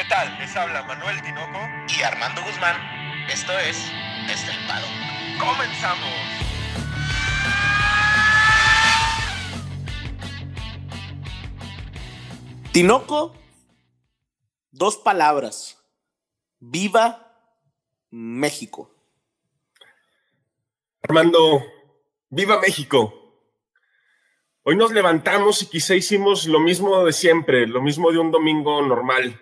¿Qué 0.00 0.06
tal? 0.08 0.34
Les 0.38 0.56
habla 0.56 0.82
Manuel 0.84 1.20
Tinoco 1.20 1.58
y 1.94 2.02
Armando 2.02 2.40
Guzmán. 2.42 2.74
Esto 3.28 3.52
es 3.58 3.76
Estelpado. 4.30 4.86
¡Comenzamos! 5.38 6.08
Tinoco, 12.72 13.34
dos 14.70 14.96
palabras. 14.96 15.76
Viva 16.60 17.36
México. 18.08 18.90
Armando, 21.02 21.62
viva 22.30 22.58
México. 22.58 23.34
Hoy 24.62 24.76
nos 24.76 24.92
levantamos 24.92 25.60
y 25.60 25.66
quizá 25.66 25.94
hicimos 25.94 26.46
lo 26.46 26.58
mismo 26.58 27.04
de 27.04 27.12
siempre, 27.12 27.66
lo 27.66 27.82
mismo 27.82 28.10
de 28.10 28.18
un 28.18 28.30
domingo 28.30 28.80
normal. 28.80 29.38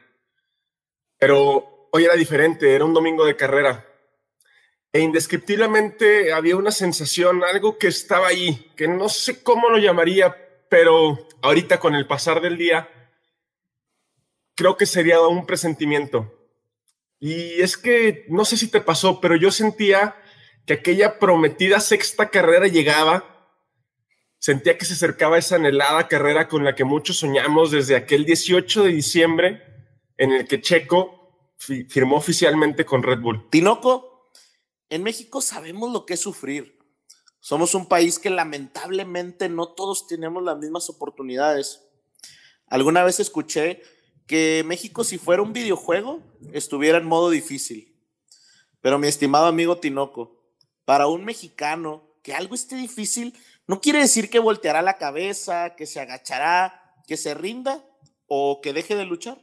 Pero 1.18 1.88
hoy 1.92 2.04
era 2.04 2.14
diferente, 2.14 2.74
era 2.74 2.84
un 2.84 2.94
domingo 2.94 3.24
de 3.24 3.36
carrera. 3.36 3.84
E 4.92 5.00
indescriptiblemente 5.00 6.32
había 6.32 6.56
una 6.56 6.70
sensación, 6.70 7.42
algo 7.44 7.78
que 7.78 7.88
estaba 7.88 8.28
ahí, 8.28 8.72
que 8.76 8.88
no 8.88 9.08
sé 9.08 9.42
cómo 9.42 9.68
lo 9.68 9.78
llamaría, 9.78 10.34
pero 10.68 11.28
ahorita 11.42 11.78
con 11.78 11.94
el 11.94 12.06
pasar 12.06 12.40
del 12.40 12.56
día, 12.56 12.88
creo 14.54 14.76
que 14.76 14.86
sería 14.86 15.20
un 15.20 15.46
presentimiento. 15.46 16.34
Y 17.20 17.60
es 17.60 17.76
que 17.76 18.24
no 18.28 18.44
sé 18.44 18.56
si 18.56 18.70
te 18.70 18.80
pasó, 18.80 19.20
pero 19.20 19.36
yo 19.36 19.50
sentía 19.50 20.16
que 20.66 20.74
aquella 20.74 21.18
prometida 21.18 21.80
sexta 21.80 22.30
carrera 22.30 22.66
llegaba 22.66 23.38
Sentía 24.40 24.78
que 24.78 24.84
se 24.84 24.94
acercaba 24.94 25.36
esa 25.36 25.56
anhelada 25.56 26.06
carrera 26.06 26.46
con 26.46 26.64
la 26.64 26.76
que 26.76 26.84
muchos 26.84 27.18
soñamos 27.18 27.72
desde 27.72 27.96
aquel 27.96 28.24
18 28.24 28.84
de 28.84 28.90
diciembre 28.90 29.62
en 30.18 30.32
el 30.32 30.46
que 30.46 30.60
Checo 30.60 31.54
firmó 31.56 32.16
oficialmente 32.16 32.84
con 32.84 33.02
Red 33.02 33.20
Bull. 33.20 33.48
Tinoco, 33.50 34.30
en 34.90 35.02
México 35.02 35.40
sabemos 35.40 35.92
lo 35.92 36.04
que 36.04 36.14
es 36.14 36.20
sufrir. 36.20 36.78
Somos 37.40 37.74
un 37.74 37.86
país 37.86 38.18
que 38.18 38.30
lamentablemente 38.30 39.48
no 39.48 39.68
todos 39.68 40.06
tenemos 40.06 40.42
las 40.42 40.58
mismas 40.58 40.90
oportunidades. 40.90 41.82
Alguna 42.66 43.04
vez 43.04 43.20
escuché 43.20 43.82
que 44.26 44.62
México 44.66 45.04
si 45.04 45.18
fuera 45.18 45.40
un 45.40 45.52
videojuego 45.52 46.20
estuviera 46.52 46.98
en 46.98 47.06
modo 47.06 47.30
difícil. 47.30 47.96
Pero 48.80 48.98
mi 48.98 49.08
estimado 49.08 49.46
amigo 49.46 49.78
Tinoco, 49.78 50.44
para 50.84 51.06
un 51.06 51.24
mexicano 51.24 52.02
que 52.22 52.34
algo 52.34 52.54
esté 52.54 52.76
difícil 52.76 53.34
no 53.66 53.80
quiere 53.80 54.00
decir 54.00 54.30
que 54.30 54.38
volteará 54.38 54.82
la 54.82 54.98
cabeza, 54.98 55.74
que 55.76 55.86
se 55.86 56.00
agachará, 56.00 56.94
que 57.06 57.16
se 57.16 57.34
rinda 57.34 57.84
o 58.26 58.60
que 58.60 58.72
deje 58.72 58.96
de 58.96 59.04
luchar. 59.04 59.38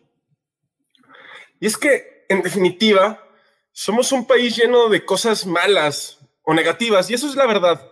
Y 1.59 1.67
es 1.67 1.77
que, 1.77 2.25
en 2.29 2.41
definitiva, 2.41 3.23
somos 3.71 4.11
un 4.11 4.25
país 4.25 4.55
lleno 4.55 4.89
de 4.89 5.05
cosas 5.05 5.45
malas 5.45 6.19
o 6.43 6.53
negativas, 6.53 7.09
y 7.09 7.13
eso 7.13 7.27
es 7.27 7.35
la 7.35 7.45
verdad. 7.45 7.91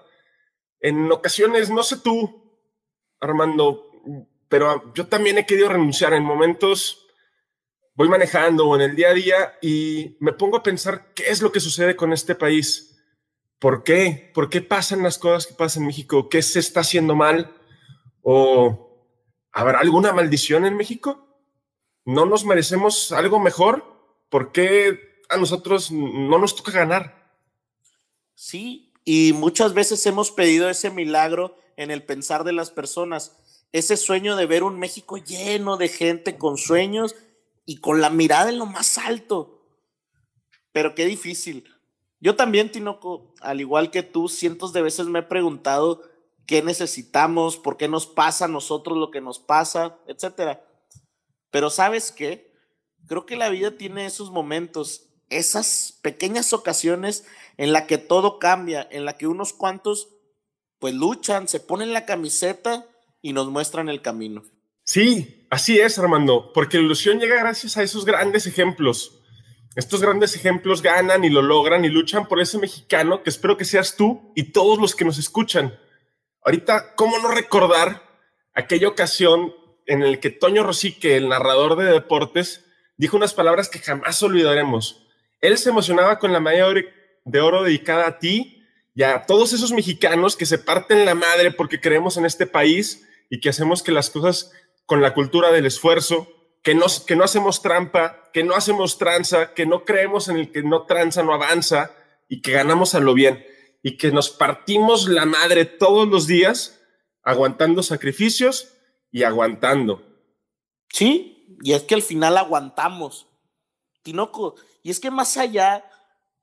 En 0.79 1.11
ocasiones, 1.11 1.69
no 1.69 1.83
sé 1.83 1.97
tú, 1.97 2.59
Armando, 3.19 3.89
pero 4.49 4.93
yo 4.93 5.07
también 5.07 5.37
he 5.37 5.45
querido 5.45 5.69
renunciar 5.69 6.13
en 6.13 6.23
momentos, 6.23 7.07
voy 7.95 8.09
manejando 8.09 8.67
o 8.67 8.75
en 8.75 8.81
el 8.81 8.95
día 8.95 9.09
a 9.09 9.13
día 9.13 9.57
y 9.61 10.17
me 10.19 10.33
pongo 10.33 10.57
a 10.57 10.63
pensar 10.63 11.13
qué 11.13 11.29
es 11.29 11.41
lo 11.41 11.51
que 11.51 11.59
sucede 11.59 11.95
con 11.95 12.11
este 12.11 12.35
país 12.35 12.93
¿Por 13.63 13.85
qué? 13.85 14.29
¿Por 14.33 14.49
qué 14.49 14.59
pasan 14.59 15.03
las 15.03 15.17
cosas 15.17 15.47
que 15.47 15.53
pasan 15.53 15.83
en 15.83 15.87
México? 15.87 16.27
¿Qué 16.27 16.41
se 16.41 16.59
está 16.59 16.81
haciendo 16.81 17.15
mal? 17.15 17.55
¿O 18.21 19.07
habrá 19.53 19.79
alguna 19.79 20.11
maldición 20.11 20.65
en 20.65 20.75
México? 20.75 21.32
¿No 22.05 22.25
nos 22.25 22.45
merecemos 22.45 23.11
algo 23.11 23.39
mejor? 23.39 23.85
¿Por 24.29 24.51
qué 24.51 25.21
a 25.29 25.37
nosotros 25.37 25.91
no 25.91 26.37
nos 26.37 26.55
toca 26.55 26.71
ganar? 26.71 27.23
Sí, 28.35 28.91
y 29.05 29.33
muchas 29.33 29.73
veces 29.73 30.05
hemos 30.05 30.31
pedido 30.31 30.69
ese 30.69 30.89
milagro 30.89 31.57
en 31.77 31.91
el 31.91 32.03
pensar 32.03 32.43
de 32.43 32.53
las 32.53 32.71
personas, 32.71 33.37
ese 33.71 33.97
sueño 33.97 34.35
de 34.35 34.45
ver 34.45 34.63
un 34.63 34.79
México 34.79 35.17
lleno 35.17 35.77
de 35.77 35.87
gente 35.87 36.37
con 36.37 36.57
sueños 36.57 37.15
y 37.65 37.77
con 37.77 38.01
la 38.01 38.09
mirada 38.09 38.49
en 38.49 38.59
lo 38.59 38.65
más 38.65 38.97
alto. 38.97 39.61
Pero 40.71 40.95
qué 40.95 41.05
difícil. 41.05 41.69
Yo 42.19 42.35
también, 42.35 42.71
Tinoco, 42.71 43.33
al 43.41 43.61
igual 43.61 43.91
que 43.91 44.03
tú, 44.03 44.27
cientos 44.27 44.73
de 44.73 44.81
veces 44.81 45.07
me 45.07 45.19
he 45.19 45.23
preguntado 45.23 46.01
qué 46.45 46.61
necesitamos, 46.61 47.57
por 47.57 47.77
qué 47.77 47.87
nos 47.87 48.07
pasa 48.07 48.45
a 48.45 48.49
nosotros 48.49 48.97
lo 48.97 49.11
que 49.11 49.21
nos 49.21 49.39
pasa, 49.39 49.97
etcétera. 50.07 50.63
Pero 51.53 51.69
¿sabes 51.69 52.11
qué? 52.11 52.51
Creo 53.07 53.25
que 53.25 53.37
la 53.37 53.47
vida 53.47 53.77
tiene 53.77 54.05
esos 54.05 54.29
momentos, 54.29 55.07
esas 55.29 55.97
pequeñas 56.01 56.51
ocasiones 56.51 57.25
en 57.55 57.71
la 57.71 57.87
que 57.87 57.97
todo 57.97 58.39
cambia, 58.39 58.85
en 58.91 59.05
la 59.05 59.17
que 59.17 59.27
unos 59.27 59.53
cuantos 59.53 60.09
pues 60.79 60.93
luchan, 60.93 61.47
se 61.47 61.61
ponen 61.61 61.93
la 61.93 62.05
camiseta 62.05 62.85
y 63.21 63.31
nos 63.31 63.47
muestran 63.47 63.87
el 63.87 64.01
camino. 64.01 64.43
Sí, 64.83 65.47
así 65.49 65.79
es, 65.79 65.97
Armando, 65.97 66.51
porque 66.51 66.77
la 66.77 66.83
ilusión 66.83 67.21
llega 67.21 67.37
gracias 67.37 67.77
a 67.77 67.83
esos 67.83 68.03
grandes 68.03 68.47
ejemplos 68.47 69.23
estos 69.75 70.01
grandes 70.01 70.35
ejemplos 70.35 70.83
ganan 70.83 71.23
y 71.23 71.29
lo 71.29 71.41
logran 71.41 71.83
y 71.83 71.89
luchan 71.89 72.27
por 72.27 72.39
ese 72.39 72.59
mexicano 72.59 73.23
que 73.23 73.31
espero 73.31 73.57
que 73.57 73.65
seas 73.65 73.95
tú 73.95 74.31
y 74.35 74.51
todos 74.51 74.77
los 74.79 74.95
que 74.95 75.05
nos 75.05 75.17
escuchan. 75.17 75.75
Ahorita, 76.43 76.93
¿cómo 76.95 77.17
no 77.17 77.29
recordar 77.29 78.03
aquella 78.53 78.87
ocasión 78.87 79.51
en 79.87 80.11
la 80.11 80.19
que 80.19 80.29
Toño 80.29 80.63
Rosique, 80.63 81.17
el 81.17 81.29
narrador 81.29 81.75
de 81.77 81.85
deportes, 81.85 82.65
dijo 82.97 83.17
unas 83.17 83.33
palabras 83.33 83.69
que 83.69 83.79
jamás 83.79 84.21
olvidaremos? 84.23 85.07
Él 85.41 85.57
se 85.57 85.69
emocionaba 85.69 86.19
con 86.19 86.31
la 86.31 86.39
medalla 86.39 86.73
de 87.25 87.41
oro 87.41 87.63
dedicada 87.63 88.07
a 88.07 88.19
ti 88.19 88.63
y 88.95 89.03
a 89.03 89.25
todos 89.25 89.53
esos 89.53 89.71
mexicanos 89.71 90.35
que 90.35 90.45
se 90.45 90.59
parten 90.59 91.05
la 91.05 91.15
madre 91.15 91.51
porque 91.51 91.81
creemos 91.81 92.17
en 92.17 92.25
este 92.25 92.45
país 92.45 93.07
y 93.29 93.39
que 93.39 93.49
hacemos 93.49 93.81
que 93.81 93.91
las 93.91 94.09
cosas 94.09 94.51
con 94.85 95.01
la 95.01 95.13
cultura 95.13 95.51
del 95.51 95.65
esfuerzo, 95.65 96.27
que 96.61 96.75
no, 96.75 96.85
que 97.05 97.15
no 97.15 97.23
hacemos 97.23 97.61
trampa, 97.61 98.29
que 98.31 98.43
no 98.43 98.55
hacemos 98.55 98.97
tranza, 98.97 99.53
que 99.53 99.65
no 99.65 99.85
creemos 99.85 100.29
en 100.29 100.37
el 100.37 100.51
que 100.51 100.63
no 100.63 100.85
tranza, 100.85 101.23
no 101.23 101.33
avanza 101.33 101.91
y 102.29 102.41
que 102.41 102.51
ganamos 102.51 102.95
a 102.95 102.99
lo 102.99 103.13
bien 103.13 103.45
y 103.81 103.97
que 103.97 104.11
nos 104.11 104.29
partimos 104.29 105.07
la 105.07 105.25
madre 105.25 105.65
todos 105.65 106.07
los 106.07 106.25
días 106.25 106.79
aguantando 107.23 107.83
sacrificios 107.83 108.72
y 109.13 109.23
aguantando. 109.23 110.01
Sí, 110.89 111.57
y 111.61 111.71
es 111.71 111.83
que 111.83 111.95
al 111.95 112.01
final 112.01 112.35
aguantamos. 112.35 113.27
Tinoco, 114.01 114.55
y 114.81 114.89
es 114.89 114.99
que 114.99 115.11
más 115.11 115.37
allá, 115.37 115.85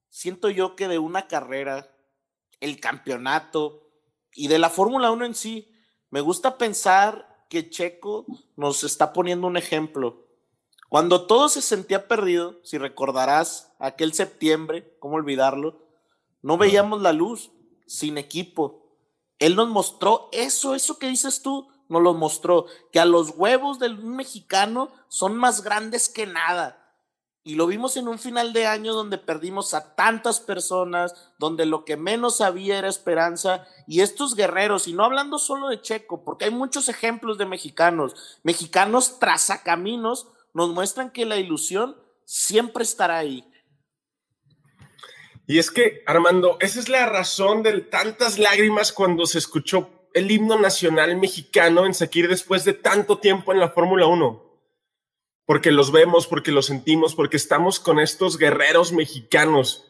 siento 0.09 0.49
yo 0.49 0.77
que 0.77 0.89
de 0.89 0.99
una 0.99 1.27
carrera, 1.27 1.93
el 2.61 2.81
campeonato 2.81 3.91
y 4.33 4.49
de 4.49 4.59
la 4.59 4.71
Fórmula 4.71 5.11
1 5.11 5.27
en 5.27 5.35
sí, 5.35 5.71
me 6.11 6.21
gusta 6.21 6.57
pensar 6.57 7.45
que 7.51 7.69
Checo 7.69 8.25
nos 8.57 8.85
está 8.85 9.13
poniendo 9.13 9.49
un 9.49 9.57
ejemplo. 9.57 10.29
Cuando 10.89 11.27
todo 11.27 11.49
se 11.49 11.63
sentía 11.63 12.07
perdido, 12.07 12.61
si 12.63 12.79
recordarás 12.79 13.73
aquel 13.81 14.15
septiembre, 14.15 14.97
¿cómo 15.01 15.17
olvidarlo? 15.17 15.87
No 16.41 16.57
veíamos 16.57 17.03
la 17.03 17.13
luz, 17.13 17.51
sin 17.87 18.17
equipo. 18.17 18.97
Él 19.41 19.57
nos 19.57 19.69
mostró 19.69 20.29
eso, 20.31 20.75
eso 20.75 20.99
que 20.99 21.09
dices 21.09 21.43
tú, 21.43 21.69
nos 21.91 22.03
lo 22.03 22.15
mostró, 22.15 22.67
que 22.93 23.01
a 23.01 23.05
los 23.05 23.31
huevos 23.37 23.79
del 23.79 23.99
mexicano 23.99 24.91
son 25.09 25.37
más 25.37 25.63
grandes 25.63 26.09
que 26.09 26.27
nada. 26.27 26.77
Y 27.43 27.55
lo 27.55 27.67
vimos 27.67 27.97
en 27.97 28.07
un 28.07 28.19
final 28.19 28.53
de 28.53 28.67
año 28.67 28.93
donde 28.93 29.19
perdimos 29.19 29.75
a 29.75 29.95
tantas 29.95 30.41
personas, 30.41 31.33
donde 31.39 31.67
lo 31.67 31.85
que 31.85 31.97
menos 31.97 32.41
había 32.41 32.79
era 32.79 32.89
esperanza. 32.89 33.67
Y 33.87 34.03
estos 34.03 34.37
guerreros, 34.37 34.87
y 34.89 34.93
no 34.93 35.05
hablando 35.05 35.39
solo 35.39 35.69
de 35.69 35.81
Checo, 35.81 36.23
porque 36.23 36.45
hay 36.45 36.51
muchos 36.51 36.89
ejemplos 36.89 37.39
de 37.39 37.47
mexicanos, 37.47 38.39
mexicanos 38.43 39.19
trazacaminos, 39.19 40.29
nos 40.55 40.71
muestran 40.71 41.11
que 41.11 41.25
la 41.25 41.39
ilusión 41.39 41.97
siempre 42.25 42.85
estará 42.85 43.19
ahí. 43.19 43.45
Y 45.47 45.59
es 45.59 45.73
que, 45.73 46.05
Armando, 46.07 46.59
esa 46.61 46.79
es 46.79 46.89
la 46.89 47.07
razón 47.07 47.65
de 47.65 47.81
tantas 47.81 48.39
lágrimas 48.39 48.93
cuando 48.93 49.27
se 49.27 49.39
escuchó 49.39 50.00
el 50.15 50.31
himno 50.31 50.59
nacional 50.59 51.17
mexicano 51.17 51.87
en 51.87 51.95
Sakir 51.95 52.29
después 52.29 52.65
de 52.65 52.73
tanto 52.73 53.19
tiempo 53.19 53.53
en 53.53 53.61
la 53.61 53.71
Fórmula 53.71 54.07
1 54.07 54.51
porque 55.51 55.73
los 55.73 55.91
vemos, 55.91 56.29
porque 56.29 56.53
los 56.53 56.67
sentimos, 56.67 57.17
porque 57.17 57.37
estamos 57.37 57.81
con 57.81 57.99
estos 57.99 58.39
guerreros 58.39 58.93
mexicanos 58.93 59.85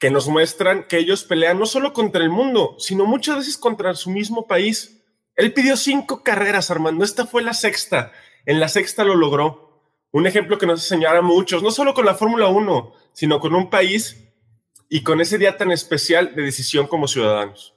que 0.00 0.10
nos 0.10 0.26
muestran 0.26 0.88
que 0.88 0.98
ellos 0.98 1.22
pelean 1.22 1.60
no 1.60 1.66
solo 1.66 1.92
contra 1.92 2.24
el 2.24 2.28
mundo, 2.28 2.74
sino 2.80 3.06
muchas 3.06 3.36
veces 3.36 3.56
contra 3.56 3.94
su 3.94 4.10
mismo 4.10 4.48
país. 4.48 5.04
Él 5.36 5.52
pidió 5.52 5.76
cinco 5.76 6.24
carreras, 6.24 6.72
Armando. 6.72 7.04
Esta 7.04 7.24
fue 7.24 7.44
la 7.44 7.54
sexta. 7.54 8.10
En 8.46 8.58
la 8.58 8.68
sexta 8.68 9.04
lo 9.04 9.14
logró. 9.14 9.80
Un 10.10 10.26
ejemplo 10.26 10.58
que 10.58 10.66
nos 10.66 10.82
enseñará 10.82 11.20
a 11.20 11.22
muchos, 11.22 11.62
no 11.62 11.70
solo 11.70 11.94
con 11.94 12.04
la 12.04 12.16
Fórmula 12.16 12.48
1, 12.48 12.92
sino 13.12 13.38
con 13.38 13.54
un 13.54 13.70
país 13.70 14.24
y 14.88 15.04
con 15.04 15.20
ese 15.20 15.38
día 15.38 15.56
tan 15.56 15.70
especial 15.70 16.34
de 16.34 16.42
decisión 16.42 16.88
como 16.88 17.06
ciudadanos. 17.06 17.76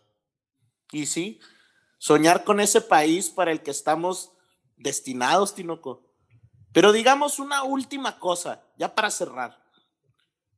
Y 0.92 1.06
sí, 1.06 1.40
soñar 2.00 2.44
con 2.44 2.60
ese 2.60 2.82
país 2.82 3.30
para 3.30 3.52
el 3.52 3.62
que 3.62 3.72
estamos 3.72 4.32
destinados, 4.78 5.54
Tinoco 5.54 6.02
Pero 6.72 6.92
digamos 6.92 7.38
una 7.38 7.64
última 7.64 8.18
cosa, 8.18 8.64
ya 8.78 8.96
para 8.96 9.12
cerrar. 9.12 9.62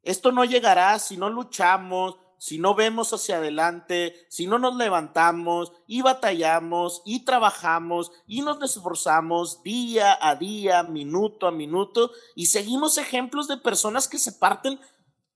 Esto 0.03 0.31
no 0.31 0.45
llegará 0.45 0.97
si 0.99 1.17
no 1.17 1.29
luchamos, 1.29 2.17
si 2.37 2.57
no 2.57 2.73
vemos 2.73 3.13
hacia 3.13 3.37
adelante, 3.37 4.15
si 4.27 4.47
no 4.47 4.57
nos 4.57 4.75
levantamos 4.75 5.73
y 5.85 6.01
batallamos 6.01 7.03
y 7.05 7.23
trabajamos 7.23 8.11
y 8.25 8.41
nos 8.41 8.59
esforzamos 8.63 9.61
día 9.61 10.17
a 10.19 10.35
día, 10.35 10.81
minuto 10.81 11.45
a 11.45 11.51
minuto 11.51 12.11
y 12.35 12.47
seguimos 12.47 12.97
ejemplos 12.97 13.47
de 13.47 13.57
personas 13.57 14.07
que 14.07 14.17
se 14.17 14.31
parten 14.31 14.79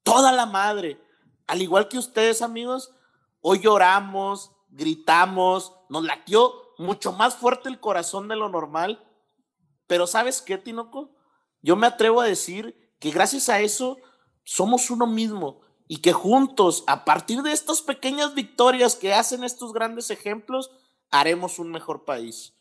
toda 0.01 0.31
la 0.31 0.48
madre. 0.48 1.00
Al 1.46 1.62
igual 1.62 1.90
que 1.90 2.00
ustedes, 2.00 2.42
amigos, 2.42 2.92
hoy 3.40 3.60
lloramos, 3.60 4.51
gritamos, 4.69 5.75
nos 5.90 6.04
latió 6.04 6.54
mucho 6.78 7.12
más 7.14 7.36
fuerte 7.36 7.70
el 7.70 7.80
corazón 7.80 8.28
de 8.28 8.36
lo 8.36 8.50
normal. 8.50 9.04
Pero 9.88 10.08
¿sabes 10.08 10.42
qué, 10.42 10.58
Tinoco? 10.58 11.16
Yo 11.62 11.76
me 11.76 11.88
atrevo 11.88 12.22
a 12.22 12.26
decir 12.26 12.94
que 13.00 13.12
gracias 13.12 13.50
a 13.50 13.60
eso 13.60 13.98
somos 14.44 14.90
uno 14.90 15.08
mismo 15.08 15.62
y 15.88 15.98
que 15.98 16.14
juntos, 16.14 16.84
a 16.88 17.06
partir 17.06 17.42
de 17.42 17.52
estas 17.52 17.82
pequeñas 17.82 18.34
victorias 18.34 18.96
que 18.96 19.14
hacen 19.14 19.44
estos 19.44 19.74
grandes 19.74 20.10
ejemplos, 20.10 20.72
haremos 21.12 21.60
un 21.60 21.72
mejor 21.72 22.06
país. 22.06 22.54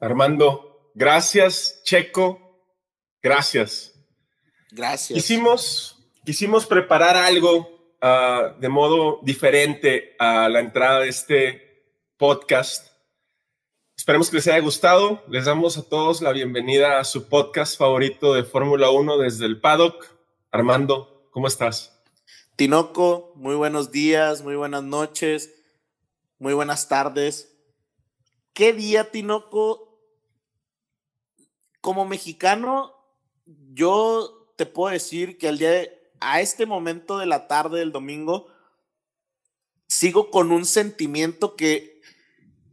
Armando, 0.00 0.90
gracias, 0.94 1.80
Checo, 1.84 2.60
gracias. 3.22 3.92
Gracias. 4.70 5.16
Quisimos, 5.16 5.98
quisimos 6.24 6.66
preparar 6.66 7.16
algo 7.16 7.68
uh, 8.02 8.58
de 8.60 8.68
modo 8.68 9.20
diferente 9.22 10.14
a 10.18 10.48
la 10.48 10.60
entrada 10.60 11.00
de 11.00 11.08
este 11.08 11.63
podcast. 12.16 12.88
Esperemos 13.96 14.30
que 14.30 14.36
les 14.36 14.46
haya 14.46 14.60
gustado. 14.60 15.22
Les 15.28 15.46
damos 15.46 15.76
a 15.78 15.82
todos 15.82 16.20
la 16.22 16.32
bienvenida 16.32 16.98
a 16.98 17.04
su 17.04 17.28
podcast 17.28 17.76
favorito 17.76 18.34
de 18.34 18.44
Fórmula 18.44 18.90
1 18.90 19.18
desde 19.18 19.46
el 19.46 19.60
paddock. 19.60 20.06
Armando, 20.50 21.28
¿cómo 21.30 21.48
estás? 21.48 21.92
Tinoco, 22.56 23.32
muy 23.34 23.56
buenos 23.56 23.90
días, 23.90 24.42
muy 24.42 24.54
buenas 24.54 24.84
noches, 24.84 25.52
muy 26.38 26.54
buenas 26.54 26.88
tardes. 26.88 27.56
¿Qué 28.52 28.72
día, 28.72 29.10
Tinoco? 29.10 29.98
Como 31.80 32.06
mexicano, 32.06 32.94
yo 33.72 34.52
te 34.56 34.66
puedo 34.66 34.92
decir 34.92 35.36
que 35.36 35.48
al 35.48 35.58
día 35.58 35.70
de, 35.70 36.12
a 36.20 36.40
este 36.40 36.64
momento 36.64 37.18
de 37.18 37.26
la 37.26 37.48
tarde 37.48 37.80
del 37.80 37.90
domingo, 37.90 38.53
sigo 39.94 40.30
con 40.30 40.50
un 40.50 40.64
sentimiento 40.64 41.54
que, 41.54 42.00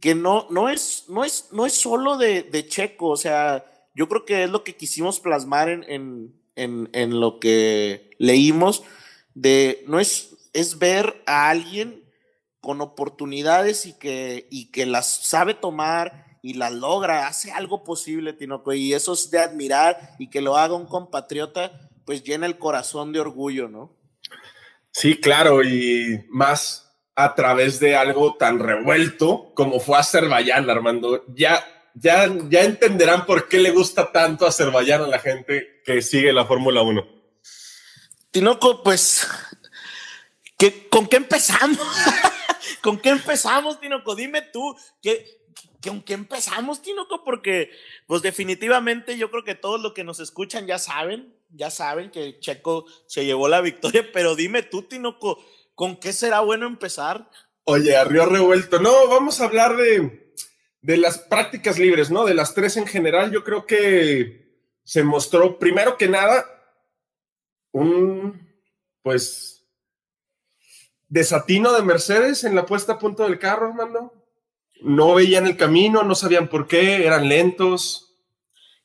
que 0.00 0.16
no, 0.16 0.48
no, 0.50 0.68
es, 0.68 1.04
no, 1.08 1.24
es, 1.24 1.48
no 1.52 1.66
es 1.66 1.74
solo 1.74 2.16
de, 2.16 2.42
de 2.42 2.66
Checo, 2.66 3.10
o 3.10 3.16
sea, 3.16 3.64
yo 3.94 4.08
creo 4.08 4.24
que 4.24 4.42
es 4.42 4.50
lo 4.50 4.64
que 4.64 4.74
quisimos 4.74 5.20
plasmar 5.20 5.68
en, 5.68 6.34
en, 6.56 6.90
en, 6.92 7.20
lo 7.20 7.38
que 7.38 8.10
leímos 8.18 8.82
de, 9.34 9.84
no 9.86 10.00
es, 10.00 10.30
es 10.52 10.80
ver 10.80 11.22
a 11.26 11.48
alguien 11.48 12.02
con 12.60 12.80
oportunidades 12.80 13.86
y 13.86 13.92
que, 13.92 14.48
y 14.50 14.72
que 14.72 14.84
las 14.84 15.06
sabe 15.06 15.54
tomar 15.54 16.38
y 16.42 16.54
las 16.54 16.72
logra, 16.72 17.28
hace 17.28 17.52
algo 17.52 17.84
posible, 17.84 18.32
Tinoco, 18.32 18.72
y 18.72 18.94
eso 18.94 19.12
es 19.12 19.30
de 19.30 19.38
admirar 19.38 20.16
y 20.18 20.28
que 20.28 20.40
lo 20.40 20.56
haga 20.56 20.74
un 20.74 20.86
compatriota, 20.86 21.88
pues 22.04 22.24
llena 22.24 22.46
el 22.46 22.58
corazón 22.58 23.12
de 23.12 23.20
orgullo, 23.20 23.68
¿no? 23.68 23.96
Sí, 24.90 25.20
claro, 25.20 25.62
y 25.62 26.26
más 26.28 26.91
a 27.14 27.34
través 27.34 27.78
de 27.80 27.96
algo 27.96 28.34
tan 28.36 28.58
revuelto 28.58 29.52
como 29.54 29.80
fue 29.80 29.98
Azerbaiyán, 29.98 30.68
Armando. 30.70 31.24
Ya, 31.34 31.64
ya, 31.94 32.30
ya 32.48 32.62
entenderán 32.62 33.26
por 33.26 33.48
qué 33.48 33.58
le 33.58 33.70
gusta 33.70 34.12
tanto 34.12 34.46
Azerbaiyán 34.46 35.02
a 35.02 35.08
la 35.08 35.18
gente 35.18 35.82
que 35.84 36.00
sigue 36.02 36.32
la 36.32 36.46
Fórmula 36.46 36.82
1. 36.82 37.06
Tinoco, 38.30 38.82
pues, 38.82 39.28
¿qué, 40.56 40.88
¿con 40.88 41.06
qué 41.06 41.16
empezamos? 41.16 41.78
¿Con 42.82 42.98
qué 42.98 43.10
empezamos, 43.10 43.78
Tinoco? 43.78 44.14
Dime 44.14 44.40
tú, 44.40 44.74
¿qué, 45.02 45.42
¿con 45.86 46.00
qué 46.00 46.14
empezamos, 46.14 46.80
Tinoco? 46.80 47.24
Porque, 47.24 47.70
pues 48.06 48.22
definitivamente 48.22 49.18
yo 49.18 49.30
creo 49.30 49.44
que 49.44 49.54
todos 49.54 49.80
los 49.80 49.92
que 49.92 50.02
nos 50.02 50.18
escuchan 50.18 50.66
ya 50.66 50.78
saben, 50.78 51.36
ya 51.50 51.70
saben 51.70 52.10
que 52.10 52.40
Checo 52.40 52.86
se 53.06 53.26
llevó 53.26 53.48
la 53.48 53.60
victoria, 53.60 54.08
pero 54.12 54.34
dime 54.34 54.62
tú, 54.62 54.82
Tinoco, 54.82 55.44
¿con 55.74 55.96
qué 55.96 56.12
será 56.12 56.40
bueno 56.40 56.66
empezar? 56.66 57.28
Oye, 57.64 57.96
a 57.96 58.04
Río 58.04 58.26
Revuelto, 58.26 58.80
no, 58.80 59.08
vamos 59.08 59.40
a 59.40 59.44
hablar 59.44 59.76
de, 59.76 60.34
de 60.80 60.96
las 60.96 61.18
prácticas 61.18 61.78
libres, 61.78 62.10
¿no? 62.10 62.24
De 62.24 62.34
las 62.34 62.54
tres 62.54 62.76
en 62.76 62.86
general, 62.86 63.30
yo 63.30 63.44
creo 63.44 63.66
que 63.66 64.42
se 64.84 65.04
mostró, 65.04 65.58
primero 65.58 65.96
que 65.96 66.08
nada, 66.08 66.44
un, 67.70 68.48
pues, 69.02 69.64
desatino 71.08 71.72
de 71.72 71.82
Mercedes 71.82 72.44
en 72.44 72.54
la 72.54 72.66
puesta 72.66 72.94
a 72.94 72.98
punto 72.98 73.24
del 73.24 73.38
carro, 73.38 73.68
Armando. 73.68 74.12
No 74.80 75.14
veían 75.14 75.46
el 75.46 75.56
camino, 75.56 76.02
no 76.02 76.14
sabían 76.14 76.48
por 76.48 76.66
qué, 76.66 77.06
eran 77.06 77.28
lentos. 77.28 78.16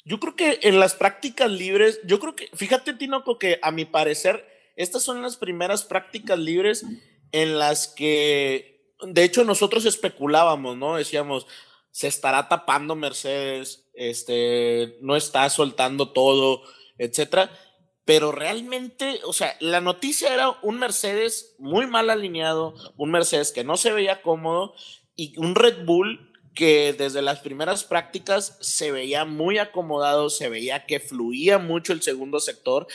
Yo 0.06 0.20
creo 0.20 0.36
que 0.36 0.60
en 0.62 0.80
las 0.80 0.94
prácticas 0.94 1.50
libres, 1.50 2.00
yo 2.04 2.20
creo 2.20 2.36
que, 2.36 2.50
fíjate, 2.54 2.94
Tinoco, 2.94 3.40
que 3.40 3.60
a 3.62 3.72
mi 3.72 3.86
parecer, 3.86 4.46
estas 4.78 5.04
son 5.04 5.22
las 5.22 5.36
primeras 5.36 5.84
prácticas 5.84 6.40
libres 6.40 6.86
en 7.34 7.60
las 7.60 7.90
que, 7.90 8.94
de 9.02 9.24
hecho, 9.26 9.44
nosotros 9.44 9.86
especulábamos, 9.86 10.78
¿no? 10.78 10.96
Decíamos, 10.96 11.46
se 11.92 12.08
estará 12.08 12.48
tapando 12.48 12.96
Mercedes, 12.96 13.90
este, 13.94 14.98
no 15.02 15.18
está 15.18 15.50
soltando 15.50 16.14
todo, 16.14 16.62
etcétera 16.98 17.52
pero 18.08 18.32
realmente, 18.32 19.20
o 19.26 19.34
sea, 19.34 19.58
la 19.60 19.82
noticia 19.82 20.34
era 20.34 20.58
un 20.62 20.80
Mercedes 20.80 21.56
muy 21.60 21.88
mal 21.88 22.10
alineado, 22.10 22.74
un 22.96 23.12
Mercedes 23.12 23.52
que 23.52 23.66
no 23.66 23.76
se 23.76 23.92
veía 23.92 24.22
cómodo 24.22 24.74
y 25.18 25.38
un 25.38 25.56
Red 25.56 25.84
Bull 25.84 26.32
que 26.56 26.96
desde 26.98 27.22
las 27.22 27.40
primeras 27.40 27.84
prácticas 27.84 28.58
se 28.62 28.94
veía 28.94 29.26
muy 29.26 29.58
acomodado, 29.58 30.30
se 30.30 30.48
veía 30.48 30.86
que 30.86 31.02
fluía 31.02 31.58
mucho 31.58 31.92
el 31.92 32.02
segundo 32.02 32.40
sector 32.40 32.88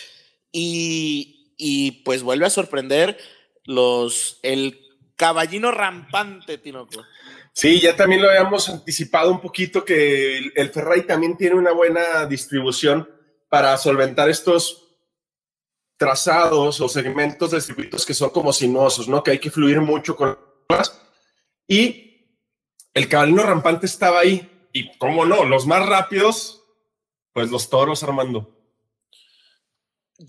y, 0.50 1.41
y 1.64 2.02
pues 2.02 2.24
vuelve 2.24 2.46
a 2.46 2.50
sorprender 2.50 3.16
los, 3.64 4.40
el 4.42 4.80
caballino 5.14 5.70
rampante, 5.70 6.58
Tinoco. 6.58 7.04
Sí, 7.52 7.78
ya 7.78 7.94
también 7.94 8.20
lo 8.20 8.28
habíamos 8.28 8.68
anticipado 8.68 9.30
un 9.30 9.40
poquito 9.40 9.84
que 9.84 10.38
el, 10.56 10.70
Ferrari 10.70 11.02
también 11.02 11.36
tiene 11.36 11.54
una 11.54 11.70
buena 11.70 12.26
distribución 12.26 13.08
para 13.48 13.76
solventar 13.76 14.28
estos 14.28 14.88
trazados 15.96 16.80
o 16.80 16.88
segmentos 16.88 17.52
de 17.52 17.60
circuitos 17.60 18.04
que 18.04 18.14
son 18.14 18.30
como 18.30 18.52
sinuosos, 18.52 19.06
¿no? 19.06 19.22
Que 19.22 19.32
hay 19.32 19.38
que 19.38 19.50
fluir 19.52 19.80
mucho 19.80 20.16
con 20.16 20.36
las. 20.68 21.00
Y 21.68 22.40
el 22.92 23.08
caballino 23.08 23.44
rampante 23.44 23.86
estaba 23.86 24.18
ahí. 24.18 24.66
Y 24.72 24.96
cómo 24.98 25.26
no, 25.26 25.44
los 25.44 25.64
más 25.64 25.86
rápidos, 25.86 26.64
pues 27.32 27.50
los 27.50 27.70
toros, 27.70 28.02
Armando. 28.02 28.61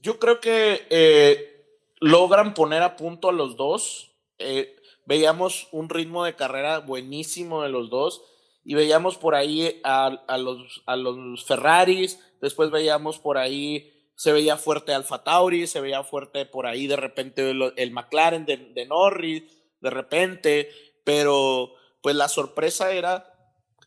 Yo 0.02 0.20
creo 0.20 0.40
que 0.40 0.88
eh, 0.90 1.66
logran 2.00 2.54
poner 2.54 2.82
a 2.82 2.96
punto 2.96 3.30
a 3.30 3.34
los 3.34 3.56
dos. 3.56 4.12
Eh, 4.40 4.76
veíamos 5.06 5.68
un 5.72 5.90
ritmo 5.90 6.26
de 6.26 6.36
carrera 6.36 6.80
buenísimo 6.80 7.64
de 7.64 7.70
los 7.70 7.90
dos. 7.90 8.24
Y 8.66 8.76
veíamos 8.76 9.18
por 9.18 9.36
ahí 9.36 9.82
a, 9.84 10.38
los, 10.38 10.84
a 10.86 10.96
los 10.96 11.44
Ferraris, 11.44 12.20
después 12.40 12.72
veíamos 12.72 13.20
por 13.20 13.38
ahí 13.38 13.94
se 14.16 14.32
veía 14.32 14.58
fuerte 14.58 14.94
Alfa 14.94 15.24
Tauri, 15.24 15.68
se 15.68 15.82
veía 15.82 16.04
fuerte 16.04 16.46
por 16.46 16.66
ahí 16.66 16.88
de 16.88 16.96
repente 16.96 17.50
el, 17.52 17.92
McLaren 17.92 18.46
de, 18.46 18.86
Norris, 18.86 19.44
de 19.82 19.90
repente, 19.90 20.70
pero 21.04 21.74
pues 22.02 22.16
la 22.16 22.30
sorpresa 22.30 22.92
era, 22.92 23.30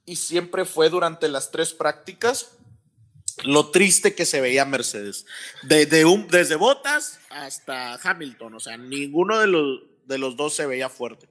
y 0.05 0.17
siempre 0.17 0.65
fue 0.65 0.91
durante 0.91 1.29
las 1.29 1.51
tres 1.51 1.73
prácticas, 1.73 2.56
lo 3.45 3.71
triste 3.71 4.15
que 4.15 4.25
se 4.25 4.41
veía 4.41 4.65
Mercedes. 4.65 5.27
De, 5.63 6.05
un, 6.05 6.29
desde 6.29 6.57
Bottas 6.57 7.21
hasta 7.31 7.95
Hamilton, 7.95 8.55
o 8.55 8.61
sea, 8.61 8.77
ninguno 8.77 9.39
de 9.39 9.47
los, 9.47 9.81
de 10.07 10.19
los 10.19 10.37
dos 10.37 10.55
se 10.55 10.67
veía 10.67 10.89
fuerte. 10.89 11.29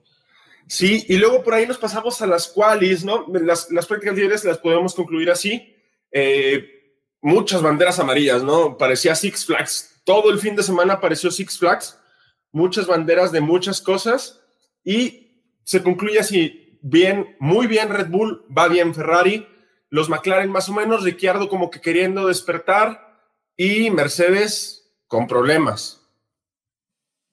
Sí, 0.68 1.04
y 1.08 1.16
luego 1.16 1.44
por 1.44 1.54
ahí 1.54 1.66
nos 1.66 1.78
pasamos 1.78 2.20
a 2.22 2.26
las 2.26 2.48
qualis, 2.48 3.04
¿no? 3.04 3.26
Las, 3.32 3.70
las 3.70 3.86
prácticas 3.86 4.16
libres 4.16 4.44
las 4.44 4.58
podemos 4.58 4.94
concluir 4.94 5.30
así. 5.30 5.76
Eh, 6.10 6.76
muchas 7.20 7.62
banderas 7.62 7.98
amarillas, 7.98 8.42
¿no? 8.42 8.76
Parecía 8.76 9.14
Six 9.14 9.46
Flags. 9.46 10.00
Todo 10.04 10.30
el 10.30 10.38
fin 10.38 10.56
de 10.56 10.62
semana 10.62 10.94
apareció 10.94 11.30
Six 11.30 11.58
Flags, 11.58 11.98
muchas 12.52 12.86
banderas 12.86 13.32
de 13.32 13.40
muchas 13.40 13.80
cosas 13.80 14.40
y 14.84 15.42
se 15.64 15.82
concluye 15.82 16.20
así, 16.20 16.78
bien, 16.80 17.36
muy 17.40 17.66
bien 17.66 17.88
Red 17.88 18.08
Bull, 18.08 18.44
va 18.56 18.68
bien 18.68 18.94
Ferrari, 18.94 19.46
los 19.90 20.08
McLaren 20.08 20.50
más 20.50 20.68
o 20.68 20.72
menos, 20.72 21.04
Ricciardo 21.04 21.48
como 21.48 21.70
que 21.70 21.80
queriendo 21.80 22.26
despertar 22.26 23.06
y 23.56 23.90
Mercedes 23.90 24.92
con 25.06 25.26
problemas. 25.26 26.02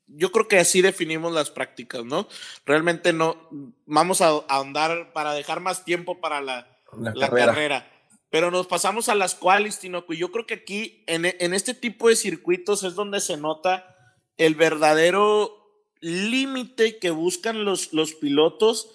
Yo 0.07 0.31
creo 0.31 0.47
que 0.47 0.59
así 0.59 0.81
definimos 0.81 1.33
las 1.33 1.49
prácticas, 1.49 2.05
¿no? 2.05 2.27
Realmente 2.65 3.13
no, 3.13 3.49
vamos 3.85 4.21
a 4.21 4.27
ahondar 4.47 5.11
para 5.13 5.33
dejar 5.33 5.59
más 5.59 5.85
tiempo 5.85 6.21
para 6.21 6.41
la, 6.41 6.67
la, 6.95 7.29
carrera 7.29 7.89
Pero 8.29 8.51
nos 8.51 8.67
pasamos 8.67 9.09
a 9.09 9.15
las 9.15 9.33
qualis, 9.33 9.79
Tinoco. 9.79 10.13
Y 10.13 10.17
yo 10.17 10.31
creo 10.31 10.45
que 10.45 10.53
aquí, 10.53 11.03
en, 11.07 11.25
en 11.25 11.53
este 11.53 11.73
tipo 11.73 12.09
de 12.09 12.15
circuitos, 12.15 12.83
es 12.83 12.93
donde 12.93 13.21
se 13.21 13.37
nota 13.37 13.95
el 14.37 14.55
verdadero 14.55 15.63
límite 16.01 16.99
que 16.99 17.11
buscan 17.11 17.63
los, 17.63 17.93
los 17.93 18.13
pilotos 18.13 18.91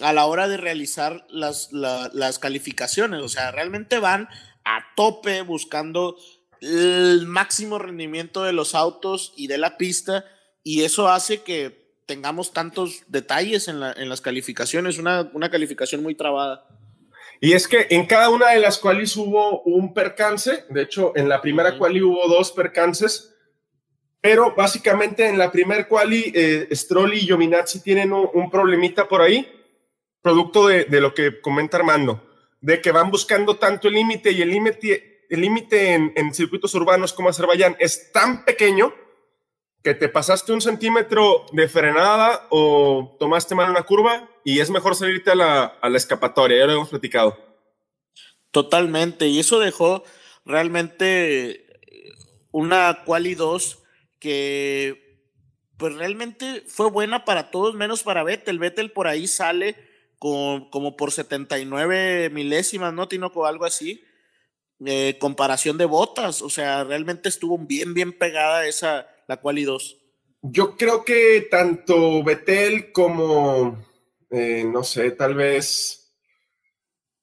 a 0.00 0.12
la 0.12 0.26
hora 0.26 0.48
de 0.48 0.56
realizar 0.56 1.26
las, 1.30 1.70
las 1.72 2.38
calificaciones. 2.38 3.20
O 3.22 3.28
sea, 3.28 3.50
realmente 3.50 3.98
van 3.98 4.28
a 4.64 4.84
tope 4.96 5.42
buscando 5.42 6.16
el 6.60 7.26
máximo 7.26 7.78
rendimiento 7.78 8.42
de 8.42 8.52
los 8.52 8.74
autos 8.74 9.32
y 9.36 9.46
de 9.46 9.58
la 9.58 9.76
pista 9.76 10.24
y 10.62 10.82
eso 10.82 11.08
hace 11.08 11.42
que 11.42 11.80
tengamos 12.06 12.52
tantos 12.52 13.04
detalles 13.08 13.68
en, 13.68 13.80
la, 13.80 13.92
en 13.92 14.08
las 14.08 14.20
calificaciones, 14.20 14.98
una, 14.98 15.30
una, 15.32 15.50
calificación 15.50 16.02
muy 16.02 16.14
trabada. 16.14 16.66
Y 17.40 17.52
es 17.52 17.68
que 17.68 17.86
en 17.90 18.06
cada 18.06 18.28
una 18.28 18.50
de 18.50 18.60
las 18.60 18.78
cuales 18.78 19.16
hubo 19.16 19.62
un 19.62 19.94
percance, 19.94 20.64
de 20.68 20.82
hecho 20.82 21.12
en 21.16 21.28
la 21.28 21.40
primera 21.40 21.78
quali 21.78 22.02
hubo 22.02 22.28
dos 22.28 22.52
percances, 22.52 23.34
pero 24.20 24.54
básicamente 24.54 25.26
en 25.26 25.38
la 25.38 25.50
primera 25.50 25.88
quali 25.88 26.30
eh, 26.34 26.68
Stroll 26.72 27.14
y 27.14 27.20
Giovinazzi 27.20 27.80
tienen 27.80 28.12
un, 28.12 28.28
un 28.34 28.50
problemita 28.50 29.08
por 29.08 29.22
ahí, 29.22 29.48
producto 30.22 30.68
de, 30.68 30.86
lo 31.00 31.14
que 31.14 31.40
comenta 31.40 31.76
Armando, 31.76 32.28
de 32.60 32.80
que 32.80 32.92
van 32.92 33.10
buscando 33.10 33.56
tanto 33.56 33.88
el 33.88 33.94
límite 33.94 34.32
y 34.32 34.42
el 34.42 34.50
límite 34.50 35.10
el 35.30 35.40
límite 35.40 35.94
en, 35.94 36.34
circuitos 36.34 36.74
urbanos 36.74 37.12
como 37.12 37.28
Azerbaiyán 37.28 37.76
es 37.78 38.10
tan 38.10 38.44
pequeño 38.44 38.92
que 39.82 39.94
te 39.94 40.08
pasaste 40.08 40.52
un 40.52 40.60
centímetro 40.60 41.46
de 41.52 41.68
frenada 41.68 42.48
o 42.50 43.16
tomaste 43.18 43.54
mal 43.54 43.70
una 43.70 43.84
curva 43.84 44.28
y 44.44 44.58
es 44.58 44.70
mejor 44.70 44.96
salirte 44.96 45.30
a 45.30 45.34
la, 45.36 45.78
escapatoria, 45.94 46.58
ya 46.58 46.66
lo 46.66 46.72
hemos 46.72 46.90
platicado. 46.90 47.38
Totalmente, 48.50 49.28
y 49.28 49.38
eso 49.38 49.60
dejó 49.60 50.02
realmente 50.44 51.66
una 52.50 53.04
quali 53.06 53.36
2 53.36 53.78
que 54.18 55.10
pues 55.76 55.94
realmente 55.94 56.62
fue 56.66 56.90
buena 56.90 57.24
para 57.24 57.50
todos, 57.50 57.74
menos 57.74 58.02
para 58.02 58.24
Vettel. 58.24 58.58
Vettel 58.58 58.90
por 58.90 59.06
ahí 59.06 59.26
sale 59.26 59.76
con, 60.20 60.68
como 60.68 60.96
por 60.96 61.12
79 61.12 62.28
milésimas, 62.30 62.92
¿no? 62.92 63.08
Tinoco, 63.08 63.46
algo 63.46 63.64
así. 63.64 64.04
Eh, 64.84 65.16
comparación 65.18 65.78
de 65.78 65.86
botas, 65.86 66.42
o 66.42 66.50
sea, 66.50 66.84
realmente 66.84 67.28
estuvo 67.28 67.58
bien, 67.58 67.94
bien 67.94 68.16
pegada 68.16 68.66
esa, 68.66 69.08
la 69.26 69.38
quali 69.38 69.64
2. 69.64 69.96
Yo 70.42 70.76
creo 70.76 71.04
que 71.04 71.48
tanto 71.50 72.22
Betel 72.22 72.92
como, 72.92 73.82
eh, 74.30 74.64
no 74.66 74.84
sé, 74.84 75.10
tal 75.10 75.34
vez, 75.34 76.14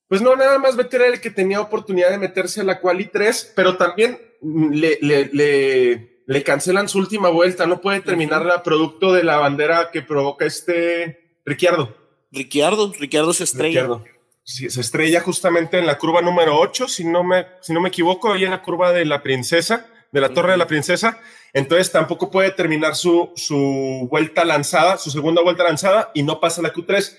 pues 0.08 0.22
no, 0.22 0.36
nada 0.36 0.58
más 0.58 0.76
Betel 0.76 1.02
era 1.02 1.14
el 1.14 1.22
que 1.22 1.32
tenía 1.32 1.62
oportunidad 1.62 2.10
de 2.10 2.18
meterse 2.18 2.62
a 2.62 2.64
la 2.64 2.80
quali 2.80 3.06
3, 3.06 3.54
pero 3.56 3.78
también 3.78 4.20
le, 4.42 4.98
le, 5.02 5.30
le, 5.34 6.24
le 6.26 6.44
cancelan 6.44 6.90
su 6.90 6.98
última 6.98 7.30
vuelta, 7.30 7.68
no 7.68 7.80
puede 7.80 8.02
terminar 8.02 8.44
uh 8.44 8.50
-huh. 8.50 8.64
producto 8.64 9.14
de 9.14 9.24
la 9.24 9.38
bandera 9.38 9.92
que 9.92 10.02
provoca 10.02 10.46
este 10.46 11.40
Ricciardo. 11.46 12.07
Ricciardo, 12.32 12.92
Ricciardo 12.94 13.34
se 13.34 13.44
estrella. 13.44 13.82
Ricciardo. 13.82 14.06
Sí, 14.44 14.70
se 14.70 14.80
estrella 14.80 15.20
justamente 15.20 15.78
en 15.78 15.86
la 15.86 15.98
curva 15.98 16.22
número 16.22 16.58
8, 16.58 16.88
si 16.88 17.04
no 17.04 17.24
me, 17.24 17.48
si 17.62 17.74
no 17.74 17.82
me 17.82 17.90
equivoco, 17.90 18.32
ahí 18.32 18.46
en 18.46 18.52
la 18.52 18.62
curva 18.62 18.94
de 18.94 19.04
la 19.04 19.22
princesa, 19.22 19.88
de 20.12 20.22
la 20.22 20.30
Torre 20.30 20.52
de 20.52 20.58
la 20.58 20.68
Princesa. 20.68 21.20
Entonces 21.52 21.92
tampoco 21.92 22.32
puede 22.32 22.52
terminar 22.52 22.96
su, 22.96 23.32
su 23.36 24.08
vuelta 24.10 24.46
lanzada, 24.46 24.98
su 24.98 25.12
segunda 25.12 25.42
vuelta 25.42 25.64
lanzada 25.64 26.12
y 26.14 26.24
no 26.24 26.40
pasa 26.40 26.62
la 26.62 26.74
Q3. 26.74 27.18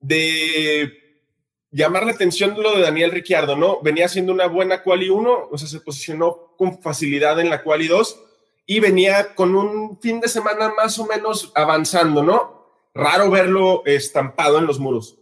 De 0.00 1.04
llamar 1.70 2.06
la 2.06 2.12
atención 2.12 2.54
lo 2.56 2.74
de 2.74 2.82
Daniel 2.82 3.10
Ricciardo, 3.10 3.56
¿no? 3.56 3.80
Venía 3.82 4.06
haciendo 4.06 4.32
una 4.32 4.46
buena 4.46 4.82
quali 4.82 5.10
1, 5.10 5.48
o 5.50 5.58
sea, 5.58 5.68
se 5.68 5.80
posicionó 5.80 6.54
con 6.56 6.80
facilidad 6.80 7.40
en 7.40 7.50
la 7.50 7.62
quali 7.62 7.88
2 7.88 8.20
y 8.64 8.80
venía 8.80 9.34
con 9.34 9.54
un 9.54 10.00
fin 10.00 10.20
de 10.20 10.28
semana 10.28 10.72
más 10.74 10.98
o 10.98 11.06
menos 11.06 11.52
avanzando, 11.54 12.22
¿no? 12.22 12.63
Raro 12.94 13.30
verlo 13.30 13.82
estampado 13.84 14.58
en 14.58 14.66
los 14.66 14.78
muros. 14.78 15.18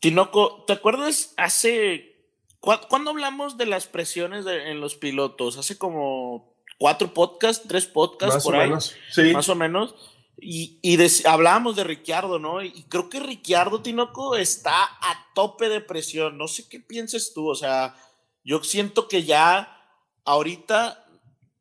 Tinoco, 0.00 0.64
¿te 0.66 0.72
acuerdas 0.72 1.34
hace 1.36 2.12
¿Cuándo 2.62 3.10
hablamos 3.10 3.58
de 3.58 3.66
las 3.66 3.88
presiones 3.88 4.44
de, 4.44 4.70
en 4.70 4.80
los 4.80 4.94
pilotos? 4.94 5.58
Hace 5.58 5.76
como 5.76 6.54
cuatro 6.78 7.12
podcasts, 7.12 7.66
tres 7.66 7.86
podcasts 7.86 8.36
más 8.36 8.44
por 8.44 8.54
o 8.54 8.60
ahí. 8.60 8.68
Menos, 8.68 8.94
sí. 9.10 9.32
Más 9.32 9.48
o 9.48 9.56
menos. 9.56 9.96
Y, 10.40 10.78
y 10.80 10.96
de, 10.96 11.10
hablábamos 11.24 11.74
de 11.74 11.82
Ricciardo, 11.82 12.38
¿no? 12.38 12.62
Y 12.62 12.84
creo 12.84 13.10
que 13.10 13.18
Ricciardo 13.18 13.82
Tinoco 13.82 14.36
está 14.36 14.80
a 14.80 15.26
tope 15.34 15.68
de 15.68 15.80
presión. 15.80 16.38
No 16.38 16.46
sé 16.46 16.68
qué 16.68 16.78
pienses 16.78 17.34
tú. 17.34 17.48
O 17.48 17.56
sea, 17.56 17.96
yo 18.44 18.62
siento 18.62 19.08
que 19.08 19.24
ya 19.24 19.84
ahorita 20.24 21.04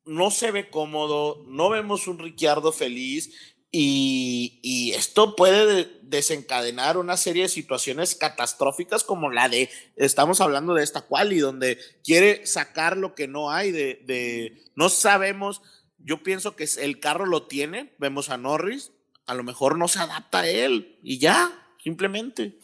no 0.05 0.29
se 0.29 0.51
ve 0.51 0.69
cómodo, 0.69 1.43
no 1.47 1.71
vemos 1.71 2.07
un 2.07 2.19
Ricciardo 2.19 2.71
feliz. 2.71 3.50
Y, 3.71 4.93
esto 4.95 5.35
puede 5.35 5.87
desencadenar 6.01 6.97
una 6.97 7.15
serie 7.15 7.43
de 7.43 7.49
situaciones 7.49 8.15
catastróficas 8.15 9.03
como 9.05 9.31
la 9.31 9.47
de, 9.47 9.69
estamos 9.95 10.41
hablando 10.41 10.73
de 10.73 10.83
esta 10.83 11.01
quali, 11.01 11.39
donde 11.39 11.77
quiere 12.03 12.45
sacar 12.45 12.97
lo 12.97 13.15
que 13.15 13.27
no 13.27 13.51
hay, 13.51 13.71
de, 13.71 14.01
de, 14.03 14.61
no 14.75 14.89
sabemos, 14.89 15.61
yo 15.97 16.21
pienso 16.21 16.55
que 16.57 16.67
el 16.79 16.99
carro 16.99 17.25
lo 17.25 17.43
tiene, 17.47 17.93
vemos 17.97 18.29
a 18.29 18.37
Norris, 18.37 18.91
a 19.25 19.33
lo 19.33 19.43
mejor 19.43 19.77
no 19.77 19.87
se 19.87 19.99
adapta 19.99 20.41
a 20.41 20.49
él 20.49 20.99
y 21.01 21.19
ya, 21.19 21.51
simplemente. 21.81 22.59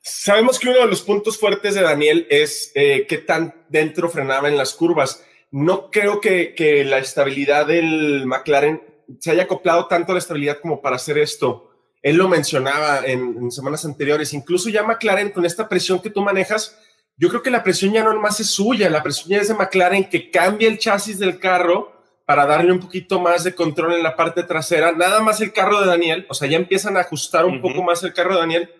Sabemos 0.00 0.58
que 0.58 0.68
uno 0.68 0.80
de 0.80 0.86
los 0.86 1.02
puntos 1.02 1.38
fuertes 1.38 1.74
de 1.74 1.82
Daniel 1.82 2.26
es 2.30 2.72
eh, 2.74 3.06
qué 3.08 3.18
tan 3.18 3.54
dentro 3.68 4.08
frenaba 4.08 4.48
en 4.48 4.56
las 4.56 4.74
curvas. 4.74 5.22
No 5.50 5.90
creo 5.90 6.20
que, 6.20 6.54
que 6.54 6.84
la 6.84 6.98
estabilidad 6.98 7.66
del 7.66 8.26
McLaren 8.26 8.82
se 9.20 9.30
haya 9.30 9.44
acoplado 9.44 9.86
tanto 9.86 10.12
a 10.12 10.14
la 10.14 10.18
estabilidad 10.18 10.58
como 10.60 10.80
para 10.80 10.96
hacer 10.96 11.18
esto. 11.18 11.70
Él 12.02 12.16
lo 12.16 12.28
mencionaba 12.28 13.04
en, 13.04 13.36
en, 13.38 13.50
semanas 13.50 13.84
anteriores, 13.84 14.32
incluso 14.32 14.68
ya 14.68 14.82
McLaren 14.84 15.30
con 15.30 15.44
esta 15.44 15.68
presión 15.68 16.00
que 16.00 16.10
tú 16.10 16.22
manejas, 16.22 16.78
yo 17.16 17.28
creo 17.28 17.42
que 17.42 17.50
la 17.50 17.64
presión 17.64 17.92
ya 17.92 18.04
no 18.04 18.18
más 18.20 18.38
es 18.38 18.50
suya, 18.50 18.88
la 18.88 19.02
presión 19.02 19.30
ya 19.30 19.40
es 19.40 19.48
de 19.48 19.54
McLaren 19.54 20.08
que 20.08 20.30
cambia 20.30 20.68
el 20.68 20.78
chasis 20.78 21.18
del 21.18 21.40
carro 21.40 21.92
para 22.24 22.46
darle 22.46 22.72
un 22.72 22.78
poquito 22.78 23.18
más 23.20 23.42
de 23.42 23.54
control 23.54 23.94
en 23.94 24.02
la 24.02 24.14
parte 24.14 24.42
trasera, 24.44 24.92
nada 24.92 25.20
más 25.20 25.40
el 25.40 25.52
carro 25.52 25.80
de 25.80 25.86
Daniel, 25.86 26.26
o 26.28 26.34
sea, 26.34 26.46
ya 26.46 26.58
empiezan 26.58 26.96
a 26.96 27.00
ajustar 27.00 27.46
un 27.46 27.54
uh 27.54 27.56
-huh. 27.56 27.62
poco 27.62 27.82
más 27.82 28.02
el 28.02 28.12
carro 28.12 28.34
de 28.34 28.40
Daniel, 28.40 28.70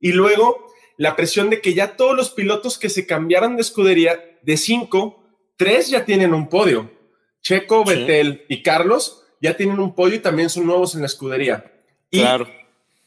y 0.00 0.12
luego 0.12 0.66
la 0.96 1.14
presión 1.14 1.48
de 1.48 1.60
que 1.60 1.74
ya 1.74 1.96
todos 1.96 2.16
los 2.16 2.30
pilotos 2.30 2.76
que 2.76 2.90
se 2.90 3.06
cambiaron 3.06 3.54
de 3.54 3.62
escudería, 3.62 4.38
de 4.42 4.56
cinco, 4.56 5.24
tres 5.56 5.88
ya 5.88 6.04
tienen 6.04 6.34
un 6.34 6.48
podio, 6.48 6.90
Checo, 7.40 7.84
sí. 7.86 7.94
Betel 7.94 8.44
y 8.48 8.62
Carlos, 8.62 9.17
ya 9.40 9.56
tienen 9.56 9.78
un 9.80 9.94
podio 9.94 10.16
y 10.16 10.20
también 10.20 10.50
son 10.50 10.66
nuevos 10.66 10.94
en 10.94 11.00
la 11.00 11.06
escudería. 11.06 11.72
Y 12.10 12.20
claro. 12.20 12.48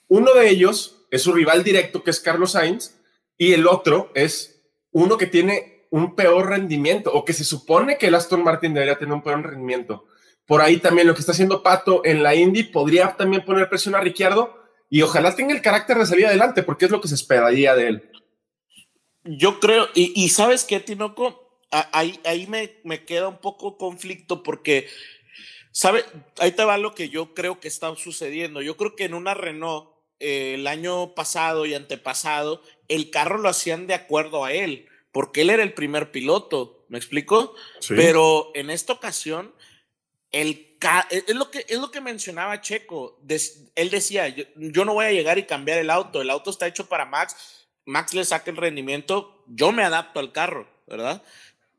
uno 0.07 0.33
de 0.33 0.49
ellos 0.49 1.05
es 1.09 1.23
su 1.23 1.33
rival 1.33 1.63
directo, 1.63 2.03
que 2.03 2.11
es 2.11 2.19
Carlos 2.19 2.53
Sainz, 2.53 2.95
y 3.37 3.53
el 3.53 3.67
otro 3.67 4.11
es 4.15 4.61
uno 4.91 5.17
que 5.17 5.27
tiene 5.27 5.87
un 5.89 6.15
peor 6.15 6.49
rendimiento, 6.49 7.11
o 7.13 7.25
que 7.25 7.33
se 7.33 7.43
supone 7.43 7.97
que 7.97 8.07
el 8.07 8.15
Aston 8.15 8.43
Martin 8.43 8.73
debería 8.73 8.97
tener 8.97 9.13
un 9.13 9.23
peor 9.23 9.41
rendimiento. 9.43 10.05
Por 10.45 10.61
ahí 10.61 10.77
también 10.77 11.07
lo 11.07 11.13
que 11.13 11.19
está 11.19 11.33
haciendo 11.33 11.63
Pato 11.63 12.03
en 12.05 12.23
la 12.23 12.33
Indy 12.35 12.63
podría 12.63 13.15
también 13.17 13.43
poner 13.43 13.69
presión 13.69 13.95
a 13.95 14.01
Ricciardo 14.01 14.57
y 14.89 15.01
ojalá 15.01 15.35
tenga 15.35 15.53
el 15.53 15.61
carácter 15.61 15.97
de 15.97 16.05
salir 16.05 16.25
adelante, 16.25 16.63
porque 16.63 16.85
es 16.85 16.91
lo 16.91 17.01
que 17.01 17.07
se 17.07 17.15
esperaría 17.15 17.75
de 17.75 17.87
él. 17.87 18.11
Yo 19.23 19.59
creo, 19.59 19.87
y, 19.93 20.11
y 20.15 20.29
sabes 20.29 20.63
qué, 20.63 20.79
Tinoco, 20.79 21.59
ahí, 21.71 22.19
ahí 22.25 22.47
me, 22.47 22.79
me 22.83 23.05
queda 23.05 23.27
un 23.27 23.37
poco 23.37 23.77
conflicto 23.77 24.43
porque 24.43 24.87
¿Sabe? 25.71 26.03
Ahí 26.39 26.51
te 26.51 26.63
va 26.63 26.77
lo 26.77 26.93
que 26.93 27.09
yo 27.09 27.33
creo 27.33 27.59
que 27.59 27.67
está 27.67 27.95
sucediendo. 27.95 28.61
Yo 28.61 28.77
creo 28.77 28.95
que 28.95 29.05
en 29.05 29.13
una 29.13 29.33
Renault 29.33 29.89
eh, 30.19 30.55
el 30.55 30.67
año 30.67 31.15
pasado 31.15 31.65
y 31.65 31.73
antepasado, 31.73 32.61
el 32.87 33.09
carro 33.09 33.37
lo 33.37 33.49
hacían 33.49 33.87
de 33.87 33.93
acuerdo 33.93 34.45
a 34.45 34.53
él, 34.53 34.87
porque 35.11 35.41
él 35.41 35.49
era 35.49 35.63
el 35.63 35.73
primer 35.73 36.11
piloto, 36.11 36.85
¿me 36.89 36.97
explico? 36.97 37.55
Sí. 37.79 37.95
Pero 37.95 38.51
en 38.53 38.69
esta 38.69 38.93
ocasión, 38.93 39.53
el 40.31 40.71
es 41.09 41.35
lo 41.35 41.51
que 41.51 41.65
es 41.67 41.79
lo 41.79 41.91
que 41.91 42.01
mencionaba 42.01 42.61
Checo. 42.61 43.19
Des, 43.21 43.71
él 43.75 43.89
decía, 43.89 44.27
yo, 44.29 44.45
yo, 44.55 44.85
no 44.85 44.93
voy 44.93 45.05
a 45.05 45.11
llegar 45.11 45.37
y 45.37 45.43
cambiar 45.43 45.77
el 45.77 45.89
auto, 45.89 46.21
el 46.21 46.29
auto 46.29 46.49
está 46.49 46.67
hecho 46.67 46.87
para 46.87 47.05
Max, 47.05 47.67
Max 47.85 48.13
le 48.13 48.25
saca 48.25 48.49
el 48.49 48.57
rendimiento, 48.57 49.43
yo 49.47 49.71
me 49.71 49.83
adapto 49.83 50.19
al 50.19 50.31
carro, 50.31 50.67
¿verdad? 50.87 51.21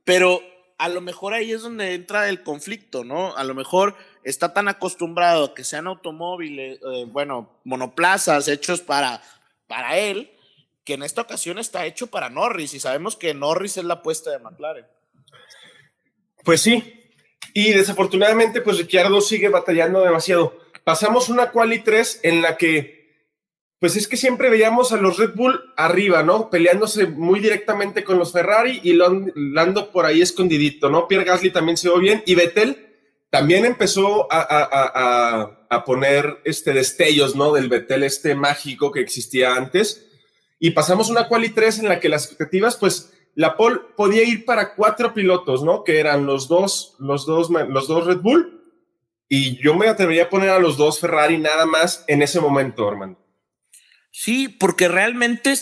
Pero 0.05 0.41
a 0.83 0.89
lo 0.89 1.01
mejor 1.01 1.33
ahí 1.33 1.53
es 1.53 1.62
donde 1.62 1.95
entra 1.95 2.29
el 2.29 2.43
conflicto, 2.43 3.05
¿no? 3.05 3.37
A 3.37 3.45
lo 3.45 3.55
mejor 3.55 3.95
está 4.25 4.53
tan 4.53 4.67
acostumbrado 4.67 5.45
a 5.45 5.55
que 5.55 5.62
sean 5.62 5.87
automóviles, 5.87 6.81
eh, 6.81 7.05
bueno, 7.07 7.61
monoplazas 7.62 8.49
hechos 8.49 8.81
para, 8.81 9.23
para 9.69 9.97
él, 9.97 10.33
que 10.83 10.95
en 10.95 11.05
esta 11.05 11.23
ocasión 11.23 11.61
está 11.61 11.87
hecho 11.87 12.09
para 12.09 12.31
Norris 12.31 12.75
y 12.75 12.81
sabemos 12.81 13.15
que 13.15 13.33
Norris 13.33 13.77
es 13.77 13.85
la 13.85 13.95
apuesta 13.95 14.33
de 14.33 14.41
McLaren. 14.41 14.85
Pues 16.43 16.61
sí, 16.61 17.01
y 17.55 17.73
desafortunadamente 17.73 18.61
pues 18.61 18.79
Ricciardo 18.79 19.21
sigue 19.21 19.51
batallando 19.51 20.03
demasiado. 20.03 20.59
Pasamos 20.83 21.29
una 21.29 21.53
quali 21.53 21.79
3 21.79 22.21
en 22.25 22.43
la 22.43 22.57
que 22.57 23.01
pues 23.83 23.97
es 23.97 24.07
que 24.07 24.17
siempre 24.17 24.49
veíamos 24.49 24.93
a 24.93 24.97
los 24.97 25.19
Red 25.19 25.35
Bull 25.35 25.61
arriba, 25.77 26.23
¿no? 26.23 26.51
Peleándose 26.51 27.09
muy 27.09 27.41
directamente 27.41 28.05
con 28.05 28.17
los 28.17 28.31
Ferrari 28.31 28.79
y 28.85 28.93
Lando 28.93 29.91
por 29.91 30.07
ahí 30.07 30.23
escondidito, 30.23 30.89
¿no? 30.89 31.09
Pierre 31.09 31.25
Gasly 31.25 31.51
también 31.51 31.77
se 31.77 31.91
ve 31.91 31.99
bien 31.99 32.23
y 32.25 32.37
Vettel 32.37 32.77
también 33.29 33.65
empezó 33.65 34.29
a, 34.31 35.83
poner 35.85 36.39
este 36.45 36.73
destellos, 36.73 37.35
¿no? 37.35 37.53
Del 37.53 37.69
Vettel 37.69 38.05
este 38.05 38.37
mágico 38.37 38.93
que 38.93 39.01
existía 39.01 39.57
antes. 39.57 40.07
Y 40.61 40.71
pasamos 40.71 41.11
una 41.11 41.27
quali 41.27 41.49
3 41.49 41.81
en 41.81 41.89
la 41.89 41.99
que 41.99 42.09
las 42.09 42.27
expectativas, 42.27 42.77
pues, 42.77 43.12
la 43.35 43.57
pole 43.57 43.81
podía 43.97 44.23
ir 44.23 44.45
para 44.45 44.77
cuatro 44.77 45.12
pilotos, 45.12 45.65
¿no? 45.65 45.83
Que 45.83 45.99
eran 45.99 46.25
los 46.25 46.47
dos, 46.47 46.95
los 47.01 47.27
dos, 47.27 47.51
los 47.51 47.89
dos 47.89 48.07
Red 48.07 48.19
Bull. 48.19 48.62
Y 49.29 49.61
yo 49.61 49.75
me 49.75 49.89
atrevería 49.89 50.27
a 50.27 50.31
poner 50.31 50.51
a 50.51 50.61
los 50.61 50.77
dos 50.77 51.01
Ferrari 51.01 51.39
nada 51.39 51.67
más 51.67 52.05
en 52.07 52.23
ese 52.23 52.39
momento, 52.39 52.89
hermano. 52.89 53.22
Sí, 54.12 54.49
porque 54.49 54.88
realmente 54.88 55.54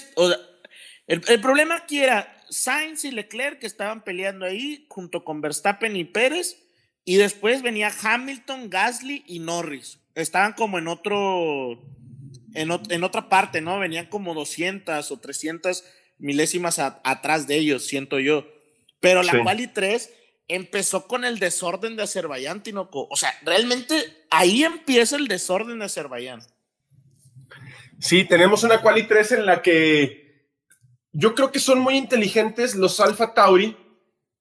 el, 1.06 1.40
problema 1.40 1.76
aquí 1.76 2.00
era 2.00 2.36
Sainz 2.50 3.04
y 3.04 3.12
Leclerc 3.12 3.60
que 3.60 3.66
estaban 3.66 4.02
peleando 4.02 4.44
ahí 4.44 4.86
junto 4.88 5.24
con 5.24 5.40
Verstappen 5.40 5.96
y 5.96 6.04
Pérez 6.04 6.58
y 7.04 7.16
después 7.16 7.62
venía 7.62 7.92
Hamilton, 8.02 8.68
Gasly 8.68 9.22
y 9.26 9.38
Norris. 9.38 10.00
Estaban 10.16 10.52
como 10.54 10.78
en 10.78 10.88
otro, 10.88 11.80
en, 12.54 13.04
otra 13.04 13.28
parte, 13.28 13.60
¿no? 13.60 13.78
Venían 13.78 14.06
como 14.06 14.34
200 14.34 15.10
o 15.10 15.16
300 15.18 15.84
milésimas 16.18 16.80
atrás 16.80 17.46
de 17.46 17.56
ellos, 17.56 17.86
siento 17.86 18.18
yo. 18.18 18.46
Pero 18.98 19.22
la 19.22 19.42
Quali 19.42 19.68
3 19.68 20.10
empezó 20.48 21.06
con 21.06 21.24
el 21.24 21.38
desorden 21.38 21.94
de 21.94 22.02
Azerbaiyán, 22.02 22.64
Tinoco. 22.64 23.06
O 23.10 23.16
sea, 23.16 23.32
realmente 23.42 23.94
ahí 24.28 24.64
empieza 24.64 25.16
el 25.16 25.28
desorden 25.28 25.78
de 25.78 25.84
Azerbaiyán. 25.84 26.42
Sí, 28.00 28.24
tenemos 28.24 28.64
una 28.64 28.80
quali 28.80 29.04
3 29.04 29.32
en 29.32 29.46
la 29.46 29.62
que 29.62 30.48
yo 31.12 31.34
creo 31.34 31.52
que 31.52 31.60
son 31.60 31.80
muy 31.80 31.96
inteligentes 31.96 32.74
los 32.74 32.98
Alfa 33.00 33.34
Tauri, 33.34 33.76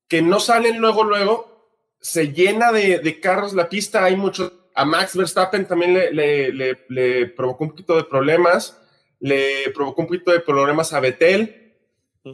que 0.07 0.21
no 0.21 0.39
salen 0.39 0.79
luego, 0.79 1.03
luego, 1.03 1.69
se 1.99 2.31
llena 2.31 2.71
de, 2.71 3.19
carros 3.19 3.53
la 3.53 3.69
pista, 3.69 4.03
hay 4.05 4.15
muchos, 4.15 4.51
a 4.75 4.85
Max 4.85 5.15
Verstappen 5.15 5.67
también 5.67 5.93
le, 5.93 7.25
provocó 7.35 7.65
un 7.65 7.71
poquito 7.71 7.95
de 7.95 8.03
problemas, 8.05 8.79
le 9.19 9.69
provocó 9.73 10.01
un 10.01 10.07
poquito 10.07 10.31
de 10.31 10.39
problemas 10.39 10.93
a 10.93 10.99
Betel, 10.99 11.75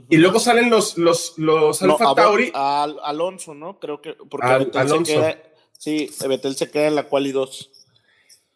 y 0.09 0.17
luego 0.17 0.39
salen 0.39 0.69
los, 0.69 0.97
los, 0.97 1.37
los 1.37 1.81
Alfa 1.81 2.15
Tauri. 2.15 2.51
A, 2.53 2.83
Alonso, 3.03 3.53
¿no? 3.53 3.79
Creo 3.79 4.01
que, 4.01 4.15
porque 4.29 4.47
Alonso. 4.47 5.05
Se 5.05 5.13
queda, 5.13 5.43
sí, 5.77 6.09
Betel 6.27 6.55
se 6.55 6.69
queda 6.69 6.87
en 6.87 6.95
la 6.95 7.03
quali 7.03 7.31
2. 7.31 7.71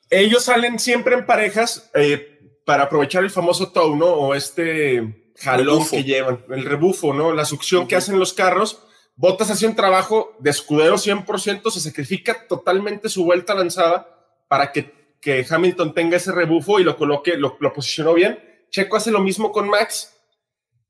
Ellos 0.10 0.44
salen 0.44 0.80
siempre 0.80 1.16
en 1.16 1.26
parejas, 1.26 1.92
eh, 1.94 2.39
para 2.70 2.84
aprovechar 2.84 3.24
el 3.24 3.32
famoso 3.32 3.72
tow, 3.72 3.96
¿no? 3.96 4.06
O 4.06 4.36
este 4.36 5.32
jalón 5.40 5.90
que 5.90 6.04
llevan, 6.04 6.46
el 6.52 6.66
rebufo, 6.66 7.16
¿no? 7.16 7.34
La 7.34 7.44
succión 7.44 7.88
que 7.88 7.96
hacen 7.96 8.20
los 8.20 8.32
carros. 8.32 8.84
Botas 9.16 9.50
hace 9.50 9.66
un 9.66 9.76
trabajo 9.76 10.36
de 10.38 10.52
escudero 10.52 10.98
100%, 10.98 11.72
se 11.72 11.80
sacrifica 11.80 12.46
totalmente 12.46 13.10
su 13.10 13.26
vuelta 13.26 13.56
lanzada 13.56 14.08
para 14.48 14.72
que, 14.72 15.16
que 15.20 15.44
Hamilton 15.50 15.96
tenga 15.96 16.18
ese 16.18 16.32
rebufo 16.32 16.80
y 16.80 16.84
lo 16.84 16.96
coloque, 16.96 17.38
lo, 17.38 17.58
lo 17.60 17.74
posicionó 17.74 18.14
bien. 18.14 18.38
Checo 18.70 18.98
hace 18.98 19.10
lo 19.10 19.20
mismo 19.20 19.52
con 19.52 19.68
Max 19.68 20.16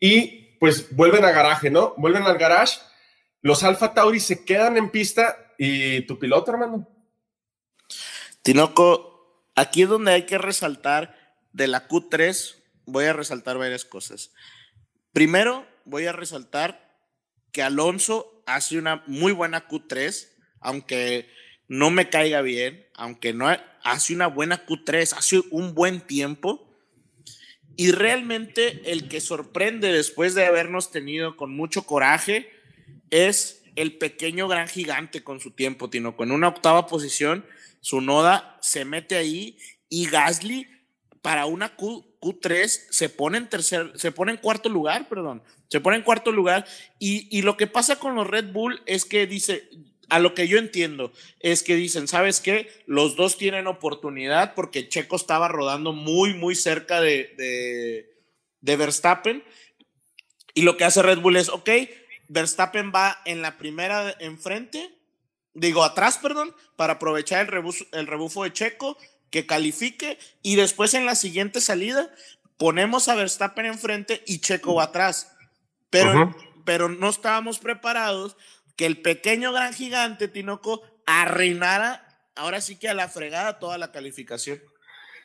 y 0.01 0.57
pues 0.59 0.93
vuelven 0.93 1.23
a 1.23 1.31
garaje, 1.31 1.69
¿no? 1.69 1.93
Vuelven 1.95 2.23
al 2.23 2.37
garage. 2.37 2.77
Los 3.41 3.63
Alfa 3.63 3.93
Tauri 3.93 4.19
se 4.19 4.43
quedan 4.43 4.75
en 4.75 4.89
pista 4.89 5.53
y 5.57 6.01
tu 6.01 6.19
piloto, 6.19 6.51
hermano. 6.51 6.89
Tinoco, 8.41 9.45
aquí 9.55 9.83
es 9.83 9.87
donde 9.87 10.11
hay 10.11 10.25
que 10.25 10.37
resaltar 10.37 11.18
de 11.59 11.67
la 11.67 11.87
Q3 11.89 12.55
voy 12.85 13.05
a 13.05 13.13
resaltar 13.13 13.57
varias 13.57 13.83
cosas. 13.83 14.31
Primero, 15.11 15.67
voy 15.83 16.05
a 16.05 16.13
resaltar 16.13 16.97
que 17.51 17.61
Alonso 17.61 18.43
hace 18.45 18.77
una 18.77 19.03
muy 19.07 19.33
buena 19.33 19.67
Q3, 19.67 20.29
aunque 20.61 21.29
no 21.67 21.91
me 21.91 22.09
caiga 22.09 22.41
bien, 22.41 22.87
aunque 22.95 23.33
no 23.33 23.47
hace 23.83 24.13
una 24.13 24.27
buena 24.27 24.65
Q3, 24.65 25.17
hace 25.17 25.41
un 25.51 25.75
buen 25.75 25.99
tiempo. 25.99 26.65
Y 27.75 27.91
realmente 27.91 28.91
el 28.91 29.09
que 29.09 29.19
sorprende 29.19 29.91
después 29.91 30.35
de 30.35 30.45
habernos 30.45 30.91
tenido 30.91 31.35
con 31.35 31.53
mucho 31.53 31.83
coraje 31.83 32.49
es 33.09 33.63
el 33.75 33.97
pequeño 33.97 34.47
gran 34.47 34.67
gigante 34.67 35.23
con 35.23 35.41
su 35.41 35.51
tiempo, 35.51 35.89
Tino. 35.89 36.15
Con 36.15 36.31
una 36.31 36.47
octava 36.47 36.87
posición, 36.87 37.45
su 37.81 37.99
noda 37.99 38.57
se 38.61 38.85
mete 38.85 39.15
ahí 39.17 39.57
y 39.89 40.05
Gasly 40.07 40.78
para 41.21 41.45
una 41.45 41.75
Q, 41.75 42.05
3 42.41 42.87
se 42.89 43.09
pone 43.09 43.37
en 43.37 43.49
tercer, 43.49 43.91
se 43.95 44.11
pone 44.11 44.31
en 44.31 44.37
cuarto 44.37 44.69
lugar, 44.69 45.07
perdón, 45.07 45.41
se 45.67 45.79
pone 45.79 45.97
en 45.97 46.03
cuarto 46.03 46.31
lugar. 46.31 46.65
Y, 46.97 47.41
lo 47.41 47.57
que 47.57 47.67
pasa 47.67 47.97
con 47.97 48.15
los 48.15 48.27
Red 48.27 48.51
Bull 48.51 48.81
es 48.85 49.05
que 49.05 49.27
dice, 49.27 49.69
a 50.09 50.19
lo 50.19 50.33
que 50.33 50.47
yo 50.47 50.57
entiendo, 50.57 51.11
es 51.39 51.63
que 51.63 51.75
dicen, 51.75 52.07
¿sabes 52.07 52.39
qué? 52.39 52.69
Los 52.85 53.15
dos 53.15 53.37
tienen 53.37 53.67
oportunidad 53.67 54.55
porque 54.55 54.89
Checo 54.89 55.15
estaba 55.15 55.47
rodando 55.47 55.93
muy, 55.93 56.33
muy 56.33 56.55
cerca 56.55 56.99
de, 57.01 57.33
de, 57.37 58.13
de 58.61 58.75
Verstappen. 58.75 59.43
Y 60.53 60.63
lo 60.63 60.77
que 60.77 60.85
hace 60.85 61.01
Red 61.01 61.19
Bull 61.19 61.37
es, 61.37 61.49
ok, 61.49 61.69
Verstappen 62.27 62.91
va 62.93 63.21
en 63.25 63.41
la 63.41 63.57
primera 63.57 64.15
enfrente, 64.19 64.91
digo 65.53 65.83
atrás, 65.83 66.17
perdón, 66.17 66.55
para 66.75 66.93
aprovechar 66.93 67.47
el 67.47 67.63
el 67.91 68.07
rebufo 68.07 68.43
de 68.43 68.53
Checo 68.53 68.97
que 69.29 69.45
califique 69.45 70.17
y 70.41 70.55
después 70.55 70.93
en 70.93 71.05
la 71.05 71.15
siguiente 71.15 71.61
salida 71.61 72.09
ponemos 72.57 73.07
a 73.07 73.15
Verstappen 73.15 73.65
enfrente 73.65 74.23
y 74.27 74.39
Checo 74.39 74.75
va 74.75 74.85
atrás. 74.85 75.35
Pero, 75.89 76.35
pero 76.65 76.89
no 76.89 77.09
estábamos 77.09 77.59
preparados 77.59 78.35
que 78.75 78.85
el 78.85 79.01
pequeño 79.01 79.51
gran 79.51 79.73
gigante 79.73 80.27
Tinoco 80.27 80.81
arruinara 81.05 82.05
ahora 82.35 82.61
sí 82.61 82.77
que 82.77 82.89
a 82.89 82.93
la 82.93 83.07
fregada 83.07 83.59
toda 83.59 83.77
la 83.77 83.91
calificación. 83.91 84.61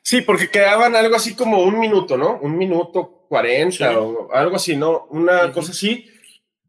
Sí, 0.03 0.21
porque 0.21 0.51
quedaban 0.51 0.95
algo 0.97 1.17
así 1.17 1.35
como 1.35 1.63
un 1.63 1.79
minuto, 1.79 2.17
¿no? 2.19 2.39
Un 2.39 2.59
minuto 2.59 3.25
cuarenta 3.29 3.99
o 3.99 4.31
algo 4.33 4.57
así, 4.57 4.77
¿no? 4.77 5.07
Una 5.11 5.51
cosa 5.53 5.73
así. 5.73 6.11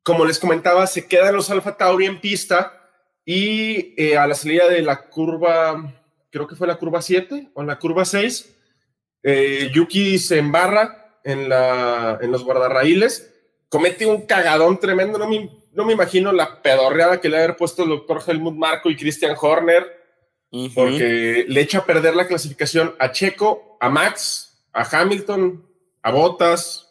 Como 0.03 0.23
les 0.23 0.39
comentaba, 0.39 0.87
se 0.87 1.07
quedan 1.07 1.35
los 1.35 1.49
Alfa 1.49 1.75
Tauri 1.75 2.05
en 2.05 2.21
pista 2.21 2.71
y 3.25 3.93
eh, 4.01 4.17
a 4.17 4.27
la 4.27 4.35
salida 4.35 4.69
de 4.69 4.81
la 4.81 5.09
curva 5.09 6.04
creo 6.35 6.47
que 6.47 6.57
fue 6.57 6.67
la 6.67 6.75
curva 6.75 7.01
7 7.01 7.51
o 7.53 7.61
en 7.61 7.67
la 7.67 7.79
curva 7.79 8.03
6, 8.03 8.53
eh, 9.23 9.71
Yuki 9.73 10.19
se 10.19 10.37
embarra 10.37 11.17
en, 11.23 11.47
la, 11.47 12.19
en 12.21 12.29
los 12.29 12.43
guardarraíles, 12.43 13.33
comete 13.69 14.05
un 14.05 14.23
cagadón 14.23 14.77
tremendo, 14.77 15.17
no 15.17 15.29
me, 15.29 15.49
no 15.71 15.85
me 15.85 15.93
imagino 15.93 16.33
la 16.33 16.61
pedorreada 16.61 17.21
que 17.21 17.29
le 17.29 17.37
ha 17.37 17.43
haber 17.45 17.55
puesto 17.55 17.83
el 17.83 17.89
doctor 17.89 18.21
Helmut 18.27 18.53
Marco 18.53 18.89
y 18.89 18.97
Christian 18.97 19.33
Horner, 19.39 19.85
porque 20.73 21.45
le 21.47 21.61
echa 21.61 21.79
a 21.79 21.85
perder 21.85 22.17
la 22.17 22.27
clasificación 22.27 22.93
a 22.99 23.13
Checo, 23.13 23.77
a 23.79 23.89
Max, 23.89 24.61
a 24.73 24.83
Hamilton, 24.83 25.65
a 26.01 26.11
Bottas. 26.11 26.81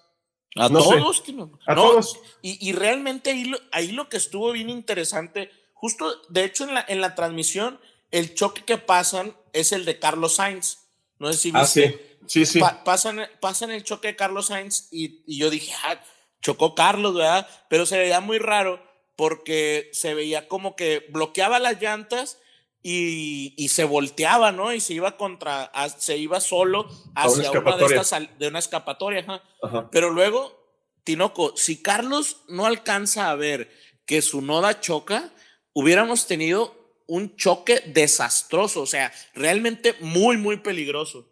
A 0.56 0.70
todos, 0.70 1.22
a 1.66 1.74
todos. 1.74 2.18
Y, 2.40 2.72
realmente 2.72 3.30
ahí 3.30 3.44
lo, 3.44 3.58
ahí 3.72 3.92
lo 3.92 4.08
que 4.08 4.16
estuvo 4.16 4.52
bien 4.52 4.70
interesante, 4.70 5.50
justo 5.74 6.22
de 6.30 6.44
hecho 6.44 6.64
en 6.64 6.74
la, 6.74 6.84
en 6.88 7.02
la 7.02 7.14
transmisión, 7.14 7.78
el 8.14 8.32
choque 8.34 8.62
que 8.62 8.78
pasan 8.78 9.36
es 9.52 9.72
el 9.72 9.84
de 9.84 9.98
Carlos 9.98 10.36
Sainz. 10.36 10.78
No 11.18 11.32
sé 11.32 11.38
si 11.38 11.50
ah, 11.52 11.66
sí, 11.66 11.96
sí, 12.28 12.46
sí. 12.46 12.60
pasan, 12.84 13.28
pasan 13.40 13.72
el 13.72 13.82
choque 13.82 14.08
de 14.08 14.16
Carlos 14.16 14.46
Sainz 14.46 14.86
y, 14.92 15.24
yo 15.36 15.50
dije, 15.50 15.72
ah, 15.82 16.00
chocó 16.40 16.76
Carlos, 16.76 17.16
¿verdad? 17.16 17.48
Pero 17.68 17.86
se 17.86 17.98
veía 17.98 18.20
muy 18.20 18.38
raro 18.38 18.80
porque 19.16 19.90
se 19.92 20.14
veía 20.14 20.46
como 20.46 20.76
que 20.76 21.06
bloqueaba 21.08 21.58
las 21.58 21.82
llantas 21.82 22.38
y, 22.84 23.68
se 23.68 23.82
volteaba, 23.82 24.52
¿no? 24.52 24.72
Y 24.72 24.80
se 24.80 24.94
iba 24.94 25.16
contra, 25.16 25.72
se 25.98 26.16
iba 26.16 26.38
solo 26.38 26.88
hacia 27.16 27.50
una, 27.50 27.76
de 27.76 27.96
estas, 27.96 28.38
de 28.38 28.46
una 28.46 28.60
escapatoria. 28.60 29.42
Pero 29.90 30.10
luego, 30.10 30.56
Tinoco, 31.02 31.56
si 31.56 31.82
Carlos 31.82 32.42
no 32.46 32.64
alcanza 32.64 33.30
a 33.30 33.34
ver 33.34 33.72
que 34.06 34.22
su 34.22 34.40
noda 34.40 34.80
choca, 34.80 35.32
hubiéramos 35.72 36.28
tenido 36.28 36.83
un 37.06 37.36
choque 37.36 37.82
desastroso, 37.86 38.82
o 38.82 38.86
sea, 38.86 39.12
realmente 39.34 39.94
muy, 40.00 40.36
muy 40.36 40.58
peligroso. 40.58 41.28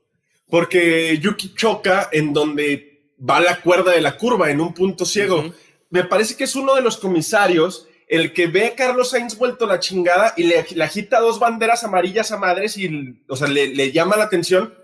Porque 0.48 1.18
Yuki 1.18 1.54
choca 1.54 2.08
en 2.12 2.32
donde 2.32 3.12
va 3.18 3.40
la 3.40 3.60
cuerda 3.60 3.92
de 3.92 4.00
la 4.00 4.16
curva, 4.16 4.50
en 4.50 4.60
un 4.60 4.74
punto 4.74 5.04
ciego. 5.04 5.52
Me 5.90 6.04
parece 6.04 6.36
que 6.36 6.44
es 6.44 6.54
uno 6.54 6.74
de 6.74 6.82
los 6.82 6.96
comisarios 6.96 7.86
el 8.12 8.34
que 8.34 8.46
ve 8.46 8.66
a 8.66 8.74
Carlos 8.74 9.10
Sainz 9.10 9.38
vuelto 9.38 9.66
la 9.66 9.80
chingada 9.80 10.34
y 10.36 10.42
le, 10.42 10.58
agita 10.82 11.18
dos 11.20 11.38
banderas 11.38 11.82
amarillas 11.84 12.30
a 12.30 12.36
madres 12.36 12.76
y, 12.76 13.18
o 13.26 13.36
sea, 13.36 13.48
le, 13.48 13.90
llama 13.90 14.18
la 14.18 14.24
atención. 14.24 14.74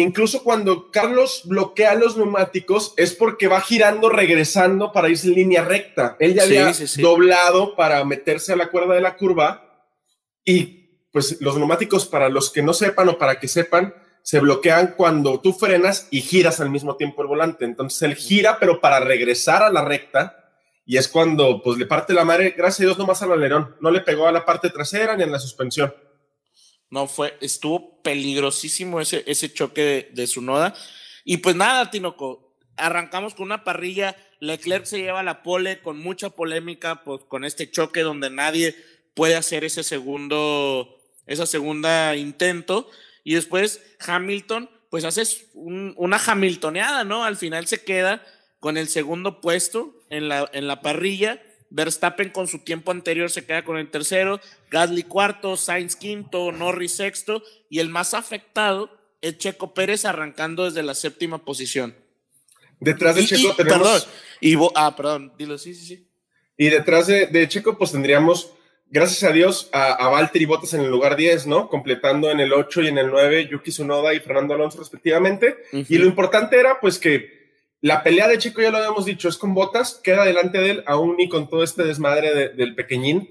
Incluso 0.00 0.42
cuando 0.42 0.90
Carlos 0.90 1.42
bloquea 1.44 1.94
los 1.94 2.16
neumáticos 2.16 2.94
es 2.96 3.14
porque 3.14 3.48
va 3.48 3.60
girando, 3.60 4.08
regresando 4.08 4.92
para 4.92 5.08
irse 5.08 5.28
en 5.28 5.34
línea 5.34 5.64
recta. 5.64 6.16
Él 6.20 6.34
ya 6.34 6.42
había 6.42 6.72
doblado 6.98 7.76
para 7.76 8.04
meterse 8.04 8.52
a 8.52 8.56
la 8.56 8.70
cuerda 8.70 8.94
de 8.94 9.00
la 9.00 9.16
curva 9.16 9.86
y 10.44 10.78
pues 11.12 11.40
los 11.40 11.56
neumáticos, 11.56 12.06
para 12.06 12.28
los 12.28 12.50
que 12.50 12.62
no 12.62 12.72
sepan 12.72 13.08
o 13.08 13.18
para 13.18 13.40
que 13.40 13.48
sepan, 13.48 13.94
se 14.22 14.40
bloquean 14.40 14.94
cuando 14.96 15.40
tú 15.40 15.52
frenas 15.52 16.06
y 16.10 16.20
giras 16.20 16.60
al 16.60 16.70
mismo 16.70 16.96
tiempo 16.96 17.22
el 17.22 17.28
volante. 17.28 17.64
Entonces 17.64 18.02
él 18.02 18.14
gira, 18.14 18.58
pero 18.58 18.80
para 18.80 19.00
regresar 19.00 19.62
a 19.62 19.70
la 19.70 19.84
recta, 19.84 20.52
y 20.84 20.96
es 20.96 21.08
cuando 21.08 21.62
pues 21.62 21.78
le 21.78 21.86
parte 21.86 22.14
la 22.14 22.24
madre, 22.24 22.54
gracias 22.56 22.80
a 22.80 22.84
Dios, 22.84 22.98
nomás 22.98 23.22
al 23.22 23.32
alerón. 23.32 23.76
No 23.80 23.90
le 23.90 24.00
pegó 24.00 24.26
a 24.26 24.32
la 24.32 24.44
parte 24.44 24.70
trasera 24.70 25.16
ni 25.16 25.22
en 25.22 25.32
la 25.32 25.38
suspensión. 25.38 25.94
No, 26.90 27.06
fue, 27.06 27.36
estuvo 27.40 28.00
peligrosísimo 28.02 29.00
ese, 29.00 29.24
ese 29.26 29.52
choque 29.52 29.82
de, 29.82 30.10
de 30.12 30.26
su 30.26 30.40
noda. 30.42 30.74
Y 31.24 31.38
pues 31.38 31.56
nada, 31.56 31.90
Tinoco, 31.90 32.54
arrancamos 32.76 33.34
con 33.34 33.46
una 33.46 33.64
parrilla. 33.64 34.16
Leclerc 34.40 34.86
se 34.86 34.98
lleva 34.98 35.22
la 35.22 35.42
pole 35.42 35.80
con 35.80 35.98
mucha 35.98 36.30
polémica, 36.30 37.02
pues 37.04 37.22
con 37.24 37.44
este 37.44 37.70
choque 37.70 38.00
donde 38.00 38.30
nadie 38.30 38.76
puede 39.14 39.34
hacer 39.34 39.64
ese 39.64 39.82
segundo, 39.82 41.02
esa 41.26 41.46
segunda 41.46 42.16
intento. 42.16 42.88
Y 43.24 43.34
después 43.34 43.82
Hamilton, 44.06 44.70
pues 44.90 45.04
haces 45.04 45.46
una 45.54 46.16
Hamiltoneada, 46.24 47.04
¿no? 47.04 47.24
Al 47.24 47.36
final 47.36 47.66
se 47.66 47.84
queda 47.84 48.24
con 48.60 48.76
el 48.76 48.88
segundo 48.88 49.40
puesto 49.40 49.94
en 50.08 50.28
la, 50.28 50.48
en 50.52 50.66
la 50.66 50.80
parrilla. 50.80 51.42
Verstappen 51.70 52.30
con 52.30 52.48
su 52.48 52.60
tiempo 52.60 52.90
anterior 52.90 53.30
se 53.30 53.44
queda 53.44 53.64
con 53.64 53.76
el 53.76 53.90
tercero, 53.90 54.40
Gasly 54.70 55.02
cuarto, 55.02 55.56
Sainz 55.56 55.96
quinto, 55.96 56.50
Norris 56.52 56.92
sexto 56.92 57.42
y 57.68 57.78
el 57.80 57.88
más 57.88 58.14
afectado 58.14 58.90
es 59.20 59.36
Checo 59.38 59.74
Pérez 59.74 60.04
arrancando 60.04 60.64
desde 60.64 60.82
la 60.82 60.94
séptima 60.94 61.44
posición. 61.44 61.94
Detrás 62.80 63.16
de 63.16 63.22
Y- 63.22 63.26
Checo 63.26 63.52
y- 63.52 63.56
tenemos... 63.56 63.78
Perdón, 63.88 64.02
y 64.40 64.56
ah, 64.76 64.94
perdón, 64.96 65.32
dilo, 65.36 65.58
sí, 65.58 65.74
sí, 65.74 65.84
sí. 65.86 66.08
Y 66.56 66.68
detrás 66.70 67.06
de, 67.06 67.26
de 67.26 67.48
Checo, 67.48 67.76
pues 67.76 67.92
tendríamos, 67.92 68.52
gracias 68.86 69.28
a 69.28 69.32
Dios, 69.32 69.68
a, 69.72 69.92
a 69.92 70.08
Valtteri 70.08 70.44
Bottas 70.46 70.74
en 70.74 70.80
el 70.82 70.90
lugar 70.90 71.16
10, 71.16 71.46
¿no? 71.46 71.68
Completando 71.68 72.30
en 72.30 72.40
el 72.40 72.52
8 72.52 72.82
y 72.82 72.88
en 72.88 72.98
el 72.98 73.08
9 73.10 73.48
Yuki 73.50 73.70
Tsunoda 73.70 74.14
y 74.14 74.20
Fernando 74.20 74.54
Alonso 74.54 74.78
respectivamente. 74.78 75.56
Y 75.72 75.98
lo 75.98 76.06
importante 76.06 76.58
era, 76.58 76.80
pues, 76.80 76.98
que 76.98 77.37
la 77.80 78.02
pelea 78.02 78.26
de 78.28 78.38
Checo, 78.38 78.60
ya 78.60 78.70
lo 78.70 78.78
habíamos 78.78 79.04
dicho, 79.04 79.28
es 79.28 79.36
con 79.38 79.54
Bottas, 79.54 80.00
queda 80.02 80.24
delante 80.24 80.58
de 80.58 80.70
él, 80.70 80.84
aún 80.86 81.20
y 81.20 81.28
con 81.28 81.48
todo 81.48 81.62
este 81.62 81.84
desmadre 81.84 82.34
de- 82.34 82.48
del 82.50 82.74
pequeñín. 82.74 83.28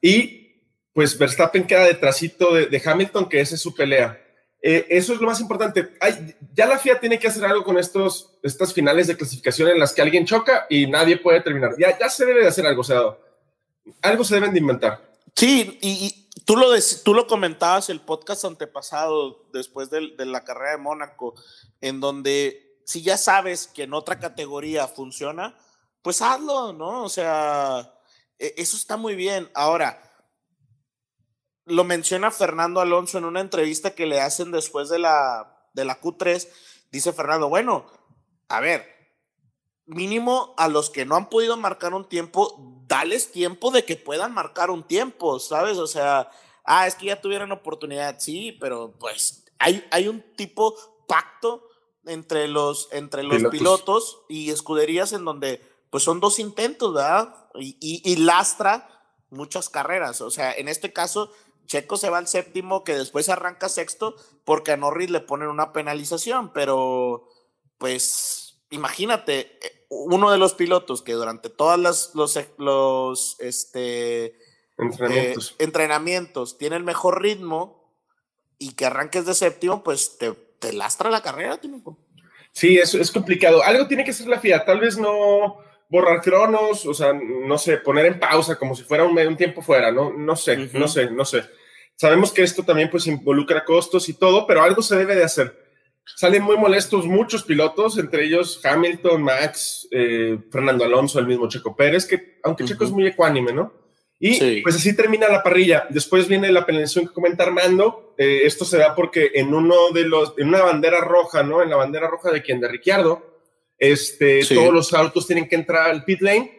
Y, 0.00 0.62
pues, 0.92 1.18
Verstappen 1.18 1.66
queda 1.66 1.84
detrásito 1.84 2.54
de, 2.54 2.66
de 2.66 2.82
Hamilton, 2.84 3.28
que 3.28 3.40
esa 3.40 3.54
es 3.56 3.60
su 3.60 3.74
pelea. 3.74 4.18
Eh, 4.64 4.86
eso 4.90 5.12
es 5.12 5.20
lo 5.20 5.26
más 5.26 5.40
importante. 5.40 5.88
Ya 6.54 6.66
la 6.66 6.78
FIA 6.78 7.00
tiene 7.00 7.18
que 7.18 7.26
hacer 7.26 7.44
algo 7.44 7.64
con 7.64 7.78
estos, 7.78 8.38
estas 8.44 8.72
finales 8.72 9.08
de 9.08 9.16
clasificación 9.16 9.68
en 9.70 9.78
las 9.80 9.92
que 9.92 10.02
alguien 10.02 10.24
choca 10.24 10.66
y 10.70 10.86
nadie 10.86 11.16
puede 11.16 11.40
terminar. 11.40 11.72
Ya, 11.78 11.98
ya 11.98 12.08
se 12.08 12.24
debe 12.24 12.42
de 12.42 12.48
hacer 12.48 12.64
algo, 12.66 12.82
o 12.82 13.18
algo 14.02 14.22
se 14.22 14.34
deben 14.36 14.52
de 14.52 14.60
inventar. 14.60 15.02
Sí, 15.34 15.78
y, 15.82 16.28
tú, 16.44 16.56
lo 16.56 16.68
tú 17.04 17.14
lo 17.14 17.26
comentabas 17.26 17.90
el 17.90 18.00
podcast 18.00 18.44
antepasado, 18.44 19.46
después 19.52 19.90
del- 19.90 20.16
de, 20.16 20.26
la 20.26 20.44
carrera 20.44 20.72
de 20.72 20.78
Mónaco, 20.78 21.34
en 21.80 21.98
donde 21.98 22.71
si 22.84 23.02
ya 23.02 23.16
sabes 23.16 23.66
que 23.68 23.84
en 23.84 23.94
otra 23.94 24.18
categoría 24.18 24.88
funciona, 24.88 25.56
pues 26.02 26.22
hazlo, 26.22 26.72
¿no? 26.72 27.04
O 27.04 27.08
sea, 27.08 27.94
e- 28.38 28.54
eso 28.56 28.76
está 28.76 28.96
muy 28.96 29.14
bien. 29.14 29.50
Ahora, 29.54 30.02
lo 31.64 31.84
menciona 31.84 32.30
Fernando 32.30 32.80
Alonso 32.80 33.18
en 33.18 33.24
una 33.24 33.40
entrevista 33.40 33.94
que 33.94 34.06
le 34.06 34.20
hacen 34.20 34.50
después 34.50 34.88
de 34.88 34.98
la, 34.98 35.68
de 35.74 35.84
la 35.84 36.00
Q3. 36.00 36.48
Dice 36.90 37.12
Fernando, 37.12 37.48
bueno, 37.48 37.86
a 38.48 38.60
ver, 38.60 38.84
mínimo 39.86 40.54
a 40.58 40.68
los 40.68 40.90
que 40.90 41.04
no 41.04 41.16
han 41.16 41.28
podido 41.28 41.56
marcar 41.56 41.94
un 41.94 42.08
tiempo, 42.08 42.82
dales 42.86 43.32
tiempo 43.32 43.70
de 43.70 43.84
que 43.84 43.96
puedan 43.96 44.34
marcar 44.34 44.70
un 44.70 44.86
tiempo, 44.86 45.38
¿sabes? 45.38 45.78
O 45.78 45.86
sea, 45.86 46.30
ah, 46.64 46.86
es 46.86 46.94
que 46.94 47.06
ya 47.06 47.20
tuvieron 47.20 47.52
oportunidad, 47.52 48.18
sí, 48.18 48.56
pero 48.60 48.92
pues 48.98 49.44
hay, 49.58 49.86
hay 49.90 50.08
un 50.08 50.20
tipo 50.34 50.76
pacto 51.06 51.68
entre 52.06 52.48
los, 52.48 52.88
entre 52.92 53.22
los 53.22 53.36
Pilotos. 53.36 53.50
pilotos. 53.58 54.20
y 54.28 54.50
escuderías 54.50 55.12
en 55.12 55.24
donde 55.24 55.60
pues 55.90 56.02
son 56.04 56.20
dos 56.20 56.38
intentos, 56.38 56.94
¿verdad? 56.94 57.34
Y, 57.54 57.76
y- 57.80 58.02
y 58.10 58.16
lastra 58.16 58.88
muchas 59.30 59.68
carreras. 59.68 60.20
O 60.22 60.30
sea, 60.30 60.52
en 60.52 60.68
este 60.68 60.92
caso, 60.92 61.30
Checo 61.66 61.96
se 61.96 62.08
va 62.10 62.18
al 62.18 62.28
séptimo, 62.28 62.82
que 62.82 62.96
después 62.96 63.28
arranca 63.28 63.68
sexto, 63.68 64.16
porque 64.44 64.72
a 64.72 64.76
Norris 64.76 65.10
le 65.10 65.20
ponen 65.20 65.48
una 65.48 65.72
penalización, 65.72 66.52
pero 66.52 67.28
pues 67.78 68.62
imagínate, 68.70 69.58
eh, 69.64 69.86
uno 69.90 70.30
de 70.30 70.38
los 70.38 70.54
pilotos 70.54 71.02
que 71.02 71.12
durante 71.12 71.50
todas 71.50 71.78
las 71.78 72.14
los, 72.14 72.38
los 72.58 73.36
este, 73.38 74.38
Entrenamientos. 74.78 75.50
eh, 75.58 75.64
entrenamientos 75.64 76.56
tiene 76.58 76.76
el 76.76 76.84
mejor 76.84 77.20
ritmo 77.20 77.92
y 78.58 78.72
que 78.74 78.86
arranques 78.86 79.26
de 79.26 79.34
séptimo, 79.34 79.82
pues 79.82 80.16
te, 80.18 80.34
te 80.62 80.72
lastra 80.72 81.10
la 81.10 81.20
carrera, 81.20 81.58
Tinoco. 81.58 81.98
Sí, 82.52 82.78
es, 82.78 82.94
es 82.94 83.10
complicado. 83.10 83.62
Algo 83.62 83.88
tiene 83.88 84.04
que 84.04 84.12
hacer 84.12 84.28
la 84.28 84.38
FIA. 84.38 84.64
Tal 84.64 84.78
vez 84.78 84.96
no 84.96 85.58
borrar 85.88 86.22
cronos, 86.22 86.86
o 86.86 86.94
sea, 86.94 87.12
no 87.12 87.58
sé, 87.58 87.78
poner 87.78 88.06
en 88.06 88.20
pausa 88.20 88.56
como 88.56 88.74
si 88.74 88.82
fuera 88.82 89.04
un, 89.04 89.18
un 89.18 89.36
tiempo 89.36 89.60
fuera, 89.60 89.90
¿no? 89.90 90.10
No 90.10 90.36
sé, 90.36 90.56
no 90.72 90.88
sé, 90.88 91.10
no 91.10 91.24
sé. 91.24 91.44
Sabemos 91.96 92.32
que 92.32 92.42
esto 92.42 92.62
también 92.62 92.88
pues 92.88 93.06
involucra 93.06 93.64
costos 93.64 94.08
y 94.08 94.14
todo, 94.14 94.46
pero 94.46 94.62
algo 94.62 94.80
se 94.80 94.96
debe 94.96 95.16
de 95.16 95.24
hacer. 95.24 95.54
Salen 96.16 96.42
muy 96.42 96.56
molestos 96.56 97.06
muchos 97.06 97.42
pilotos, 97.42 97.98
entre 97.98 98.24
ellos 98.24 98.60
Hamilton, 98.64 99.22
Max, 99.22 99.86
eh, 99.90 100.38
Fernando 100.50 100.84
Alonso, 100.84 101.18
el 101.18 101.26
mismo 101.26 101.48
Checo 101.48 101.76
Pérez, 101.76 102.06
que 102.06 102.38
aunque 102.42 102.64
Checo 102.64 102.84
es 102.84 102.90
muy 102.90 103.06
ecuánime, 103.06 103.52
¿no? 103.52 103.81
Y 104.24 104.34
Sí. 104.34 104.60
pues 104.62 104.76
así 104.76 104.94
termina 104.94 105.28
la 105.28 105.42
parrilla. 105.42 105.84
Después 105.90 106.28
viene 106.28 106.52
la 106.52 106.64
penalización 106.64 107.08
que 107.08 107.12
comenta 107.12 107.42
Armando. 107.42 108.14
Eh, 108.16 108.42
esto 108.44 108.64
se 108.64 108.78
da 108.78 108.94
porque 108.94 109.32
en 109.34 109.52
uno 109.52 109.90
de 109.92 110.04
los, 110.04 110.34
en 110.38 110.46
una 110.46 110.62
bandera 110.62 111.00
roja, 111.00 111.42
¿no? 111.42 111.60
En 111.60 111.70
la 111.70 111.76
bandera 111.76 112.06
roja 112.08 112.30
de 112.30 112.40
quien, 112.40 112.60
de 112.60 112.68
Ricciardo, 112.68 113.40
este, 113.78 114.44
Sí. 114.44 114.54
todos 114.54 114.72
los 114.72 114.94
autos 114.94 115.26
tienen 115.26 115.48
que 115.48 115.56
entrar 115.56 115.90
al 115.90 116.04
pit 116.04 116.20
lane 116.20 116.52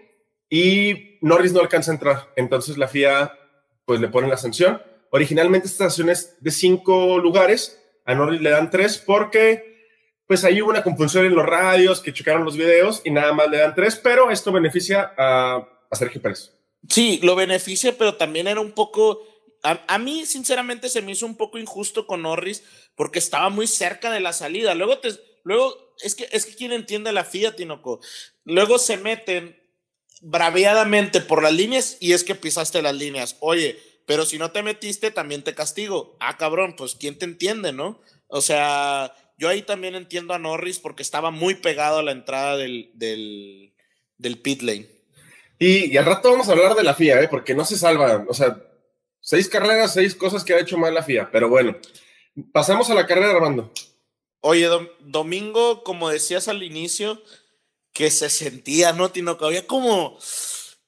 y 0.50 1.18
Norris 1.22 1.54
no 1.54 1.62
alcanza 1.62 1.92
a 1.92 1.94
entrar. 1.94 2.34
Entonces 2.36 2.78
la 2.78 2.90
FIA, 2.90 3.32
pues 3.86 4.02
le 4.02 4.10
ponen 4.10 4.30
la 4.30 4.36
sanción. 4.38 4.82
Originalmente 5.12 5.68
esta 5.68 5.86
sanción 5.86 6.10
es 6.10 6.36
de 6.42 6.52
cinco 6.52 7.18
lugares, 7.18 7.80
a 8.06 8.14
Norris 8.14 8.42
le 8.42 8.50
dan 8.50 8.70
tres 8.72 8.98
porque, 8.98 9.64
pues 10.28 10.44
ahí 10.44 10.62
hubo 10.62 10.72
una 10.72 10.84
confusión 10.84 11.26
en 11.26 11.34
los 11.36 11.46
radios 11.46 12.02
que 12.02 12.12
chocaron 12.12 12.44
los 12.44 12.58
videos 12.58 13.02
y 13.06 13.12
nada 13.12 13.32
más 13.32 13.50
le 13.50 13.60
dan 13.60 13.74
tres, 13.74 13.96
pero 13.96 14.32
esto 14.32 14.52
beneficia 14.52 15.14
a, 15.18 15.66
a 15.90 15.96
Sergio 15.96 16.22
Pérez. 16.22 16.52
Sí, 16.90 17.20
lo 17.24 17.36
beneficia, 17.36 17.98
pero 17.98 18.16
también 18.16 18.48
era 18.48 18.60
un 18.60 18.72
poco. 18.72 19.22
A, 19.64 19.98
mí, 19.98 20.26
sinceramente, 20.26 20.90
se 20.90 21.02
me 21.02 21.14
hizo 21.14 21.26
un 21.26 21.38
poco 21.38 21.58
injusto 21.58 22.06
con 22.06 22.24
Norris 22.24 22.64
porque 22.96 23.20
estaba 23.20 23.50
muy 23.50 23.66
cerca 23.66 24.12
de 24.12 24.20
la 24.20 24.34
salida. 24.34 24.76
Luego, 24.76 25.00
te, 25.00 25.10
luego 25.44 25.96
es 26.02 26.16
que 26.16 26.28
es 26.32 26.46
que 26.46 26.56
quien 26.56 26.74
entiende 26.74 27.14
la 27.14 27.24
FIA, 27.24 27.56
Tinoco. 27.56 28.02
Luego 28.44 28.78
se 28.78 28.98
meten 28.98 29.58
braviadamente 30.22 31.22
por 31.22 31.42
las 31.42 31.54
líneas 31.54 31.98
y 32.00 32.12
es 32.12 32.24
que 32.24 32.36
pisaste 32.36 32.82
las 32.82 32.96
líneas. 32.96 33.38
Oye, 33.40 33.80
pero 34.06 34.26
si 34.26 34.38
no 34.38 34.52
te 34.52 34.64
metiste, 34.64 35.12
también 35.12 35.44
te 35.44 35.56
castigo. 35.56 36.18
Ah, 36.20 36.38
cabrón, 36.38 36.76
pues 36.76 36.96
quién 36.96 37.18
te 37.18 37.26
entiende, 37.26 37.72
¿no? 37.72 38.02
O 38.28 38.42
sea, 38.42 39.16
yo 39.38 39.48
ahí 39.50 39.62
también 39.62 39.96
entiendo 39.96 40.34
a 40.34 40.40
Norris 40.40 40.80
porque 40.80 41.04
estaba 41.04 41.32
muy 41.32 41.56
pegado 41.56 42.00
a 42.00 42.04
la 42.04 42.12
entrada 42.12 42.58
del, 42.58 42.92
del, 42.94 43.74
del 44.18 44.40
pit 44.40 44.62
lane. 44.62 44.93
Y, 45.64 45.94
y 45.94 45.98
al 45.98 46.06
rato 46.06 46.30
vamos 46.32 46.50
a 46.50 46.52
hablar 46.52 46.76
de 46.76 46.84
la 46.84 46.94
FIA, 46.94 47.22
¿eh? 47.22 47.28
porque 47.30 47.56
no 47.56 47.64
se 47.64 47.78
salva. 47.78 48.26
O 48.28 48.34
sea, 48.34 48.58
seis 49.22 49.48
carreras, 49.48 49.94
seis 49.94 50.14
cosas 50.14 50.44
que 50.44 50.54
ha 50.54 50.60
hecho 50.60 50.78
mal 50.78 50.94
la 50.94 51.04
FIA. 51.04 51.30
Pero 51.32 51.48
bueno, 51.48 51.78
pasamos 52.52 52.90
a 52.90 52.94
la 52.94 53.08
carrera, 53.08 53.32
Armando. 53.32 53.72
Oye, 54.42 54.68
Dom- 54.70 54.90
Domingo, 55.00 55.84
como 55.84 56.10
decías 56.10 56.50
al 56.50 56.64
inicio, 56.64 57.24
que 57.94 58.12
se 58.12 58.30
sentía, 58.30 58.92
¿no, 58.92 59.10
Tinoco? 59.12 59.46
Había 59.46 59.66
como... 59.66 60.20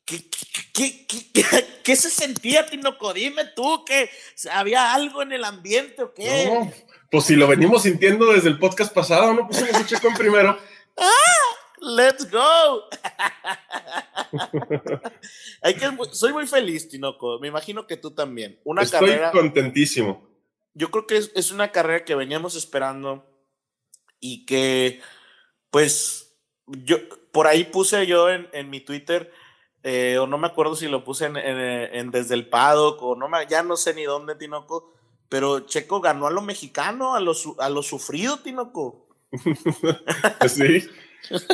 ¿Qué, 0.04 0.30
qué, 0.74 1.06
qué, 1.08 1.46
qué- 1.84 1.96
se 1.96 2.10
sentía, 2.10 2.66
Tinoco? 2.66 3.14
Dime 3.14 3.46
tú, 3.56 3.86
que 3.86 4.10
había 4.52 4.94
algo 4.94 5.22
en 5.22 5.32
el 5.32 5.46
ambiente 5.46 6.04
o 6.04 6.14
qué. 6.14 6.46
No, 6.48 6.72
pues 7.10 7.24
si 7.26 7.36
lo 7.38 7.48
venimos 7.48 7.84
sintiendo 7.84 8.34
desde 8.34 8.50
el 8.50 8.60
podcast 8.60 8.94
pasado, 8.94 9.34
¿no? 9.34 9.48
Pues 9.48 9.60
se 9.60 9.86
Checo 9.86 10.10
en 10.10 10.16
primero. 10.16 10.60
¡Let's 11.86 12.30
go! 12.32 12.84
Hay 15.62 15.76
que, 15.76 15.89
soy 16.12 16.34
muy 16.34 16.48
feliz, 16.48 16.89
Tinoco. 16.89 17.39
Me 17.39 17.48
imagino 17.48 17.88
que 17.88 17.98
tú 17.98 18.12
también. 18.12 18.60
Una 18.63 18.84
Estoy 18.84 19.10
carrera... 19.10 19.32
contentísimo. 19.32 20.28
yo 20.74 20.91
creo 20.91 21.08
que 21.08 21.17
es, 21.17 21.32
es 21.36 21.52
una 21.52 21.71
carrera 21.71 22.04
que 22.06 22.15
veníamos 22.15 22.56
esperando 22.56 23.26
y 24.19 24.45
que, 24.45 25.02
pues, 25.69 26.36
yo 26.67 26.98
por 27.32 27.48
ahí 27.48 27.63
puse 27.65 28.06
yo 28.08 28.30
en, 28.30 28.48
en 28.54 28.69
mi 28.69 28.80
Twitter, 28.82 29.32
eh, 29.84 30.17
o 30.17 30.26
no 30.28 30.38
me 30.38 30.48
acuerdo 30.48 30.76
si 30.76 30.88
lo 30.88 31.04
puse 31.04 31.26
en, 31.26 31.38
en- 31.38 31.95
en 31.95 32.12
Desde 32.12 32.34
el 32.34 32.50
Paddock, 32.50 33.02
o 33.04 33.15
no 33.15 33.28
me, 33.30 33.45
ya 33.48 33.62
no 33.62 33.78
sé 33.78 33.93
ni 33.93 34.04
dónde, 34.04 34.36
Tinoco, 34.36 34.93
pero 35.30 35.62
Checo 35.62 36.02
ganó 36.02 36.28
a 36.28 36.32
lo 36.32 36.41
mexicano, 36.41 37.13
a 37.15 37.19
lo, 37.19 37.34
a 37.60 37.69
lo 37.69 37.84
sufrido, 37.84 38.39
Tinoco. 38.39 39.06
Sí. 40.48 40.88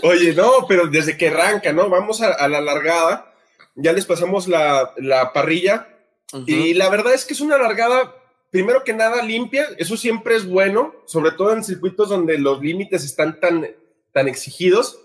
Oye, 0.04 0.34
no, 0.34 0.66
pero 0.68 0.88
desde 0.88 1.18
que 1.18 1.30
arranca, 1.30 1.74
¿no? 1.74 1.90
Vamos 1.90 2.22
a, 2.22 2.34
a 2.34 2.48
la 2.48 2.62
largada. 2.62 3.34
Ya 3.76 3.94
les 3.94 4.06
pasamos 4.06 4.48
la, 4.48 4.94
la 4.98 5.34
parrilla. 5.34 5.88
Y 6.46 6.74
la 6.74 6.90
verdad 6.90 7.14
es 7.14 7.26
que 7.26 7.34
es 7.34 7.42
una 7.42 7.58
largada 7.58 8.16
primero 8.52 8.84
que 8.84 8.94
nada, 8.94 9.24
limpia. 9.24 9.68
Eso 9.78 9.98
siempre 9.98 10.36
es 10.36 10.46
bueno, 10.46 10.94
sobre 11.06 11.32
todo 11.32 11.54
en 11.54 11.64
circuitos 11.64 12.10
donde 12.10 12.38
los 12.38 12.62
límites 12.62 13.04
están 13.04 13.40
tan, 13.40 13.68
tan 14.14 14.28
exigidos. 14.28 15.00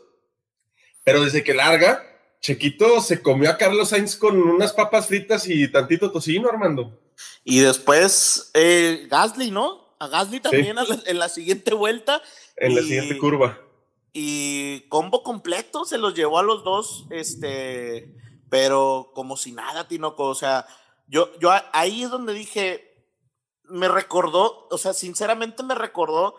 Pero 1.04 1.22
desde 1.22 1.44
que 1.44 1.54
larga, 1.54 2.04
Chequito 2.40 3.00
se 3.00 3.22
comió 3.22 3.50
a 3.50 3.56
Carlos 3.56 3.90
Sainz 3.90 4.16
con 4.16 4.36
unas 4.36 4.72
papas 4.72 5.06
fritas 5.06 5.48
y 5.48 5.70
tantito 5.70 6.10
tocino, 6.10 6.48
Armando. 6.48 7.00
Y 7.44 7.60
después 7.60 8.50
eh, 8.54 9.06
Gasly, 9.08 9.50
¿no? 9.50 9.96
A 9.98 10.08
Gasly 10.08 10.40
también 10.40 10.76
en 11.06 11.18
la 11.18 11.28
siguiente 11.28 11.72
vuelta. 11.72 12.20
En 12.56 12.74
la 12.74 12.82
siguiente 12.82 13.16
curva. 13.16 13.58
Y 14.18 14.88
combo 14.88 15.22
completo 15.22 15.84
se 15.84 15.98
los 15.98 16.14
llevó 16.14 16.38
a 16.38 16.42
los 16.42 16.64
dos, 16.64 17.06
este, 17.10 18.16
pero 18.48 19.10
como 19.14 19.36
si 19.36 19.52
nada, 19.52 19.88
Tinoco. 19.88 20.24
O 20.24 20.34
sea, 20.34 20.66
yo, 21.06 21.38
yo 21.38 21.50
ahí 21.74 22.02
es 22.02 22.10
donde 22.10 22.32
dije, 22.32 23.04
me 23.64 23.88
recordó, 23.88 24.68
o 24.70 24.78
sea, 24.78 24.94
sinceramente 24.94 25.62
me 25.64 25.74
recordó 25.74 26.36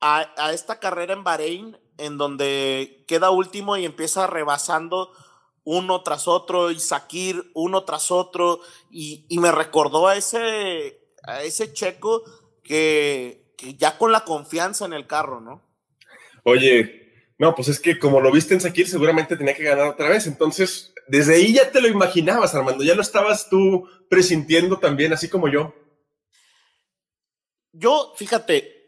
a, 0.00 0.32
a 0.36 0.52
esta 0.52 0.78
carrera 0.78 1.12
en 1.12 1.24
Bahrein, 1.24 1.76
en 1.96 2.18
donde 2.18 3.04
queda 3.08 3.30
último 3.30 3.76
y 3.76 3.84
empieza 3.84 4.28
rebasando 4.28 5.10
uno 5.64 6.04
tras 6.04 6.28
otro 6.28 6.70
y 6.70 6.78
Sakir 6.78 7.50
uno 7.52 7.82
tras 7.82 8.12
otro 8.12 8.60
y, 8.92 9.26
y 9.28 9.40
me 9.40 9.50
recordó 9.50 10.06
a 10.06 10.14
ese, 10.14 11.00
a 11.24 11.42
ese 11.42 11.72
checo 11.72 12.22
que, 12.62 13.52
que, 13.58 13.74
ya 13.74 13.98
con 13.98 14.12
la 14.12 14.24
confianza 14.24 14.84
en 14.84 14.92
el 14.92 15.08
carro, 15.08 15.40
¿no? 15.40 15.66
Oye, 16.44 17.07
no, 17.38 17.54
pues 17.54 17.68
es 17.68 17.78
que 17.78 17.98
como 17.98 18.20
lo 18.20 18.32
viste 18.32 18.54
en 18.54 18.60
Sakir 18.60 18.88
seguramente 18.88 19.36
tenía 19.36 19.54
que 19.54 19.62
ganar 19.62 19.86
otra 19.86 20.08
vez, 20.08 20.26
entonces 20.26 20.92
desde 21.06 21.36
ahí 21.36 21.54
ya 21.54 21.70
te 21.70 21.80
lo 21.80 21.88
imaginabas, 21.88 22.54
Armando, 22.54 22.84
ya 22.84 22.94
lo 22.94 23.02
estabas 23.02 23.48
tú 23.48 23.88
presintiendo 24.10 24.78
también, 24.78 25.12
así 25.12 25.28
como 25.28 25.48
yo. 25.48 25.74
Yo, 27.72 28.12
fíjate, 28.16 28.78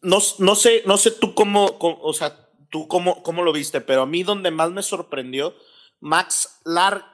no, 0.00 0.18
no 0.38 0.54
sé, 0.54 0.82
no 0.86 0.96
sé 0.96 1.10
tú 1.10 1.34
cómo, 1.34 1.76
o 1.80 2.12
sea, 2.12 2.48
tú 2.70 2.88
cómo, 2.88 3.22
cómo 3.22 3.42
lo 3.42 3.52
viste, 3.52 3.80
pero 3.80 4.02
a 4.02 4.06
mí 4.06 4.22
donde 4.22 4.50
más 4.50 4.70
me 4.70 4.82
sorprendió, 4.82 5.54
Max 6.00 6.60
Lar, 6.64 7.10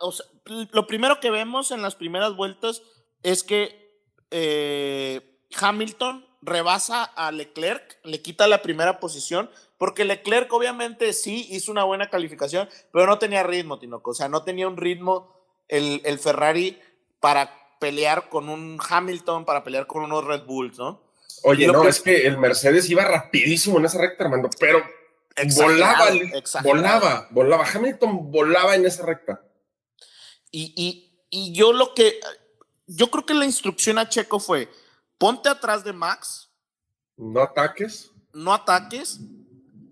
lo 0.73 0.87
primero 0.87 1.21
que 1.21 1.31
vemos 1.31 1.71
en 1.71 1.83
las 1.83 1.95
primeras 1.95 2.37
vueltas 2.37 2.83
es 3.23 3.43
que 3.43 4.03
eh, 4.31 5.41
Hamilton 5.59 6.27
rebasa 6.43 7.05
a 7.05 7.33
Leclerc, 7.33 7.99
le 8.05 8.23
quita 8.23 8.47
la 8.47 8.63
primera 8.63 9.01
posición, 9.01 9.51
porque 9.81 10.05
Leclerc 10.05 10.53
obviamente 10.53 11.15
sí 11.15 11.47
hizo 11.49 11.73
una 11.73 11.85
buena 11.85 12.11
calificación, 12.11 12.69
pero 12.93 13.07
no 13.07 13.19
tenía 13.19 13.43
ritmo, 13.43 13.79
Tinoco, 13.79 14.11
o 14.11 14.15
sea, 14.15 14.29
no 14.29 14.45
tenía 14.45 14.69
un 14.69 14.77
ritmo 14.77 15.35
el, 15.69 16.03
el 16.05 16.19
Ferrari 16.19 16.79
para 17.19 17.51
pelear 17.79 18.29
con 18.29 18.51
un 18.51 18.79
Hamilton, 18.87 19.47
para 19.47 19.65
pelear 19.65 19.87
con 19.87 20.03
unos 20.03 20.23
Red 20.23 20.45
Bulls, 20.45 20.77
¿no? 20.77 21.01
Oye, 21.45 21.67
no, 21.67 21.89
es 21.89 21.99
que 22.01 22.27
el 22.27 22.37
Mercedes 22.37 22.91
iba 22.91 23.07
rapidísimo 23.07 23.79
en 23.79 23.87
esa 23.87 24.03
recta, 24.03 24.25
Armando, 24.25 24.51
pero 24.59 24.85
volaba, 25.57 26.11
volaba, 26.63 27.29
volaba. 27.31 27.65
Hamilton 27.65 28.31
volaba 28.31 28.75
en 28.75 28.85
esa 28.85 29.07
recta. 29.07 29.41
Y, 30.51 30.75
y, 30.77 31.25
y, 31.31 31.55
yo 31.55 31.73
lo 31.73 31.95
que, 31.95 32.21
yo 32.87 33.11
creo 33.11 33.25
que 33.25 33.33
la 33.33 33.47
instrucción 33.47 33.97
a 33.97 34.11
Checo 34.11 34.41
fue, 34.41 34.69
ponte 35.17 35.49
atrás 35.49 35.85
de 35.85 35.95
Max. 35.95 36.51
No 37.17 37.41
ataques. 37.41 38.11
No 38.35 38.53
ataques, 38.53 39.21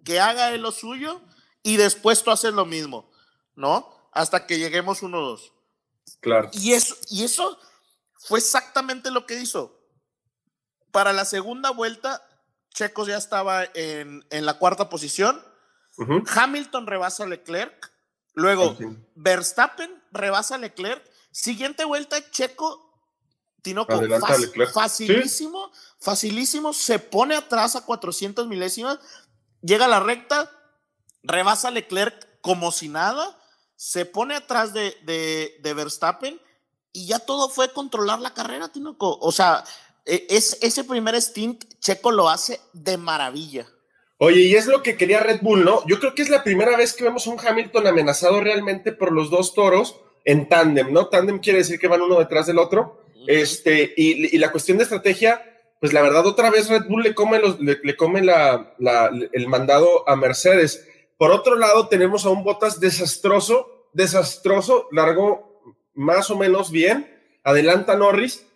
que 0.09 0.21
haga 0.21 0.55
él 0.55 0.63
lo 0.63 0.73
suyo 0.73 1.21
y 1.63 1.77
después 1.77 2.23
tú 2.23 2.31
haces 2.31 2.55
lo 2.55 2.65
mismo, 2.65 3.11
¿no? 3.55 3.95
Hasta 4.11 4.47
que 4.47 4.59
lleguemos 4.59 5.03
uno 5.03 5.21
dos. 5.21 5.53
Claro. 6.21 6.49
Y 6.55 6.73
eso, 6.73 6.97
y 7.11 7.25
eso 7.25 7.59
fue 8.15 8.39
exactamente 8.39 9.11
lo 9.11 9.27
que 9.27 9.39
hizo. 9.39 9.79
Para 10.93 11.13
la 11.13 11.27
segunda 11.27 11.69
vuelta, 11.73 12.27
Checo 12.73 13.07
ya 13.07 13.19
estaba 13.19 13.65
en, 13.75 14.25
en 14.31 14.47
la 14.47 14.59
cuarta 14.59 14.89
posición. 14.89 15.45
Uh 15.99 16.05
-huh. 16.05 16.25
Hamilton 16.27 16.87
rebasa 16.87 17.25
a 17.25 17.27
Leclerc. 17.27 17.93
Luego. 18.33 18.79
Verstappen 19.15 20.03
rebasa 20.11 20.55
a 20.55 20.59
Leclerc. 20.59 21.05
Siguiente 21.31 21.85
vuelta, 21.85 22.31
Checo, 22.31 22.89
Tinoco, 23.61 24.01
fac 24.21 24.73
facilísimo, 24.73 25.71
¿Sí? 25.75 25.81
facilísimo. 26.01 26.73
Se 26.73 26.99
pone 26.99 27.37
atrás 27.37 27.77
a 27.77 27.85
400 27.85 28.47
milésimas. 28.49 28.99
Llega 29.63 29.87
a 29.87 29.89
la 29.89 30.01
recta, 30.01 30.51
rebasa 31.23 31.69
a 31.69 31.71
Leclerc 31.71 32.41
como 32.41 32.73
si 32.73 32.89
nada. 32.89 33.37
Se 33.77 34.05
pone 34.05 34.35
atrás 34.35 34.73
de, 34.73 34.97
de, 35.03 35.57
de 35.61 35.75
Verstappen 35.75 36.41
y 36.93 37.07
ya 37.07 37.21
todo 37.21 37.49
fue 37.49 37.73
controlar 37.73 38.21
la 38.21 38.35
carrera, 38.35 38.69
Tinoco. 38.69 39.19
O 39.21 39.31
sea, 39.31 39.65
e, 40.05 40.27
es, 40.31 40.59
ese 40.63 40.85
primer 40.85 41.21
stint, 41.21 41.65
Checo 41.81 42.11
lo 42.11 42.29
hace 42.29 42.61
de 42.73 42.97
maravilla. 42.97 43.69
Oye, 44.17 44.41
y 44.41 44.57
es 44.57 44.67
lo 44.67 44.83
que 44.83 44.97
quería 44.97 45.21
Red 45.21 45.43
Bull, 45.43 45.65
¿no? 45.65 45.87
Yo 45.87 46.01
creo 46.01 46.15
que 46.15 46.23
es 46.23 46.31
la 46.31 46.43
primera 46.43 46.77
vez 46.77 46.93
que 46.95 47.05
vemos 47.05 47.27
a 47.27 47.31
un 47.31 47.39
Hamilton 47.39 47.87
amenazado 47.87 48.41
realmente 48.41 48.91
por 48.93 49.13
los 49.13 49.31
dos 49.31 49.55
toros 49.55 50.01
en 50.25 50.49
tándem, 50.49 50.93
¿no? 50.93 51.07
Tándem 51.07 51.39
quiere 51.39 51.61
decir 51.61 51.79
que 51.79 51.87
van 51.87 52.03
uno 52.03 52.19
detrás 52.19 52.47
del 52.47 52.59
otro. 52.59 53.05
Uh 53.15 53.21
-huh. 53.21 53.25
Este, 53.29 53.95
y, 53.97 54.35
y, 54.35 54.39
la 54.39 54.51
cuestión 54.51 54.79
de 54.79 54.85
estrategia, 54.85 55.48
pues 55.81 55.93
la 55.93 56.03
verdad, 56.03 56.27
otra 56.27 56.51
vez 56.51 56.69
Red 56.69 56.87
Bull 56.89 57.03
le 57.03 57.15
come, 57.15 57.39
los, 57.39 57.61
le, 57.61 57.97
come 57.97 58.23
la, 58.23 58.75
el 59.33 59.47
mandado 59.47 60.09
a 60.09 60.17
Mercedes. 60.17 60.87
Por 61.17 61.31
otro 61.31 61.57
lado, 61.57 61.89
tenemos 61.89 62.27
a 62.27 62.31
un 62.31 62.43
Bottas 62.43 62.81
desastroso, 62.81 63.89
desastroso, 63.93 64.89
largo 64.91 65.63
más 65.95 66.31
o 66.31 66.37
menos 66.37 66.71
bien, 66.71 67.09
adelanta 67.45 67.97
Norris, 67.97 68.47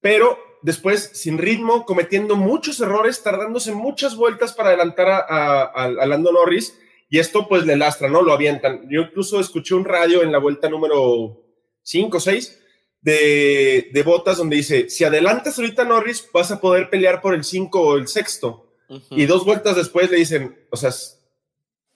pero 0.00 0.38
después 0.62 1.10
sin 1.14 1.38
ritmo, 1.38 1.84
cometiendo 1.84 2.36
muchos 2.36 2.80
errores, 2.80 3.22
tardándose 3.22 3.72
muchas 3.72 4.16
vueltas 4.16 4.52
para 4.52 4.70
adelantar 4.70 5.08
a, 5.08 5.18
a, 5.18 5.84
a, 5.84 6.06
Lando 6.06 6.32
Norris, 6.32 6.78
y 7.08 7.18
esto 7.18 7.48
pues 7.48 7.66
le 7.66 7.76
lastra, 7.76 8.08
¿no? 8.08 8.22
Lo 8.22 8.32
avientan. 8.32 8.88
Yo 8.90 9.02
incluso 9.02 9.38
escuché 9.38 9.74
un 9.74 9.84
radio 9.84 10.22
en 10.22 10.32
la 10.32 10.38
vuelta 10.38 10.68
número 10.68 11.40
5 11.82 12.16
o 12.16 12.20
6 12.20 12.63
de, 13.04 13.90
de 13.92 14.02
Botas 14.02 14.38
donde 14.38 14.56
dice, 14.56 14.88
si 14.88 15.04
adelantas 15.04 15.58
ahorita 15.58 15.84
Norris, 15.84 16.26
vas 16.32 16.50
a 16.50 16.60
poder 16.60 16.88
pelear 16.88 17.20
por 17.20 17.34
el 17.34 17.44
5 17.44 17.80
o 17.80 17.96
el 17.98 18.08
sexto. 18.08 18.66
Uh 18.88 18.96
-huh. 18.96 19.06
Y 19.10 19.26
dos 19.26 19.44
vueltas 19.44 19.76
después 19.76 20.10
le 20.10 20.16
dicen, 20.16 20.58
o 20.70 20.76
sea, 20.76 20.90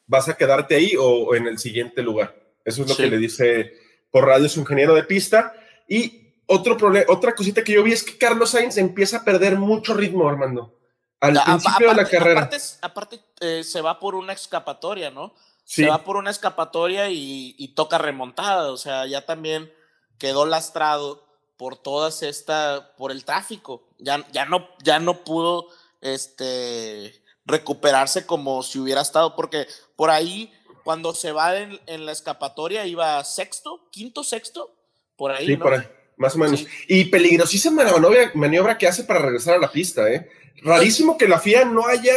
vas 0.07 0.29
a 0.29 0.37
quedarte 0.37 0.75
ahí 0.75 0.97
o, 0.97 1.05
o 1.05 1.35
en 1.35 1.47
el 1.47 1.59
siguiente 1.59 2.03
lugar. 2.03 2.39
Eso 2.63 2.83
es 2.83 2.89
lo 2.89 2.95
sí. 2.95 3.03
que 3.03 3.11
le 3.11 3.17
dice 3.17 3.73
por 4.11 4.27
radio 4.27 4.51
su 4.51 4.61
ingeniero 4.61 4.95
de 4.95 5.05
pista. 5.05 5.55
Y 5.89 6.35
otro 6.45 6.77
problema, 6.77 7.07
otra 7.09 7.35
cosita 7.35 7.65
que 7.65 7.73
yo 7.73 7.83
vi 7.83 7.93
es 7.93 8.03
que 8.03 8.19
Carlos 8.19 8.51
Sainz 8.51 8.77
empieza 8.77 9.19
a 9.19 9.25
perder 9.25 9.57
mucho 9.57 9.95
ritmo, 9.95 10.29
Armando. 10.29 10.79
Al 11.21 11.39
a, 11.39 11.45
principio 11.45 11.71
aparte, 11.71 11.89
de 11.89 11.95
la 11.95 12.09
carrera. 12.09 12.41
Aparte, 12.43 12.59
aparte 12.83 13.21
eh, 13.41 13.65
se 13.65 13.81
va 13.81 13.99
por 13.99 14.15
una 14.15 14.35
escapatoria, 14.35 15.11
¿no? 15.11 15.35
Sí. 15.65 15.85
Se 15.85 15.89
va 15.89 16.05
por 16.05 16.17
una 16.17 16.31
escapatoria 16.31 17.09
y, 17.09 17.55
y, 17.57 17.69
toca 17.69 17.97
remontada. 17.97 18.71
O 18.73 18.77
sea, 18.77 19.07
ya 19.07 19.25
también 19.25 19.73
quedó 20.19 20.47
lastrado 20.47 21.25
por 21.57 21.77
todas 21.77 22.23
esta, 22.23 22.95
por 22.97 23.11
el 23.11 23.25
tráfico. 23.25 23.89
Ya, 23.99 24.27
ya, 24.33 24.45
no, 24.45 24.69
ya 24.83 25.01
no 25.01 25.25
pudo 25.25 25.69
este, 26.01 27.23
recuperarse 27.45 28.27
como 28.27 28.63
si 28.63 28.79
hubiera 28.79 29.01
estado, 29.01 29.35
porque 29.35 29.67
por 29.97 30.11
ahí, 30.11 30.53
cuando 30.85 31.15
se 31.15 31.33
va 31.33 31.59
en, 31.59 31.81
en 31.87 32.07
la 32.07 32.13
escapatoria, 32.13 32.87
iba 32.87 33.23
sexto, 33.25 33.89
quinto, 33.91 34.23
sexto, 34.23 34.75
por 35.17 35.33
ahí. 35.33 35.47
Sí, 35.47 35.57
¿no? 35.57 35.65
por 35.65 35.75
ahí 35.75 35.89
más 36.19 36.35
o 36.35 36.39
menos. 36.39 36.61
Sí. 36.61 36.67
Y 36.89 37.05
peligrosísima 37.07 37.85
la 37.85 37.93
maniobra, 37.93 38.31
maniobra, 38.35 38.79
que 38.79 38.87
hace 38.87 39.05
para 39.05 39.21
regresar 39.21 39.55
a 39.55 39.59
la 39.59 39.71
pista, 39.71 40.11
¿eh? 40.11 40.29
Rarísimo 40.63 41.17
que 41.17 41.29
la 41.29 41.39
FIA 41.39 41.65
no 41.65 41.87
haya 41.87 42.15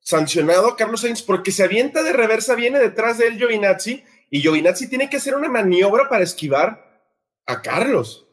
sancionado 0.00 0.68
a 0.68 0.76
Carlos 0.76 1.00
Sainz 1.00 1.22
porque 1.22 1.50
se 1.50 1.64
avienta 1.64 2.02
de 2.02 2.12
reversa, 2.12 2.54
viene 2.54 2.78
detrás 2.78 3.18
de 3.18 3.28
él 3.28 3.38
Giovinazzi 3.38 4.04
y 4.30 4.40
Giovinazzi 4.40 4.88
tiene 4.88 5.08
que 5.08 5.16
hacer 5.16 5.34
una 5.34 5.48
maniobra 5.48 6.08
para 6.08 6.24
esquivar 6.24 6.91
a 7.46 7.62
Carlos. 7.62 8.26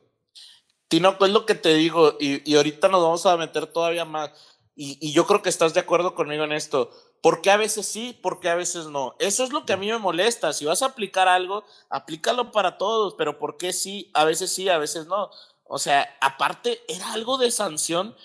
Tinoco, 0.88 1.26
es 1.26 1.32
lo 1.32 1.46
que 1.46 1.56
te 1.56 1.74
digo, 1.76 2.18
y, 2.20 2.50
y 2.50 2.56
ahorita 2.56 2.88
nos 2.88 3.04
vamos 3.04 3.26
a 3.26 3.38
meter 3.38 3.68
todavía 3.68 4.06
más. 4.06 4.32
Y, 4.76 4.98
y, 5.02 5.12
yo 5.12 5.28
creo 5.28 5.42
que 5.42 5.50
estás 5.50 5.74
de 5.74 5.82
acuerdo 5.82 6.16
conmigo 6.16 6.46
en 6.46 6.54
esto. 6.54 6.90
¿Por 7.22 7.42
qué 7.42 7.52
a 7.52 7.58
veces 7.58 7.86
sí? 7.86 8.18
¿Por 8.24 8.40
qué 8.40 8.50
a 8.50 8.56
veces 8.56 8.88
no? 8.88 9.16
Eso 9.20 9.44
es 9.44 9.52
lo 9.52 9.66
que 9.66 9.74
a 9.74 9.78
mí 9.78 9.88
me 9.88 9.98
molesta. 9.98 10.54
Si 10.54 10.66
vas 10.66 10.82
a 10.82 10.88
aplicar 10.88 11.28
algo, 11.28 11.66
aplícalo 11.90 12.52
para 12.52 12.78
todos, 12.78 13.16
pero 13.18 13.38
¿por 13.38 13.58
qué 13.58 13.74
sí? 13.74 14.10
A 14.14 14.24
veces 14.24 14.54
sí, 14.54 14.70
a 14.70 14.78
veces 14.78 15.06
no. 15.08 15.30
O 15.66 15.78
sea, 15.78 16.18
aparte, 16.22 16.82
era 16.88 17.12
algo 17.14 17.38
de 17.38 17.52
sanción. 17.52 18.16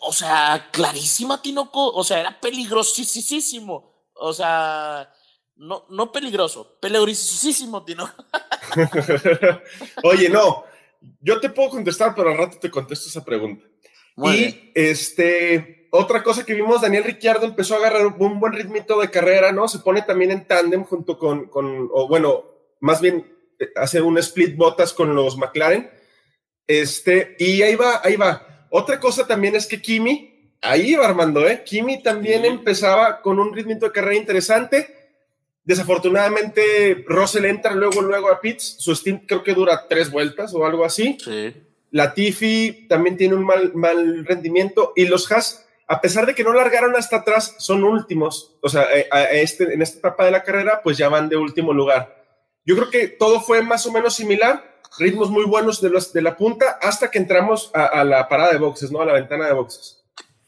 O 0.00 0.12
sea, 0.12 0.70
clarísima, 0.72 1.42
Tinoco. 1.42 1.90
O 1.92 2.04
sea, 2.04 2.20
era 2.20 2.40
peligrosísimo. 2.40 3.92
O 4.14 4.32
sea, 4.32 5.12
no, 5.58 5.86
no 5.90 6.12
peligroso, 6.12 6.78
peligrosísimo, 6.80 7.84
Tinoco. 7.84 8.24
Oye, 10.04 10.28
no, 10.28 10.64
yo 11.20 11.40
te 11.40 11.50
puedo 11.50 11.70
contestar, 11.70 12.14
pero 12.14 12.30
al 12.30 12.38
rato 12.38 12.58
te 12.58 12.70
contesto 12.70 13.08
esa 13.08 13.24
pregunta. 13.24 13.64
Muy 14.16 14.34
y 14.34 14.38
bien. 14.38 14.72
este, 14.74 15.88
otra 15.90 16.22
cosa 16.22 16.44
que 16.44 16.54
vimos, 16.54 16.80
Daniel 16.80 17.04
Ricciardo 17.04 17.44
empezó 17.46 17.74
a 17.74 17.78
agarrar 17.78 18.06
un 18.06 18.40
buen 18.40 18.52
ritmito 18.52 19.00
de 19.00 19.10
carrera, 19.10 19.52
¿no? 19.52 19.68
Se 19.68 19.80
pone 19.80 20.02
también 20.02 20.30
en 20.30 20.46
tándem 20.46 20.84
junto 20.84 21.18
con, 21.18 21.46
con, 21.46 21.88
o 21.92 22.08
bueno, 22.08 22.44
más 22.80 23.00
bien 23.00 23.26
eh, 23.58 23.70
hace 23.76 24.00
un 24.00 24.18
split 24.18 24.56
botas 24.56 24.92
con 24.92 25.14
los 25.14 25.36
McLaren. 25.36 25.90
Este, 26.66 27.36
y 27.38 27.62
ahí 27.62 27.74
va, 27.74 28.00
ahí 28.04 28.16
va. 28.16 28.66
Otra 28.70 29.00
cosa 29.00 29.26
también 29.26 29.56
es 29.56 29.66
que 29.66 29.80
Kimi, 29.80 30.52
ahí 30.60 30.94
va 30.94 31.06
Armando, 31.06 31.48
¿eh? 31.48 31.62
Kimi 31.64 32.02
también 32.02 32.44
empezaba 32.44 33.22
con 33.22 33.38
un 33.38 33.54
ritmo 33.54 33.74
de 33.74 33.90
carrera 33.90 34.16
interesante. 34.16 34.97
Desafortunadamente, 35.68 37.04
Russell 37.06 37.44
entra 37.44 37.74
luego, 37.74 38.00
luego 38.00 38.30
a 38.30 38.40
Pitts. 38.40 38.76
Su 38.78 38.94
stint 38.94 39.24
creo 39.26 39.42
que 39.42 39.52
dura 39.52 39.86
tres 39.86 40.10
vueltas 40.10 40.54
o 40.54 40.64
algo 40.64 40.82
así. 40.82 41.18
Sí. 41.22 41.52
La 41.90 42.14
Tiffy 42.14 42.86
también 42.88 43.18
tiene 43.18 43.34
un 43.34 43.44
mal, 43.44 43.74
mal 43.74 44.24
rendimiento. 44.24 44.94
Y 44.96 45.04
los 45.04 45.30
Haas, 45.30 45.66
a 45.86 46.00
pesar 46.00 46.24
de 46.24 46.34
que 46.34 46.42
no 46.42 46.54
largaron 46.54 46.96
hasta 46.96 47.16
atrás, 47.16 47.54
son 47.58 47.84
últimos. 47.84 48.56
O 48.62 48.70
sea, 48.70 48.84
eh, 48.96 49.08
a 49.12 49.24
este, 49.24 49.74
en 49.74 49.82
esta 49.82 49.98
etapa 49.98 50.24
de 50.24 50.30
la 50.30 50.42
carrera, 50.42 50.80
pues 50.82 50.96
ya 50.96 51.10
van 51.10 51.28
de 51.28 51.36
último 51.36 51.74
lugar. 51.74 52.16
Yo 52.64 52.74
creo 52.74 52.88
que 52.88 53.08
todo 53.08 53.42
fue 53.42 53.60
más 53.60 53.84
o 53.84 53.92
menos 53.92 54.14
similar 54.14 54.80
ritmos 54.98 55.28
muy 55.28 55.44
buenos 55.44 55.82
de, 55.82 55.90
los, 55.90 56.14
de 56.14 56.22
la 56.22 56.34
punta 56.34 56.78
hasta 56.80 57.10
que 57.10 57.18
entramos 57.18 57.70
a, 57.74 57.84
a, 57.84 58.04
la 58.04 58.26
parada 58.26 58.52
de 58.52 58.58
boxes, 58.58 58.90
¿no? 58.90 59.02
A 59.02 59.04
la 59.04 59.12
ventana 59.12 59.46
de 59.46 59.52
boxes. 59.52 60.02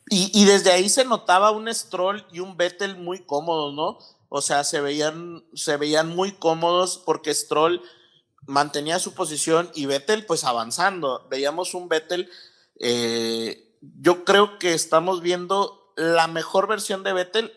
Y, 0.08 0.30
y, 0.32 0.46
desde 0.46 0.72
ahí 0.72 0.88
se 0.88 1.04
notaba 1.04 1.50
un 1.50 1.72
Stroll 1.72 2.24
y 2.32 2.40
un 2.40 2.56
Vettel 2.56 2.96
muy 2.96 3.18
cómodos, 3.18 3.74
¿no? 3.74 3.98
O 4.30 4.40
sea, 4.40 4.62
se 4.64 4.80
veían, 4.80 5.44
se 5.54 5.76
veían 5.76 6.08
muy 6.08 6.32
cómodos 6.32 7.02
porque 7.04 7.34
Stroll 7.34 7.82
mantenía 8.46 9.00
su 9.00 9.12
posición 9.12 9.70
y 9.74 9.86
Vettel 9.86 10.24
pues 10.24 10.44
avanzando. 10.44 11.26
Veíamos 11.28 11.74
un 11.74 11.88
Vettel, 11.88 12.30
eh, 12.78 13.74
yo 13.80 14.24
creo 14.24 14.58
que 14.58 14.72
estamos 14.72 15.20
viendo 15.20 15.92
la 15.96 16.28
mejor 16.28 16.68
versión 16.68 17.02
de 17.02 17.12
Vettel 17.12 17.52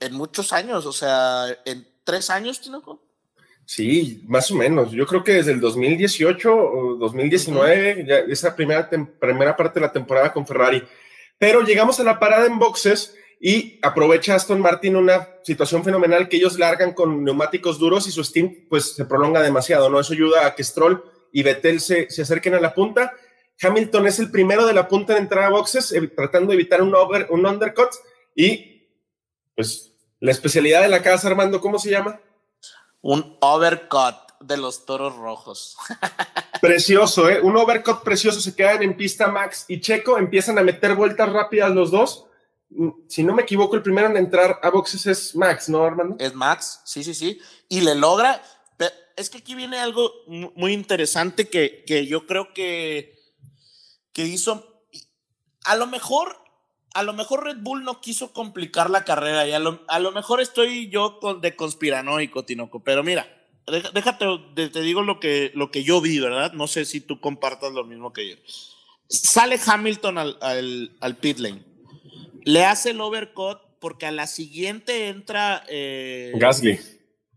en 0.00 0.14
muchos 0.14 0.52
años, 0.54 0.86
o 0.86 0.92
sea, 0.92 1.46
en 1.66 1.86
tres 2.04 2.30
años, 2.30 2.60
Tinoco. 2.62 3.02
Sí, 3.66 4.24
más 4.26 4.50
o 4.50 4.54
menos. 4.54 4.92
Yo 4.92 5.06
creo 5.06 5.22
que 5.22 5.34
desde 5.34 5.52
el 5.52 5.60
2018 5.60 6.56
o 6.56 6.96
2019, 6.96 7.92
uh 7.92 7.96
-huh. 7.98 8.06
ya 8.06 8.18
esa 8.20 8.56
primera, 8.56 8.88
primera 9.20 9.54
parte 9.54 9.78
de 9.78 9.86
la 9.86 9.92
temporada 9.92 10.32
con 10.32 10.46
Ferrari. 10.46 10.82
Pero 11.36 11.60
llegamos 11.60 12.00
a 12.00 12.04
la 12.04 12.18
parada 12.18 12.46
en 12.46 12.58
boxes 12.58 13.14
y 13.40 13.78
aprovecha 13.82 14.34
Aston 14.34 14.60
Martin 14.60 14.96
una 14.96 15.28
situación 15.42 15.84
fenomenal 15.84 16.28
que 16.28 16.36
ellos 16.36 16.58
largan 16.58 16.92
con 16.92 17.22
neumáticos 17.22 17.78
duros 17.78 18.06
y 18.06 18.10
su 18.10 18.24
stint 18.24 18.68
pues 18.68 18.94
se 18.94 19.04
prolonga 19.04 19.42
demasiado, 19.42 19.88
¿no? 19.88 20.00
Eso 20.00 20.12
ayuda 20.12 20.46
a 20.46 20.54
que 20.54 20.64
Stroll 20.64 21.04
y 21.32 21.42
Vettel 21.42 21.80
se, 21.80 22.10
se 22.10 22.22
acerquen 22.22 22.54
a 22.54 22.60
la 22.60 22.74
punta. 22.74 23.12
Hamilton 23.60 24.06
es 24.06 24.18
el 24.18 24.30
primero 24.30 24.66
de 24.66 24.72
la 24.72 24.88
punta 24.88 25.16
en 25.16 25.22
entrar 25.22 25.44
a 25.44 25.50
boxes, 25.50 25.94
tratando 26.14 26.48
de 26.48 26.54
evitar 26.54 26.82
un, 26.82 26.94
over, 26.94 27.26
un 27.30 27.46
undercut 27.46 27.90
y 28.34 28.88
pues 29.54 29.92
la 30.20 30.30
especialidad 30.30 30.82
de 30.82 30.88
la 30.88 31.02
casa, 31.02 31.28
Armando, 31.28 31.60
¿cómo 31.60 31.78
se 31.78 31.90
llama? 31.90 32.20
Un 33.00 33.36
overcut 33.40 34.28
de 34.40 34.56
los 34.56 34.84
toros 34.84 35.16
rojos. 35.16 35.76
Precioso, 36.60 37.28
¿eh? 37.28 37.40
Un 37.40 37.56
overcut 37.56 38.02
precioso. 38.02 38.40
Se 38.40 38.54
quedan 38.54 38.82
en 38.82 38.96
pista 38.96 39.28
Max 39.28 39.64
y 39.68 39.80
Checo. 39.80 40.18
Empiezan 40.18 40.58
a 40.58 40.62
meter 40.62 40.94
vueltas 40.94 41.32
rápidas 41.32 41.70
los 41.70 41.92
dos. 41.92 42.27
Si 43.08 43.22
no 43.22 43.34
me 43.34 43.42
equivoco, 43.42 43.76
el 43.76 43.82
primero 43.82 44.08
en 44.08 44.16
entrar 44.16 44.60
a 44.62 44.70
boxes 44.70 45.06
es 45.06 45.34
Max, 45.34 45.68
¿no, 45.68 45.84
Armando? 45.84 46.16
Es 46.18 46.34
Max, 46.34 46.80
sí, 46.84 47.02
sí, 47.02 47.14
sí. 47.14 47.40
Y 47.68 47.80
le 47.80 47.94
logra. 47.94 48.42
Es 49.16 49.30
que 49.30 49.38
aquí 49.38 49.54
viene 49.54 49.78
algo 49.78 50.12
muy 50.26 50.72
interesante 50.72 51.48
que, 51.48 51.82
que 51.86 52.06
yo 52.06 52.26
creo 52.26 52.52
que, 52.54 53.18
que 54.12 54.26
hizo. 54.26 54.84
A 55.64 55.74
lo 55.76 55.86
mejor 55.86 56.36
a 56.94 57.02
lo 57.02 57.12
mejor 57.12 57.44
Red 57.44 57.58
Bull 57.60 57.84
no 57.84 58.00
quiso 58.00 58.32
complicar 58.32 58.90
la 58.90 59.04
carrera 59.04 59.46
y 59.46 59.52
a 59.52 59.58
lo, 59.58 59.84
a 59.88 60.00
lo 60.00 60.12
mejor 60.12 60.40
estoy 60.40 60.88
yo 60.90 61.20
con, 61.20 61.40
de 61.40 61.54
conspiranoico, 61.54 62.44
Tinoco, 62.44 62.82
pero 62.82 63.04
mira, 63.04 63.26
déjate, 63.94 64.26
te 64.54 64.80
digo 64.80 65.02
lo 65.02 65.20
que, 65.20 65.52
lo 65.54 65.70
que 65.70 65.84
yo 65.84 66.00
vi, 66.00 66.18
¿verdad? 66.18 66.52
No 66.54 66.66
sé 66.66 66.84
si 66.84 67.00
tú 67.00 67.20
compartas 67.20 67.72
lo 67.72 67.84
mismo 67.84 68.12
que 68.12 68.30
yo. 68.30 68.36
Sale 69.08 69.60
Hamilton 69.64 70.18
al, 70.18 70.38
al, 70.40 70.96
al 71.00 71.16
pit 71.16 71.38
lane, 71.38 71.64
le 72.48 72.64
hace 72.64 72.90
el 72.90 73.00
overcut 73.02 73.58
porque 73.78 74.06
a 74.06 74.10
la 74.10 74.26
siguiente 74.26 75.08
entra... 75.08 75.64
Eh, 75.68 76.32
Gasly. 76.36 76.80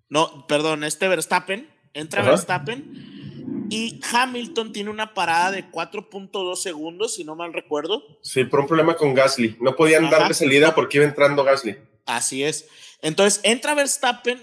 No, 0.07 0.47
perdón, 0.47 0.85
este 0.85 1.09
Verstappen, 1.09 1.69
entra 1.93 2.21
Ajá. 2.21 2.31
Verstappen 2.31 3.67
y 3.69 3.99
Hamilton 4.09 4.71
tiene 4.71 4.89
una 4.89 5.13
parada 5.13 5.51
de 5.51 5.69
4.2 5.69 6.55
segundos, 6.55 7.15
si 7.15 7.25
no 7.25 7.35
mal 7.35 7.51
recuerdo. 7.51 8.01
Sí, 8.21 8.45
por 8.45 8.61
un 8.61 8.67
problema 8.67 8.95
con 8.95 9.13
Gasly. 9.13 9.57
No 9.59 9.75
podían 9.75 10.05
Ajá. 10.05 10.19
darle 10.19 10.33
salida 10.33 10.73
porque 10.73 10.99
iba 10.99 11.05
entrando 11.05 11.43
Gasly. 11.43 11.77
Así 12.05 12.45
es. 12.45 12.69
Entonces 13.01 13.41
entra 13.43 13.75
Verstappen 13.75 14.41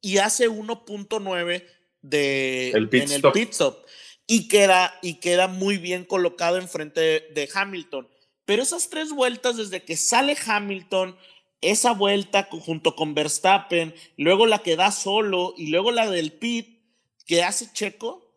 y 0.00 0.18
hace 0.18 0.50
1.9 0.50 1.64
de 2.02 2.70
el 2.70 2.88
en 2.92 3.12
el 3.12 3.22
pit 3.32 3.50
stop 3.50 3.86
y 4.26 4.48
queda 4.48 4.98
y 5.00 5.20
queda 5.20 5.46
muy 5.46 5.78
bien 5.78 6.04
colocado 6.04 6.58
enfrente 6.58 7.00
de, 7.00 7.20
de 7.34 7.48
Hamilton. 7.54 8.08
Pero 8.48 8.62
esas 8.62 8.88
tres 8.88 9.12
vueltas 9.12 9.58
desde 9.58 9.84
que 9.84 9.94
sale 9.94 10.34
Hamilton, 10.46 11.14
esa 11.60 11.92
vuelta 11.92 12.48
junto 12.50 12.96
con 12.96 13.12
Verstappen, 13.12 13.94
luego 14.16 14.46
la 14.46 14.60
que 14.60 14.74
da 14.74 14.90
solo 14.90 15.52
y 15.58 15.66
luego 15.66 15.90
la 15.90 16.08
del 16.08 16.32
pit 16.32 16.80
que 17.26 17.42
hace 17.42 17.70
Checo, 17.74 18.32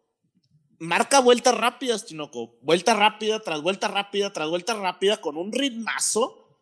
marca 0.80 1.21
vueltas 1.21 1.56
rápidas, 1.56 2.06
Tinoco. 2.06 2.58
Vuelta 2.62 2.93
rápida, 2.93 3.39
tras 3.39 3.62
vuelta 3.62 3.88
rápida, 3.88 4.34
tras 4.34 4.50
vuelta 4.50 4.74
rápida, 4.74 5.21
con 5.21 5.38
un 5.38 5.54
ritmazo. 5.54 6.60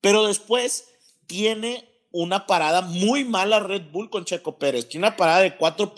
Pero 0.00 0.26
después 0.26 0.88
tiene 1.26 1.86
una 2.10 2.46
parada 2.46 2.80
muy 2.80 3.22
mala 3.22 3.60
Red 3.60 3.90
Bull 3.92 4.08
con 4.08 4.24
Checo 4.24 4.56
Pérez. 4.56 4.88
Tiene 4.88 5.08
una 5.08 5.16
parada 5.18 5.40
de 5.40 5.58
4. 5.58 5.92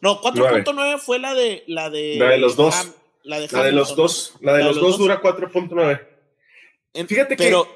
no, 0.00 0.22
4.9 0.22 0.98
fue 0.98 1.18
la 1.18 1.34
de 1.34 1.62
la 1.66 1.90
de 1.90 2.16
la 2.16 2.28
de 2.30 2.38
los 2.38 2.56
dos. 2.56 2.74
Ham, 2.74 2.94
la, 3.26 3.40
de 3.40 3.48
la 3.50 3.64
de 3.64 3.72
los 3.72 3.96
dos, 3.96 4.34
la 4.40 4.54
de, 4.54 4.60
la 4.60 4.66
los, 4.66 4.76
de 4.76 4.82
los, 4.82 4.90
dos, 4.92 4.98
dura 4.98 5.20
4.9. 5.20 7.06
Fíjate 7.06 7.36
pero, 7.36 7.64
que 7.64 7.70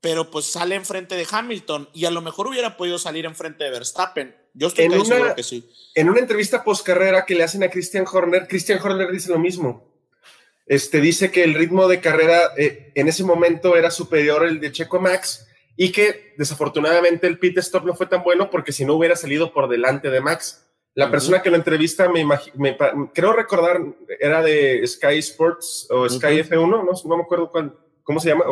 pero 0.00 0.30
pues 0.30 0.46
sale 0.46 0.74
enfrente 0.74 1.16
de 1.16 1.26
Hamilton 1.28 1.88
y 1.92 2.04
a 2.04 2.10
lo 2.10 2.20
mejor 2.20 2.46
hubiera 2.46 2.76
podido 2.76 2.98
salir 2.98 3.24
enfrente 3.24 3.64
de 3.64 3.70
Verstappen. 3.70 4.36
Yo 4.54 4.68
estoy 4.68 4.84
en 4.84 4.92
una, 4.92 5.04
seguro 5.04 5.34
que 5.34 5.42
sí. 5.42 5.68
En 5.94 6.10
una 6.10 6.20
entrevista 6.20 6.62
post 6.62 6.86
carrera 6.86 7.24
que 7.24 7.34
le 7.34 7.44
hacen 7.44 7.62
a 7.62 7.70
Christian 7.70 8.04
Horner, 8.10 8.46
Christian 8.46 8.80
Horner 8.82 9.10
dice 9.10 9.30
lo 9.30 9.38
mismo. 9.38 9.90
Este 10.66 11.00
dice 11.00 11.30
que 11.30 11.44
el 11.44 11.54
ritmo 11.54 11.88
de 11.88 12.00
carrera 12.00 12.52
eh, 12.56 12.92
en 12.94 13.08
ese 13.08 13.24
momento 13.24 13.76
era 13.76 13.90
superior 13.90 14.44
al 14.44 14.60
de 14.60 14.70
Checo 14.70 15.00
Max 15.00 15.46
y 15.76 15.92
que 15.92 16.34
desafortunadamente 16.36 17.26
el 17.26 17.38
pit 17.38 17.58
stop 17.58 17.84
no 17.84 17.94
fue 17.94 18.06
tan 18.06 18.22
bueno 18.22 18.50
porque 18.50 18.72
si 18.72 18.84
no 18.84 18.94
hubiera 18.94 19.16
salido 19.16 19.52
por 19.52 19.68
delante 19.68 20.10
de 20.10 20.20
Max. 20.20 20.66
La 20.94 21.04
uh 21.04 21.08
-huh. 21.08 21.10
persona 21.12 21.42
que 21.42 21.50
lo 21.50 21.56
entrevista, 21.56 22.08
me, 22.08 22.24
me, 22.24 22.76
creo 23.14 23.32
recordar, 23.32 23.80
era 24.18 24.42
de 24.42 24.86
Sky 24.86 25.18
Sports 25.18 25.86
o 25.90 26.08
Sky 26.08 26.26
uh 26.26 26.30
-huh. 26.30 26.48
F1, 26.48 26.70
no, 26.70 26.84
no 26.84 27.16
me 27.16 27.22
acuerdo 27.22 27.50
cuál, 27.50 27.76
cómo 28.02 28.18
se 28.18 28.28
llama. 28.30 28.44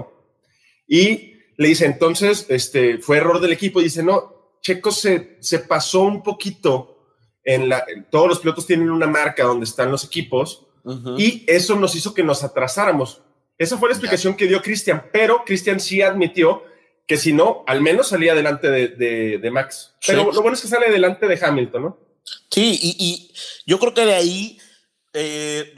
Y 0.87 1.35
le 1.57 1.69
dice, 1.69 1.85
entonces, 1.85 2.47
este, 2.49 2.99
fue 2.99 3.17
error 3.17 3.41
del 3.41 3.53
equipo. 3.53 3.81
Y 3.81 3.85
dice, 3.85 4.03
no, 4.03 4.57
Checo 4.63 4.91
se, 4.91 5.37
se 5.41 5.59
pasó 5.59 6.03
un 6.03 6.23
poquito 6.23 6.99
en 7.45 7.69
la, 7.69 7.85
todos 8.11 8.29
los 8.29 8.39
pilotos 8.41 8.67
tienen 8.67 8.91
una 8.91 9.07
marca 9.07 9.45
donde 9.45 9.65
están 9.65 9.91
los 9.91 10.05
equipos 10.05 10.67
uh 10.85 10.93
-huh. 10.93 11.15
y 11.19 11.45
eso 11.47 11.77
nos 11.77 11.95
hizo 11.95 12.13
que 12.15 12.23
nos 12.23 12.45
atrasáramos. 12.45 13.23
Esa 13.57 13.77
fue 13.77 13.89
la 13.89 13.95
explicación 13.95 14.35
yeah. 14.35 14.39
que 14.39 14.47
dio 14.47 14.63
Cristian, 14.63 15.05
pero 15.13 15.45
Cristian 15.45 15.81
sí 15.81 16.01
admitió 16.03 16.63
que 17.07 17.17
si 17.17 17.33
no, 17.33 17.65
al 17.67 17.81
menos 17.81 18.09
salía 18.09 18.35
delante 18.35 18.71
de, 18.71 18.89
de, 18.89 19.39
de 19.39 19.51
Max. 19.51 19.97
Pero 20.07 20.27
sí. 20.27 20.37
lo 20.37 20.43
bueno 20.43 20.55
es 20.55 20.61
que 20.63 20.69
sale 20.69 20.91
delante 20.91 21.27
de 21.27 21.39
Hamilton, 21.43 21.83
¿no? 21.83 22.08
Sí, 22.51 22.79
y, 22.81 22.97
y 22.99 23.33
yo 23.67 23.79
creo 23.79 23.95
que 23.95 24.05
de 24.05 24.15
ahí, 24.15 24.59
eh, 25.13 25.75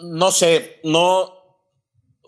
no 0.00 0.30
sé, 0.30 0.80
no, 0.84 1.34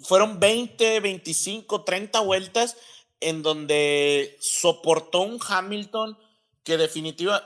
fueron 0.03 0.41
20, 0.41 1.01
25, 1.01 1.85
30 1.85 2.21
vueltas 2.21 2.77
en 3.21 3.43
donde 3.43 4.37
soportó 4.41 5.21
un 5.21 5.39
Hamilton 5.47 6.19
que 6.65 6.77
definitiva 6.77 7.45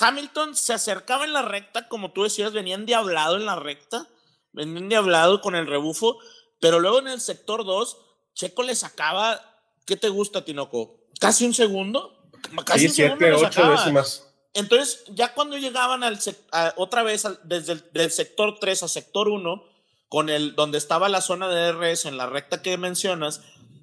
Hamilton 0.00 0.56
se 0.56 0.72
acercaba 0.72 1.24
en 1.24 1.32
la 1.32 1.42
recta, 1.42 1.88
como 1.88 2.12
tú 2.12 2.22
decías, 2.22 2.52
venían 2.52 2.86
diablado 2.86 3.36
en 3.36 3.46
la 3.46 3.56
recta, 3.56 4.08
venían 4.52 4.88
diablado 4.88 5.40
con 5.40 5.54
el 5.54 5.66
rebufo, 5.66 6.18
pero 6.60 6.80
luego 6.80 6.98
en 7.00 7.08
el 7.08 7.20
sector 7.20 7.64
2, 7.64 7.98
Checo 8.34 8.62
le 8.62 8.74
sacaba, 8.74 9.40
¿qué 9.84 9.96
te 9.96 10.08
gusta, 10.08 10.44
Tinoco? 10.44 10.96
¿Casi 11.20 11.44
un 11.44 11.52
segundo? 11.52 12.30
Casi 12.64 12.80
sí, 12.80 12.86
un 12.86 12.94
segundo 13.18 13.38
siete, 13.38 13.46
ocho 13.46 13.70
décimas. 13.70 14.31
Entonces, 14.54 15.04
ya 15.08 15.32
cuando 15.34 15.56
llegaban 15.56 16.04
al 16.04 16.18
a, 16.52 16.74
otra 16.76 17.02
vez 17.02 17.24
al, 17.24 17.38
desde 17.44 17.72
el 17.72 17.84
del 17.92 18.10
sector 18.10 18.58
3 18.60 18.82
a 18.82 18.88
sector 18.88 19.28
1, 19.28 19.64
con 20.08 20.28
el 20.28 20.54
donde 20.54 20.78
estaba 20.78 21.08
la 21.08 21.22
zona 21.22 21.48
de 21.48 21.72
DRS 21.72 22.04
en 22.04 22.18
la 22.18 22.26
recta 22.26 22.60
que 22.60 22.76
mencionas, 22.76 23.42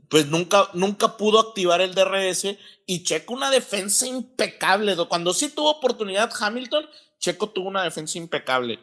pues 0.09 0.28
nunca, 0.28 0.70
nunca 0.74 1.17
pudo 1.17 1.39
activar 1.39 1.82
el 1.82 1.95
DRS 1.95 2.55
y 2.86 3.03
Checo 3.03 3.34
una 3.34 3.49
defensa 3.49 4.05
impecable. 4.07 4.95
Cuando 5.07 5.34
sí 5.34 5.49
tuvo 5.49 5.72
oportunidad 5.72 6.32
Hamilton, 6.39 6.86
Checo 7.20 7.49
tuvo 7.49 7.70
una 7.70 7.84
defensa 7.84 8.17
impecable. 8.17 8.80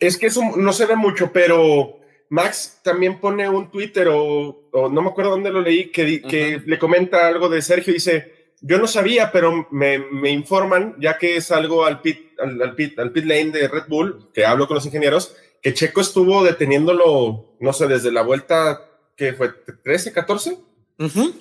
Es 0.00 0.16
que 0.16 0.26
eso 0.26 0.40
no 0.56 0.72
se 0.72 0.86
ve 0.86 0.96
mucho, 0.96 1.30
pero 1.32 2.00
Max 2.30 2.80
también 2.82 3.20
pone 3.20 3.48
un 3.48 3.70
Twitter 3.70 4.08
o, 4.08 4.68
o 4.72 4.88
no 4.88 5.02
me 5.02 5.08
acuerdo 5.08 5.32
dónde 5.32 5.50
lo 5.50 5.60
leí, 5.60 5.90
que, 5.90 6.22
que 6.22 6.56
uh 6.56 6.60
-huh. 6.60 6.66
le 6.66 6.78
comenta 6.78 7.26
algo 7.26 7.48
de 7.48 7.62
Sergio, 7.62 7.92
dice, 7.92 8.37
yo 8.60 8.78
no 8.78 8.86
sabía, 8.86 9.30
pero 9.32 9.68
me, 9.70 9.98
me 9.98 10.30
informan, 10.30 10.96
ya 10.98 11.18
que 11.18 11.36
es 11.36 11.50
algo 11.50 11.84
al 11.84 12.00
pit, 12.00 12.38
al, 12.40 12.60
al, 12.60 12.74
pit, 12.74 12.98
al 12.98 13.12
pit 13.12 13.24
lane 13.24 13.50
de 13.50 13.68
Red 13.68 13.84
Bull, 13.88 14.30
que 14.32 14.44
hablo 14.44 14.66
con 14.66 14.74
los 14.74 14.86
ingenieros, 14.86 15.34
que 15.62 15.74
Checo 15.74 16.00
estuvo 16.00 16.44
deteniéndolo, 16.44 17.56
no 17.60 17.72
sé, 17.72 17.86
desde 17.86 18.12
la 18.12 18.22
vuelta 18.22 18.84
que 19.16 19.32
fue 19.32 19.52
13, 19.82 20.12
14. 20.12 20.58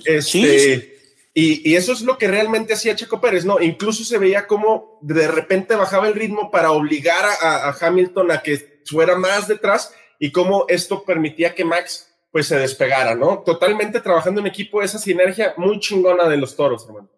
este, 0.06 0.98
Y, 1.34 1.76
eso 1.76 1.94
es 1.94 2.02
lo 2.02 2.18
que 2.18 2.28
realmente 2.28 2.74
hacía 2.74 2.96
Checo 2.96 3.22
Pérez, 3.22 3.46
¿no? 3.46 3.62
Incluso 3.62 4.04
se 4.04 4.18
veía 4.18 4.48
como 4.48 4.98
de 5.02 5.28
repente 5.28 5.76
bajaba 5.76 6.08
el 6.08 6.16
ritmo 6.16 6.50
para 6.50 6.72
obligar 6.72 7.24
a, 7.42 7.76
Hamilton 7.80 8.32
a 8.32 8.42
que 8.42 8.82
fuera 8.86 9.16
más 9.16 9.48
detrás 9.48 9.94
y 10.18 10.32
cómo 10.32 10.66
esto 10.68 11.06
permitía 11.06 11.54
que 11.54 11.64
Max 11.64 12.07
pues 12.38 12.50
se 12.50 12.60
despegara, 12.60 13.16
¿no? 13.16 13.40
Totalmente 13.44 14.00
trabajando 14.00 14.42
en 14.42 14.46
equipo, 14.46 14.84
esa 14.84 15.00
sinergia 15.00 15.56
muy 15.58 15.80
chingona 15.80 16.30
de 16.30 16.38
los 16.38 16.56
toros, 16.56 16.86
hermano. 16.86 17.10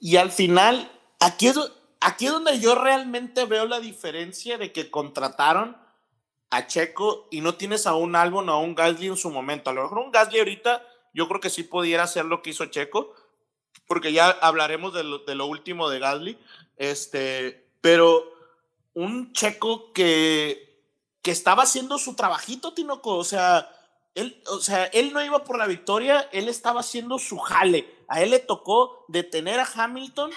Y 0.00 0.16
al 0.16 0.32
final, 0.32 0.90
aquí 1.20 1.46
es, 1.46 1.56
aquí 2.00 2.26
es 2.26 2.32
donde 2.32 2.58
yo 2.58 2.74
realmente 2.74 3.44
veo 3.44 3.64
la 3.66 3.78
diferencia 3.78 4.58
de 4.58 4.72
que 4.72 4.90
contrataron 4.90 5.76
a 6.50 6.66
Checo 6.66 7.28
y 7.30 7.42
no 7.42 7.54
tienes 7.54 7.86
a 7.86 7.94
un 7.94 8.16
Albon 8.16 8.48
o 8.48 8.52
a 8.54 8.58
un 8.58 8.74
Gasly 8.74 9.06
en 9.06 9.16
su 9.16 9.30
momento. 9.30 9.70
A 9.70 9.72
lo 9.72 9.84
mejor 9.84 9.98
un 9.98 10.10
Gasly 10.10 10.40
ahorita 10.40 10.84
yo 11.14 11.28
creo 11.28 11.40
que 11.40 11.48
sí 11.48 11.62
pudiera 11.62 12.02
hacer 12.02 12.24
lo 12.24 12.42
que 12.42 12.50
hizo 12.50 12.66
Checo, 12.66 13.14
porque 13.86 14.12
ya 14.12 14.30
hablaremos 14.30 14.92
de 14.92 15.04
lo, 15.04 15.46
último 15.46 15.88
de 15.88 16.00
Gasly, 16.00 16.38
este, 16.76 17.70
pero 17.80 18.24
un 18.94 19.32
Checo 19.32 19.92
que, 19.92 20.88
que 21.22 21.30
estaba 21.30 21.62
haciendo 21.62 21.98
su 21.98 22.16
trabajito, 22.16 22.74
Tinoco, 22.74 23.14
o 23.14 23.22
sea, 23.22 23.76
él, 24.14 24.42
o 24.48 24.58
sea, 24.58 24.84
él 24.86 25.12
no 25.12 25.24
iba 25.24 25.44
por 25.44 25.58
la 25.58 25.66
victoria, 25.66 26.28
él 26.32 26.48
estaba 26.48 26.80
haciendo 26.80 27.18
su 27.18 27.38
jale. 27.38 27.88
A 28.08 28.22
él 28.22 28.30
le 28.30 28.38
tocó 28.40 29.04
detener 29.08 29.60
a 29.60 29.68
Hamilton 29.72 30.30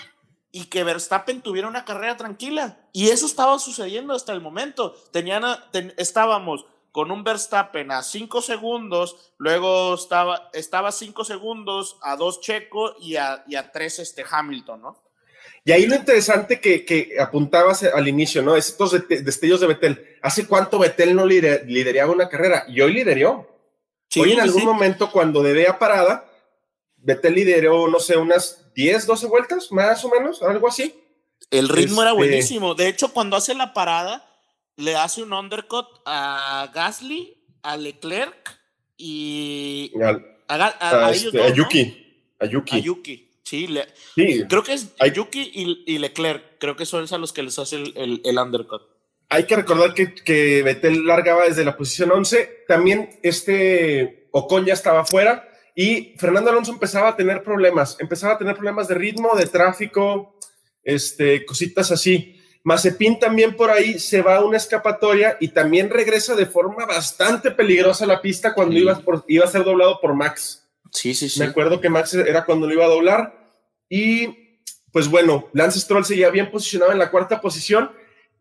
y 0.51 0.65
que 0.65 0.83
Verstappen 0.83 1.41
tuviera 1.41 1.67
una 1.67 1.85
carrera 1.85 2.15
tranquila. 2.15 2.87
Y 2.93 3.09
eso 3.09 3.25
estaba 3.25 3.57
sucediendo 3.57 4.13
hasta 4.13 4.33
el 4.33 4.41
momento. 4.41 4.95
Tenían 5.11 5.43
estábamos 5.97 6.65
con 6.91 7.09
un 7.09 7.23
Verstappen 7.23 7.91
a 7.91 8.03
cinco 8.03 8.43
segundos, 8.43 9.33
luego 9.39 9.95
estaba, 9.95 10.51
estaba 10.53 10.91
segundos 10.91 11.97
a 12.03 12.15
dos 12.15 12.39
Checo 12.39 12.95
y 13.01 13.15
a, 13.15 13.43
y 13.47 13.55
a 13.55 13.71
tres 13.71 13.97
este 13.97 14.23
Hamilton, 14.29 14.81
¿no? 14.83 15.03
Y 15.65 15.71
ahí 15.71 15.87
lo 15.87 15.95
interesante 15.95 16.61
que, 16.61 16.85
que 16.85 17.15
apuntabas 17.19 17.83
al 17.83 18.07
inicio, 18.07 18.43
¿no? 18.43 18.55
Estos 18.55 18.91
destellos 19.07 19.61
de 19.61 19.67
Betel. 19.67 20.17
¿Hace 20.21 20.45
cuánto 20.45 20.77
Betel 20.77 21.15
no 21.15 21.25
lideraba 21.25 22.11
una 22.11 22.29
carrera? 22.29 22.65
Y 22.67 22.81
hoy 22.81 22.93
lideró. 22.93 23.52
Hoy 24.19 24.33
en 24.33 24.39
algún 24.39 24.65
momento, 24.65 25.11
cuando 25.11 25.41
de 25.41 25.71
parada, 25.79 26.29
Betel 26.97 27.35
lideró, 27.35 27.87
no 27.87 27.99
sé, 27.99 28.17
unas 28.17 28.73
10, 28.75 29.05
12 29.05 29.27
vueltas, 29.27 29.71
más 29.71 30.03
o 30.05 30.09
menos, 30.09 30.41
algo 30.41 30.67
así. 30.67 30.95
El 31.51 31.69
ritmo 31.69 32.01
era 32.01 32.11
este, 32.11 32.17
buenísimo. 32.17 32.75
De 32.75 32.87
hecho, 32.87 33.13
cuando 33.13 33.35
hace 33.35 33.53
la 33.53 33.73
parada, 33.73 34.25
le 34.77 34.95
hace 34.95 35.21
un 35.23 35.33
undercut 35.33 35.87
a 36.05 36.71
Gasly, 36.73 37.37
a 37.61 37.77
Leclerc 37.77 38.59
y 38.97 39.91
a, 40.01 41.11
este, 41.11 41.53
Yuki. 41.53 42.35
A 42.39 42.45
Yuki. 42.45 42.75
A 42.75 42.79
Yuki. 42.79 43.29
Sí, 43.43 43.67
creo 44.49 44.63
que 44.63 44.73
es 44.73 44.93
a 44.99 45.07
Yuki 45.07 45.51
y, 45.85 45.97
Leclerc. 45.99 46.57
Creo 46.59 46.75
que 46.75 46.85
son 46.85 47.03
esos 47.03 47.13
a 47.13 47.17
los 47.19 47.33
que 47.33 47.43
les 47.43 47.59
hace 47.59 47.75
el, 47.75 48.21
el, 48.23 48.37
undercut. 48.39 48.81
Hay 49.33 49.45
que 49.45 49.55
recordar 49.55 49.95
que, 49.95 50.13
que 50.13 50.61
Betel 50.61 51.07
largaba 51.07 51.45
desde 51.45 51.65
la 51.65 51.75
posición 51.75 52.11
11. 52.11 52.65
También 52.67 53.09
este 53.23 54.27
Ocon 54.29 54.63
ya 54.63 54.75
estaba 54.75 55.07
fuera 55.07 55.49
y 55.73 56.13
Fernando 56.19 56.51
Alonso 56.51 56.71
empezaba 56.71 57.09
a 57.09 57.15
tener 57.15 57.41
problemas, 57.41 57.97
empezaba 57.99 58.33
a 58.33 58.37
tener 58.37 58.53
problemas 58.53 58.87
de 58.87 58.93
ritmo, 58.93 59.35
de 59.35 59.47
tráfico, 59.47 60.37
este, 60.83 61.47
cositas 61.47 61.89
así. 61.89 62.39
Mazepin 62.63 63.17
también 63.17 63.55
por 63.55 63.71
ahí 63.71 63.97
se 63.97 64.21
va 64.21 64.35
a 64.35 64.45
una 64.45 64.57
escapatoria 64.57 65.35
y 65.39 65.47
también 65.47 65.89
regresa 65.89 66.35
de 66.35 66.45
forma 66.45 66.85
bastante 66.85 67.49
peligrosa 67.49 68.05
a 68.05 68.09
la 68.09 68.21
pista 68.21 68.53
cuando 68.53 68.77
iba, 68.77 69.01
iba 69.27 69.45
a 69.45 69.51
ser 69.51 69.63
doblado 69.63 69.99
por 69.99 70.13
Max. 70.13 70.63
Sí, 70.91 71.15
sí, 71.15 71.27
sí. 71.27 71.39
Me 71.39 71.47
acuerdo 71.47 71.81
que 71.81 71.89
Max 71.89 72.13
era 72.13 72.45
cuando 72.45 72.67
lo 72.67 72.73
iba 72.73 72.85
a 72.85 72.89
doblar. 72.89 73.49
Y 73.89 74.59
pues 74.91 75.07
bueno, 75.07 75.49
Lance 75.53 75.79
Stroll 75.79 76.05
seguía 76.05 76.29
bien 76.29 76.51
posicionado 76.51 76.91
en 76.91 76.99
la 76.99 77.09
cuarta 77.09 77.41
posición 77.41 77.89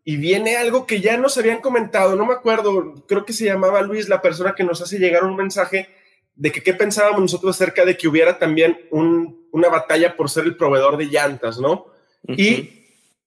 y 0.05 0.17
viene 0.17 0.57
algo 0.57 0.85
que 0.85 0.99
ya 0.99 1.17
nos 1.17 1.37
habían 1.37 1.61
comentado, 1.61 2.15
no 2.15 2.25
me 2.25 2.33
acuerdo, 2.33 2.95
creo 3.07 3.25
que 3.25 3.33
se 3.33 3.45
llamaba 3.45 3.81
Luis, 3.81 4.09
la 4.09 4.21
persona 4.21 4.53
que 4.53 4.63
nos 4.63 4.81
hace 4.81 4.99
llegar 4.99 5.23
un 5.23 5.35
mensaje 5.35 5.89
de 6.35 6.51
que 6.51 6.61
qué 6.61 6.73
pensábamos 6.73 7.21
nosotros 7.21 7.55
acerca 7.55 7.85
de 7.85 7.95
que 7.95 8.07
hubiera 8.07 8.37
también 8.37 8.77
una 8.91 9.69
batalla 9.69 10.15
por 10.15 10.29
ser 10.29 10.45
el 10.45 10.57
proveedor 10.57 10.97
de 10.97 11.05
llantas, 11.05 11.59
¿no? 11.59 11.87
Y 12.27 12.83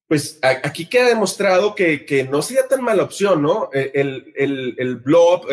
pues 0.08 0.38
aquí 0.42 0.88
queda 0.88 1.08
demostrado 1.08 1.74
que, 1.74 2.28
no 2.30 2.42
sería 2.42 2.68
tan 2.68 2.82
mala 2.82 3.04
opción, 3.04 3.42
¿no? 3.42 3.70
E, 3.72 3.92
el, 3.94 4.32
el, 4.36 4.74
el 4.78 4.96
blow 4.96 5.34
up, 5.34 5.46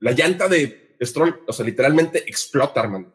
la 0.00 0.12
llanta 0.12 0.48
de 0.48 0.96
Stroll, 1.02 1.42
o 1.46 1.52
sea, 1.52 1.64
literalmente 1.64 2.24
explota, 2.26 2.80
hermano. 2.80 3.12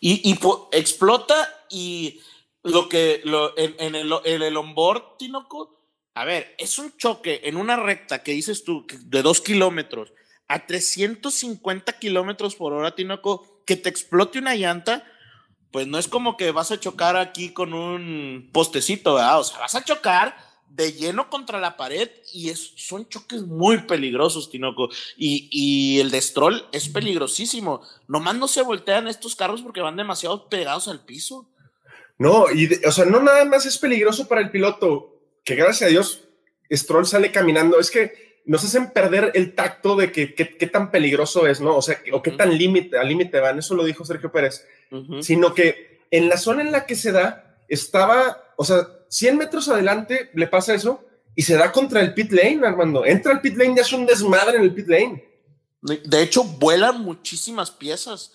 Y, 0.00 0.38
explota 0.72 1.66
y 1.68 2.20
lo 2.62 2.88
que 2.88 3.20
lo, 3.24 3.56
en, 3.58 3.94
el, 3.94 4.10
en 4.24 4.42
el 4.42 4.56
onboard, 4.56 5.18
Tinoco, 5.18 5.79
a 6.14 6.24
ver, 6.24 6.54
es 6.58 6.78
un 6.78 6.96
choque 6.96 7.42
en 7.44 7.56
una 7.56 7.76
recta 7.76 8.22
que 8.22 8.32
dices 8.32 8.64
tú 8.64 8.86
de 9.04 9.22
dos 9.22 9.40
kilómetros 9.40 10.12
a 10.48 10.66
350 10.66 11.92
kilómetros 12.00 12.56
por 12.56 12.72
hora, 12.72 12.96
Tinoco, 12.96 13.62
que 13.64 13.76
te 13.76 13.88
explote 13.88 14.40
una 14.40 14.56
llanta, 14.56 15.04
pues 15.70 15.86
no 15.86 15.96
es 15.96 16.08
como 16.08 16.36
que 16.36 16.50
vas 16.50 16.72
a 16.72 16.80
chocar 16.80 17.16
aquí 17.16 17.52
con 17.52 17.72
un 17.72 18.50
postecito, 18.52 19.14
¿verdad? 19.14 19.38
O 19.38 19.44
sea, 19.44 19.60
vas 19.60 19.76
a 19.76 19.84
chocar 19.84 20.36
de 20.68 20.92
lleno 20.92 21.30
contra 21.30 21.60
la 21.60 21.76
pared 21.76 22.10
y 22.32 22.50
es, 22.50 22.72
son 22.76 23.08
choques 23.08 23.42
muy 23.42 23.78
peligrosos, 23.82 24.50
Tinoco. 24.50 24.88
Y, 25.16 25.48
y 25.52 26.00
el 26.00 26.10
de 26.10 26.20
Stroll 26.20 26.66
es 26.72 26.88
peligrosísimo. 26.88 27.82
Nomás 28.08 28.34
no 28.34 28.48
se 28.48 28.62
voltean 28.62 29.06
estos 29.06 29.36
carros 29.36 29.62
porque 29.62 29.80
van 29.80 29.96
demasiado 29.96 30.48
pegados 30.48 30.88
al 30.88 31.04
piso. 31.04 31.48
No, 32.18 32.46
y 32.52 32.68
o 32.84 32.90
sea, 32.90 33.04
no 33.04 33.20
nada 33.20 33.44
más 33.44 33.66
es 33.66 33.78
peligroso 33.78 34.26
para 34.26 34.40
el 34.40 34.50
piloto, 34.50 35.19
que 35.56 35.62
gracias 35.62 35.88
a 35.88 35.90
Dios 35.90 36.28
Stroll 36.70 37.06
sale 37.06 37.32
caminando. 37.32 37.78
Es 37.78 37.90
que 37.90 38.40
nos 38.44 38.64
hacen 38.64 38.90
perder 38.90 39.32
el 39.34 39.54
tacto 39.54 39.96
de 39.96 40.12
que, 40.12 40.34
qué 40.34 40.66
tan 40.66 40.90
peligroso 40.90 41.46
es, 41.46 41.60
¿no? 41.60 41.76
O 41.76 41.82
sea, 41.82 42.00
o 42.12 42.22
qué 42.22 42.32
tan 42.32 42.56
límite, 42.56 42.98
al 42.98 43.08
límite 43.08 43.38
van, 43.38 43.58
eso 43.58 43.74
lo 43.74 43.84
dijo 43.84 44.04
Sergio 44.04 44.32
Pérez, 44.32 44.66
sino 45.20 45.54
que 45.54 46.00
en 46.10 46.28
la 46.28 46.36
zona 46.36 46.62
en 46.62 46.72
la 46.72 46.86
que 46.86 46.96
se 46.96 47.12
da, 47.12 47.58
estaba, 47.68 48.52
o 48.56 48.64
sea, 48.64 48.88
100 49.08 49.36
metros 49.36 49.68
adelante 49.68 50.30
le 50.34 50.46
pasa 50.46 50.74
eso 50.74 51.04
y 51.36 51.42
se 51.42 51.54
da 51.56 51.70
contra 51.70 52.00
el 52.00 52.14
pit 52.14 52.32
lane, 52.32 52.66
Armando. 52.66 53.04
Entra 53.04 53.32
al 53.32 53.40
pit 53.40 53.56
lane 53.56 53.74
y 53.76 53.80
hace 53.80 53.94
un 53.94 54.06
desmadre 54.06 54.56
en 54.56 54.62
el 54.62 54.74
pit 54.74 54.88
lane. 54.88 55.24
De 55.82 56.22
hecho, 56.22 56.44
vuelan 56.44 57.00
muchísimas 57.00 57.70
piezas. 57.70 58.32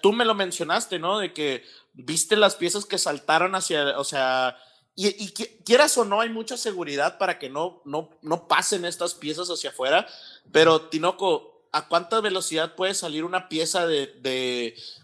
tú 0.00 0.12
me 0.12 0.24
lo 0.24 0.34
mencionaste, 0.34 0.98
¿no? 0.98 1.18
De 1.18 1.32
que 1.32 1.62
viste 1.92 2.36
las 2.36 2.56
piezas 2.56 2.86
que 2.86 2.98
saltaron 2.98 3.54
hacia, 3.54 3.98
o 3.98 4.04
sea, 4.04 4.56
y, 4.94 5.32
quieras 5.64 5.96
o 5.96 6.04
no, 6.04 6.20
hay 6.20 6.28
mucha 6.28 6.56
seguridad 6.56 7.16
para 7.18 7.38
que 7.38 7.48
no, 7.48 7.82
no, 7.84 8.10
no 8.20 8.46
pasen 8.46 8.84
estas 8.84 9.14
piezas 9.14 9.48
hacia 9.48 9.70
afuera, 9.70 10.06
pero 10.52 10.82
Tinoco, 10.82 11.66
¿a 11.72 11.88
cuánta 11.88 12.20
velocidad 12.20 12.74
puede 12.74 12.92
salir 12.92 13.24
una 13.24 13.48
pieza 13.48 13.86
de, 13.86 14.06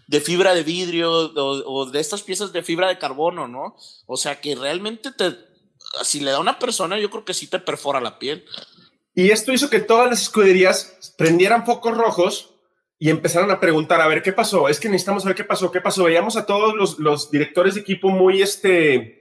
de, 0.06 0.20
fibra 0.20 0.54
de 0.54 0.62
vidrio 0.62 1.10
o, 1.10 1.86
de 1.86 2.00
estas 2.00 2.22
piezas 2.22 2.52
de 2.52 2.62
fibra 2.62 2.88
de 2.88 2.98
carbono, 2.98 3.48
no? 3.48 3.76
O 4.06 4.18
sea 4.18 4.40
que 4.40 4.54
realmente 4.54 5.10
te, 5.10 5.36
si 6.02 6.20
le 6.20 6.32
da 6.32 6.36
a 6.36 6.40
una 6.40 6.58
persona, 6.58 6.98
yo 6.98 7.08
creo 7.08 7.24
que 7.24 7.34
sí 7.34 7.46
te 7.46 7.58
perfora 7.58 8.00
la 8.00 8.18
piel. 8.18 8.44
Y 9.14 9.30
esto 9.30 9.52
hizo 9.52 9.70
que 9.70 9.80
todas 9.80 10.10
las 10.10 10.22
escuderías 10.22 11.14
prendieran 11.16 11.64
focos 11.64 11.96
rojos 11.96 12.54
y 12.98 13.10
empezaron 13.10 13.50
a 13.50 13.60
preguntar, 13.60 14.00
a 14.00 14.08
ver, 14.08 14.22
¿qué 14.22 14.32
pasó? 14.32 14.68
Es 14.68 14.78
que 14.78 14.88
necesitamos 14.88 15.22
saber 15.22 15.36
qué 15.36 15.44
pasó, 15.44 15.72
qué 15.72 15.80
pasó. 15.80 16.04
Veíamos 16.04 16.36
a 16.36 16.44
todos 16.44 16.74
los, 16.74 16.98
los 16.98 17.30
directores 17.30 17.74
de 17.74 17.80
equipo 17.80 18.10
muy, 18.10 18.42
este, 18.42 19.17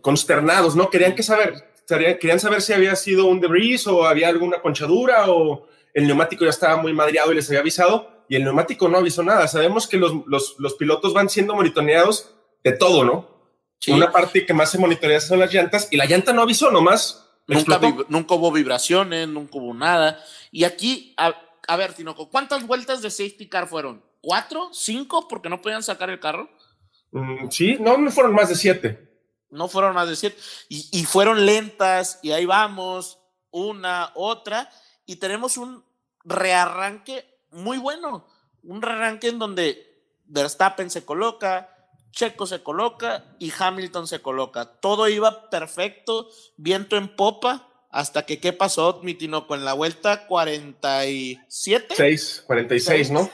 consternados, 0.00 0.76
¿no? 0.76 0.90
Querían 0.90 1.14
que 1.14 1.22
saber, 1.22 1.54
querían 1.86 2.40
saber 2.40 2.62
si 2.62 2.72
había 2.72 2.94
sido 2.96 3.26
un 3.26 3.40
debris 3.40 3.86
o 3.86 4.04
había 4.04 4.28
alguna 4.28 4.62
ponchadura 4.62 5.30
o 5.30 5.66
el 5.94 6.06
neumático 6.06 6.44
ya 6.44 6.50
estaba 6.50 6.76
muy 6.80 6.92
madreado 6.92 7.32
y 7.32 7.36
les 7.36 7.48
había 7.48 7.60
avisado 7.60 8.24
y 8.28 8.36
el 8.36 8.44
neumático 8.44 8.88
no 8.88 8.98
avisó 8.98 9.22
nada. 9.22 9.46
Sabemos 9.48 9.86
que 9.86 9.98
los, 9.98 10.12
los, 10.26 10.74
pilotos 10.74 11.12
van 11.12 11.28
siendo 11.28 11.54
monitoreados 11.54 12.34
de 12.62 12.72
todo, 12.72 13.04
¿no? 13.04 13.32
Una 13.88 14.12
parte 14.12 14.46
que 14.46 14.54
más 14.54 14.70
se 14.70 14.78
monitorea 14.78 15.20
son 15.20 15.40
las 15.40 15.52
llantas 15.52 15.88
y 15.90 15.96
la 15.96 16.06
llanta 16.06 16.32
no 16.32 16.42
avisó 16.42 16.70
nomás. 16.70 17.28
Nunca, 17.48 17.80
nunca 18.08 18.34
hubo 18.34 18.52
vibraciones, 18.52 19.26
nunca 19.26 19.58
hubo 19.58 19.74
nada. 19.74 20.22
Y 20.52 20.62
aquí, 20.62 21.14
a, 21.16 21.76
ver, 21.76 21.92
Tinoco, 21.92 22.30
¿cuántas 22.30 22.64
vueltas 22.64 23.02
de 23.02 23.10
safety 23.10 23.48
car 23.48 23.66
fueron? 23.66 24.02
¿Cuatro? 24.20 24.70
¿Cinco? 24.72 25.26
Porque 25.26 25.48
no 25.48 25.60
podían 25.60 25.82
sacar 25.82 26.08
el 26.08 26.20
carro. 26.20 26.48
Mm, 27.10 27.48
sí, 27.50 27.76
no, 27.80 27.98
no 27.98 28.10
fueron 28.12 28.32
más 28.32 28.48
de 28.48 28.54
siete 28.54 29.11
no 29.52 29.68
fueron 29.68 29.94
más 29.94 30.08
de 30.08 30.16
siete, 30.16 30.36
y, 30.68 31.04
fueron 31.04 31.46
lentas, 31.46 32.18
y 32.22 32.32
ahí 32.32 32.46
vamos, 32.46 33.18
una, 33.50 34.10
otra, 34.14 34.70
y 35.06 35.16
tenemos 35.16 35.56
un 35.56 35.84
rearranque 36.24 37.38
muy 37.50 37.78
bueno, 37.78 38.26
un 38.62 38.82
rearranque 38.82 39.28
en 39.28 39.38
donde 39.38 40.04
Verstappen 40.24 40.90
se 40.90 41.04
coloca, 41.04 41.68
Checo 42.10 42.46
se 42.46 42.62
coloca 42.62 43.24
y 43.38 43.52
Hamilton 43.56 44.06
se 44.06 44.20
coloca. 44.20 44.66
Todo 44.66 45.08
iba 45.08 45.50
perfecto, 45.50 46.28
viento 46.56 46.96
en 46.96 47.14
popa 47.14 47.68
hasta 47.90 48.24
que, 48.24 48.38
¿qué 48.38 48.52
pasó, 48.52 49.00
mi 49.02 49.14
Tinoco? 49.14 49.54
En 49.54 49.64
la 49.64 49.74
vuelta 49.74 50.26
47. 50.26 51.94
6, 51.94 52.44
46, 52.46 53.10
¿no? 53.10 53.30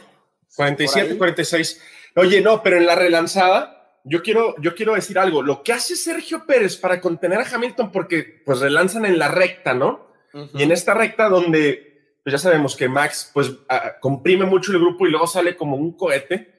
47, 0.57 1.17
46. 1.17 1.81
Oye, 2.17 2.41
no, 2.41 2.63
pero 2.63 2.79
en 2.79 2.87
la 2.87 2.97
relanzada, 2.97 3.78
yo 4.09 4.23
quiero, 4.23 4.55
yo 4.61 4.75
quiero 4.75 4.95
decir 4.95 5.19
algo. 5.19 5.43
Lo 5.43 5.63
que 5.63 5.73
hace 5.73 5.95
Sergio 5.97 6.47
Pérez 6.47 6.77
para 6.77 7.01
contener 7.01 7.39
a 7.41 7.47
Hamilton, 7.49 7.93
porque 7.93 8.43
pues 8.45 8.61
relanzan 8.61 9.05
en 9.05 9.19
la 9.19 9.29
recta, 9.29 9.75
¿no? 9.75 10.09
Y 10.55 10.63
en 10.63 10.73
esta 10.73 10.95
recta 10.95 11.29
donde, 11.29 12.19
pues 12.23 12.33
ya 12.33 12.39
sabemos 12.39 12.77
que 12.77 12.89
Max, 12.89 13.31
pues 13.33 13.53
comprime 14.01 14.45
mucho 14.45 14.73
el 14.73 14.79
grupo 14.79 15.07
y 15.07 15.11
luego 15.11 15.27
sale 15.27 15.57
como 15.57 15.77
un 15.77 15.97
cohete, 15.97 16.55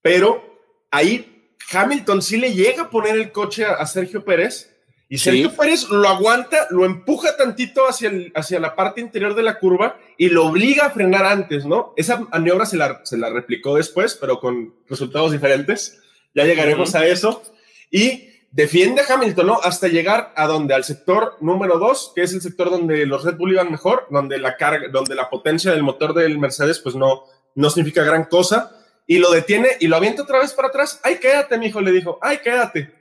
pero 0.00 0.58
ahí 0.90 1.54
Hamilton 1.72 2.22
sí 2.22 2.38
le 2.38 2.54
llega 2.54 2.84
a 2.84 2.90
poner 2.90 3.16
el 3.16 3.32
coche 3.32 3.64
a, 3.64 3.84
Sergio 3.86 4.24
Pérez. 4.24 4.74
Y 5.10 5.18
Sergio 5.18 5.54
Pérez 5.54 5.88
lo 5.88 6.06
aguanta, 6.06 6.66
lo 6.70 6.84
empuja 6.84 7.36
tantito 7.36 7.88
hacia, 7.88 8.10
el, 8.10 8.30
hacia 8.34 8.60
la 8.60 8.76
parte 8.76 9.00
interior 9.00 9.34
de 9.34 9.42
la 9.42 9.58
curva 9.58 9.98
y 10.18 10.28
lo 10.28 10.46
obliga 10.46 10.86
a 10.86 10.90
frenar 10.90 11.24
antes, 11.24 11.64
¿no? 11.64 11.94
Esa 11.96 12.20
maniobra 12.20 12.66
se 12.66 12.76
la, 12.76 13.00
se 13.04 13.16
la 13.16 13.30
replicó 13.30 13.74
después, 13.74 14.16
pero 14.20 14.38
con 14.38 14.74
resultados 14.86 15.32
diferentes. 15.32 15.98
Ya 16.34 16.44
llegaremos 16.44 16.94
a 16.94 17.06
eso. 17.06 17.42
Y 17.90 18.28
defiende 18.50 19.02
a 19.02 19.14
Hamilton, 19.14 19.46
¿no? 19.46 19.60
Hasta 19.62 19.88
llegar 19.88 20.32
a 20.36 20.46
donde, 20.46 20.74
al 20.74 20.84
sector 20.84 21.36
número 21.40 21.78
dos, 21.78 22.12
que 22.14 22.22
es 22.22 22.32
el 22.32 22.40
sector 22.40 22.70
donde 22.70 23.06
los 23.06 23.24
Red 23.24 23.36
Bull 23.36 23.52
iban 23.52 23.70
mejor, 23.70 24.06
donde 24.10 24.38
la 24.38 24.56
carga, 24.56 24.88
donde 24.88 25.14
la 25.14 25.30
potencia 25.30 25.72
del 25.72 25.82
motor 25.82 26.14
del 26.14 26.38
Mercedes, 26.38 26.80
pues 26.80 26.94
no, 26.94 27.24
no 27.54 27.70
significa 27.70 28.04
gran 28.04 28.24
cosa. 28.24 28.74
Y 29.06 29.18
lo 29.18 29.30
detiene 29.30 29.70
y 29.80 29.86
lo 29.86 29.96
avienta 29.96 30.22
otra 30.22 30.38
vez 30.38 30.52
para 30.52 30.68
atrás. 30.68 31.00
Ay, 31.02 31.18
quédate, 31.18 31.56
mi 31.58 31.66
hijo, 31.66 31.80
le 31.80 31.92
dijo. 31.92 32.18
Ay, 32.20 32.38
quédate. 32.44 32.98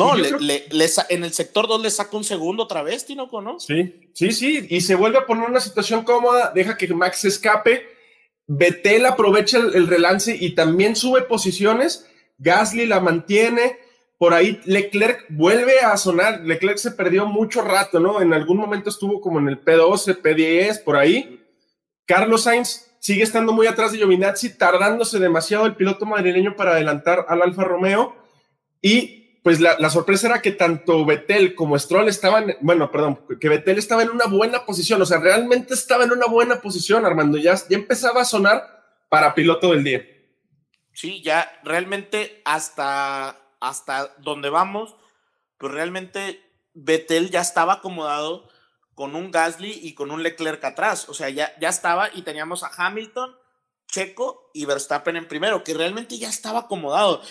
No, 0.00 0.16
le, 0.16 0.64
en 1.10 1.24
el 1.24 1.32
sector 1.32 1.68
2 1.68 1.82
le 1.82 1.90
saca 1.90 2.16
un 2.16 2.24
segundo 2.24 2.62
otra 2.62 2.82
vez, 2.82 3.04
Tinoco, 3.04 3.42
¿no? 3.42 3.60
Sí, 3.60 4.08
sí, 4.14 4.32
sí. 4.32 4.66
Y 4.70 4.80
se 4.80 4.94
vuelve 4.94 5.18
a 5.18 5.26
poner 5.26 5.48
una 5.48 5.60
situación 5.60 6.04
cómoda, 6.04 6.52
deja 6.54 6.78
que 6.78 6.88
Max 6.88 7.26
escape. 7.26 7.86
Vettel 8.46 9.04
aprovecha 9.04 9.58
el, 9.58 9.86
relance 9.86 10.34
y 10.34 10.54
también 10.54 10.96
sube 10.96 11.22
posiciones. 11.22 12.06
Gasly 12.40 12.86
la 12.86 12.98
mantiene. 12.98 13.78
Por 14.18 14.34
ahí 14.34 14.60
Leclerc 14.64 15.26
vuelve 15.28 15.80
a 15.80 15.96
sonar. 15.96 16.40
Leclerc 16.40 16.78
se 16.78 16.90
perdió 16.90 17.26
mucho 17.26 17.62
rato, 17.62 18.00
¿no? 18.00 18.20
En 18.20 18.34
algún 18.34 18.56
momento 18.58 18.90
estuvo 18.90 19.20
como 19.20 19.38
en 19.38 19.48
el 19.48 19.64
P12, 19.64 20.20
P10, 20.20 20.82
por 20.82 20.96
ahí. 20.96 21.40
Carlos 22.06 22.42
Sainz 22.42 22.90
sigue 22.98 23.22
estando 23.22 23.52
muy 23.52 23.66
atrás 23.66 23.92
de 23.92 23.98
Giovinazzi, 23.98 24.58
tardándose 24.58 25.18
demasiado 25.18 25.66
el 25.66 25.76
piloto 25.76 26.04
madrileño 26.06 26.56
para 26.56 26.72
adelantar 26.72 27.24
al 27.28 27.42
Alfa 27.42 27.64
Romeo. 27.64 28.16
Y 28.82 29.20
pues 29.42 29.58
la, 29.58 29.88
sorpresa 29.88 30.26
era 30.26 30.42
que 30.42 30.52
tanto 30.52 31.04
Betel 31.06 31.54
como 31.54 31.78
Stroll 31.78 32.08
estaban, 32.08 32.56
bueno, 32.60 32.90
perdón, 32.90 33.20
que 33.40 33.48
Betel 33.48 33.78
estaba 33.78 34.02
en 34.02 34.10
una 34.10 34.26
buena 34.26 34.66
posición, 34.66 35.00
o 35.00 35.06
sea, 35.06 35.18
realmente 35.18 35.72
estaba 35.72 36.04
en 36.04 36.12
una 36.12 36.26
buena 36.26 36.60
posición, 36.60 37.06
Armando, 37.06 37.38
ya, 37.38 37.54
ya 37.54 37.76
empezaba 37.76 38.20
a 38.20 38.26
sonar 38.26 38.82
para 39.08 39.34
piloto 39.34 39.70
del 39.72 39.82
día. 39.82 40.04
Sí, 41.00 41.22
ya 41.22 41.50
realmente 41.64 42.42
hasta, 42.44 43.40
hasta 43.58 44.14
donde 44.18 44.50
vamos, 44.50 44.94
pues 45.56 45.72
realmente 45.72 46.42
Betel 46.74 47.30
ya 47.30 47.40
estaba 47.40 47.74
acomodado 47.74 48.48
con 48.94 49.14
un 49.14 49.30
Gasly 49.30 49.80
y 49.82 49.94
con 49.94 50.10
un 50.10 50.22
Leclerc 50.22 50.62
atrás, 50.62 51.08
o 51.08 51.14
sea, 51.14 51.30
ya, 51.30 51.54
ya 51.58 51.70
estaba 51.70 52.10
y 52.12 52.20
teníamos 52.20 52.64
a 52.64 52.70
Hamilton, 52.76 53.34
Checo 53.86 54.50
y 54.52 54.66
Verstappen 54.66 55.16
en 55.16 55.26
primero, 55.26 55.64
que 55.64 55.72
realmente 55.72 56.18
ya 56.18 56.28
estaba 56.28 56.60
acomodado 56.60 57.22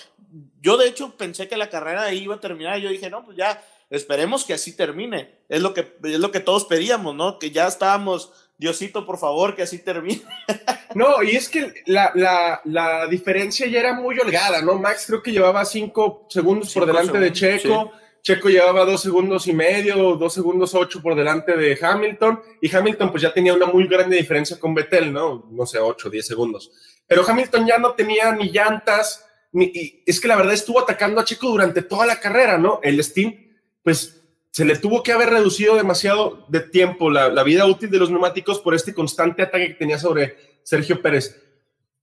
yo 0.61 0.77
de 0.77 0.87
hecho 0.87 1.17
pensé 1.17 1.47
que 1.47 1.57
la 1.57 1.69
carrera 1.69 2.03
ahí 2.03 2.19
iba 2.19 2.35
a 2.35 2.39
terminar 2.39 2.77
y 2.77 2.83
yo 2.83 2.89
dije, 2.89 3.09
no, 3.09 3.23
pues 3.23 3.37
ya, 3.37 3.63
esperemos 3.89 4.45
que 4.45 4.53
así 4.53 4.75
termine. 4.75 5.39
Es 5.49 5.61
lo 5.61 5.73
que, 5.73 5.97
es 6.03 6.19
lo 6.19 6.31
que 6.31 6.39
todos 6.39 6.65
pedíamos, 6.65 7.15
¿no? 7.15 7.39
Que 7.39 7.51
ya 7.51 7.67
estábamos, 7.67 8.31
Diosito, 8.59 9.05
por 9.05 9.17
favor, 9.17 9.55
que 9.55 9.63
así 9.63 9.79
termine. 9.79 10.21
No, 10.95 11.21
y 11.21 11.35
es 11.35 11.47
que 11.49 11.83
la, 11.85 12.11
la, 12.15 12.61
la 12.65 13.05
diferencia 13.05 13.67
ya 13.67 13.79
era 13.79 13.93
muy 13.93 14.17
holgada, 14.17 14.63
¿no? 14.63 14.73
Max 14.73 15.03
creo 15.05 15.21
que 15.21 15.31
llevaba 15.31 15.63
cinco 15.63 16.25
segundos 16.29 16.73
por 16.73 16.87
delante 16.87 17.19
de 17.19 17.31
Checo. 17.31 17.91
Checo 18.23 18.49
llevaba 18.49 18.85
dos 18.85 18.99
segundos 18.99 19.45
y 19.45 19.53
medio, 19.53 20.15
dos 20.15 20.33
segundos 20.33 20.73
ocho 20.73 20.99
por 20.99 21.13
delante 21.13 21.55
de 21.55 21.77
Hamilton, 21.79 22.41
y 22.59 22.75
Hamilton 22.75 23.11
pues 23.11 23.21
ya 23.21 23.31
tenía 23.31 23.53
una 23.53 23.67
muy 23.67 23.87
grande 23.87 24.17
diferencia 24.17 24.59
con 24.59 24.73
Vettel, 24.73 25.13
¿no? 25.13 25.47
No 25.51 25.67
sé, 25.67 25.77
ocho, 25.77 26.09
diez 26.09 26.25
segundos. 26.25 26.71
Pero 27.05 27.23
Hamilton 27.25 27.67
ya 27.67 27.77
no 27.77 27.93
tenía 27.93 28.31
ni 28.31 28.49
llantas, 28.49 29.27
y 29.53 30.03
es 30.07 30.19
que 30.19 30.27
la 30.27 30.37
verdad 30.37 30.53
estuvo 30.53 30.79
atacando 30.79 31.21
a 31.21 31.23
Checo 31.23 31.49
durante 31.49 31.83
toda 31.83 32.07
la 32.07 32.19
carrera, 32.19 32.57
¿no? 32.57 32.79
El 32.81 33.01
Steam, 33.03 33.35
pues 33.83 34.18
se 34.51 34.65
le 34.65 34.77
tuvo 34.77 35.03
que 35.03 35.11
haber 35.11 35.29
reducido 35.29 35.75
demasiado 35.75 36.45
de 36.47 36.61
tiempo 36.61 37.09
la, 37.09 37.43
vida 37.43 37.65
útil 37.65 37.89
de 37.89 37.99
los 37.99 38.09
neumáticos 38.09 38.59
por 38.59 38.73
este 38.73 38.93
constante 38.93 39.43
ataque 39.43 39.69
que 39.69 39.73
tenía 39.75 39.99
sobre 39.99 40.59
Sergio 40.63 41.01
Pérez. 41.01 41.41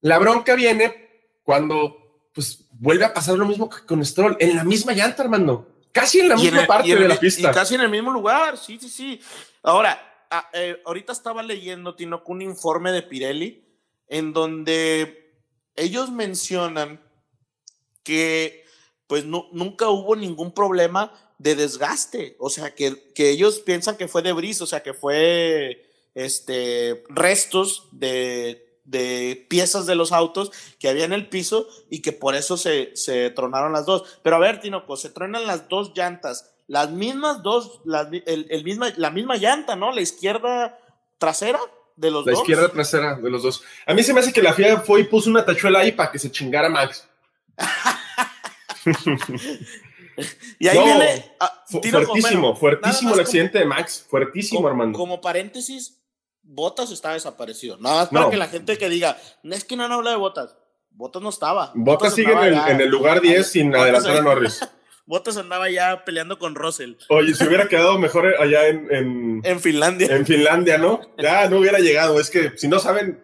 La 0.01 0.18
bronca 0.18 0.55
viene 0.55 1.40
cuando 1.42 2.30
pues 2.32 2.66
vuelve 2.72 3.05
a 3.05 3.14
pasar 3.14 3.36
lo 3.36 3.47
mismo 3.47 3.68
que 3.68 3.84
con 3.86 4.05
Stroll, 4.05 4.36
en 4.38 4.57
la 4.57 4.64
misma 4.64 4.92
llanta, 4.92 5.22
hermano. 5.22 5.66
Casi 5.90 6.20
en 6.20 6.28
la 6.28 6.36
misma 6.36 6.66
parte 6.66 6.94
de 6.94 7.09
la 7.09 7.18
pista. 7.18 7.51
casi 7.51 7.74
en 7.74 7.80
el 7.80 7.88
mismo 7.88 8.12
lugar, 8.12 8.59
sí, 8.59 8.78
sí, 8.78 8.90
sí. 8.90 9.20
Ahora, 9.62 9.99
eh, 10.53 10.80
ahorita 10.84 11.12
estaba 11.12 11.42
leyendo, 11.42 11.94
Tino, 11.94 12.22
un 12.26 12.42
informe 12.42 12.92
de 12.92 13.03
Pirelli 13.03 13.64
en 14.09 14.32
donde 14.32 15.34
ellos 15.74 16.11
mencionan 16.11 17.01
que 18.03 18.64
pues 19.07 19.24
no, 19.24 19.49
nunca 19.53 19.88
hubo 19.88 20.16
ningún 20.16 20.53
problema 20.53 21.12
de 21.39 21.55
desgaste, 21.55 22.37
o 22.39 22.51
sea, 22.51 22.74
que, 22.74 23.12
que 23.14 23.30
ellos 23.30 23.61
piensan 23.61 23.97
que 23.97 24.09
fue 24.09 24.22
de 24.22 24.32
bris, 24.32 24.61
o 24.62 24.66
sea, 24.66 24.82
que 24.82 24.95
fue 24.95 25.87
este, 26.14 27.05
restos 27.09 27.89
de, 27.93 28.80
de, 28.84 29.47
piezas 29.49 29.87
de 29.87 29.95
los 29.95 30.12
autos 30.12 30.51
que 30.78 30.89
había 30.89 31.05
en 31.05 31.12
el 31.12 31.28
piso 31.28 31.68
y 31.91 32.01
que 32.01 32.12
por 32.12 32.34
eso 32.34 32.57
se, 32.57 32.97
se 32.97 33.30
tronaron 33.30 33.72
las 33.72 33.84
dos. 33.84 34.18
Pero 34.22 34.37
a 34.37 34.41
ver, 34.41 34.61
Tinoco, 34.61 34.97
se 34.97 35.11
tronan 35.11 35.47
las 35.47 35.68
dos 35.68 35.93
llantas, 35.95 36.55
las 36.66 36.91
mismas 36.91 37.43
dos, 37.43 37.82
el, 37.84 38.47
el 38.49 38.64
misma, 38.64 38.93
la 38.97 39.11
misma 39.11 39.37
llanta, 39.37 39.76
¿no? 39.76 39.93
La 39.93 40.01
izquierda 40.01 40.78
trasera 41.18 41.61
de 41.97 42.11
los 42.11 42.24
dos. 42.24 42.34
La 42.34 42.41
izquierda 42.41 42.68
trasera 42.70 43.16
de 43.16 43.30
los 43.30 43.43
dos. 43.43 43.62
A 43.87 43.93
mí 43.93 44.03
se 44.03 44.14
me 44.14 44.20
hace 44.20 44.32
que 44.32 44.43
la 44.43 44.55
FIA 44.55 44.80
fue 44.80 45.01
y 45.01 45.05
puso 45.05 45.28
una 45.28 45.45
tachuela 45.45 45.80
ahí 45.80 45.93
para 45.93 46.11
que 46.11 46.18
se 46.18 46.30
chingara 46.30 46.70
Max. 46.70 47.07
y 50.58 50.68
ahí 50.68 50.78
viene. 50.78 51.32
Ah, 51.40 51.64
fuertísimo, 51.66 52.56
fuertísimo 52.56 53.14
el 53.14 53.20
accidente 53.20 53.58
de 53.58 53.64
Max. 53.64 54.06
Fuertísimo, 54.08 54.66
Armando. 54.66 54.98
Como 54.98 55.20
paréntesis, 55.20 56.00
Botas 56.42 56.90
está 56.90 57.12
desaparecido. 57.12 57.76
Nada 57.78 57.96
más 57.96 58.08
para 58.08 58.30
que 58.30 58.36
la 58.36 58.48
gente 58.48 58.78
que 58.78 58.88
diga, 58.88 59.18
es 59.44 59.64
que 59.64 59.76
no 59.76 59.84
han 59.84 59.92
hablado 59.92 60.16
de 60.16 60.20
Botas. 60.20 60.56
Botas 60.90 61.22
no 61.22 61.28
estaba. 61.28 61.72
Botas, 61.74 62.14
sigue 62.14 62.32
en 62.32 62.80
el, 62.80 62.88
lugar 62.88 63.20
10 63.20 63.46
sin 63.46 63.74
adelantar 63.74 64.16
a 64.16 64.20
Norris. 64.22 64.60
Botas 65.06 65.36
andaba 65.36 65.70
ya 65.70 66.04
peleando 66.04 66.38
con 66.38 66.54
Russell. 66.54 66.94
Oye, 67.10 67.34
se 67.34 67.46
hubiera 67.46 67.68
quedado 67.68 67.96
mejor 67.98 68.34
allá 68.40 68.66
en, 68.66 69.40
en, 69.44 69.60
Finlandia. 69.60 70.08
En 70.08 70.26
Finlandia, 70.26 70.78
¿no? 70.78 71.00
Ya 71.18 71.48
no 71.48 71.58
hubiera 71.58 71.78
llegado. 71.78 72.18
Es 72.18 72.30
que 72.30 72.56
si 72.56 72.66
no 72.66 72.78
saben, 72.78 73.22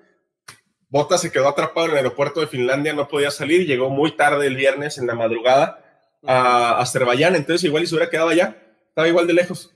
Bottas 0.88 1.22
se 1.22 1.32
quedó 1.32 1.48
atrapado 1.48 1.86
en 1.86 1.92
el 1.92 1.98
aeropuerto 1.98 2.40
de 2.40 2.46
Finlandia, 2.46 2.92
no 2.92 3.08
podía 3.08 3.30
salir, 3.30 3.66
llegó 3.66 3.88
muy 3.88 4.14
tarde 4.16 4.46
el 4.46 4.56
viernes 4.56 4.98
en 4.98 5.06
la 5.06 5.14
madrugada 5.14 5.82
a 6.26 6.78
Azerbaiyán, 6.80 7.34
entonces 7.34 7.64
igual 7.64 7.82
y 7.82 7.86
se 7.86 7.94
hubiera 7.94 8.10
quedado 8.10 8.28
allá, 8.28 8.56
estaba 8.88 9.08
igual 9.08 9.26
de 9.26 9.34
lejos. 9.34 9.74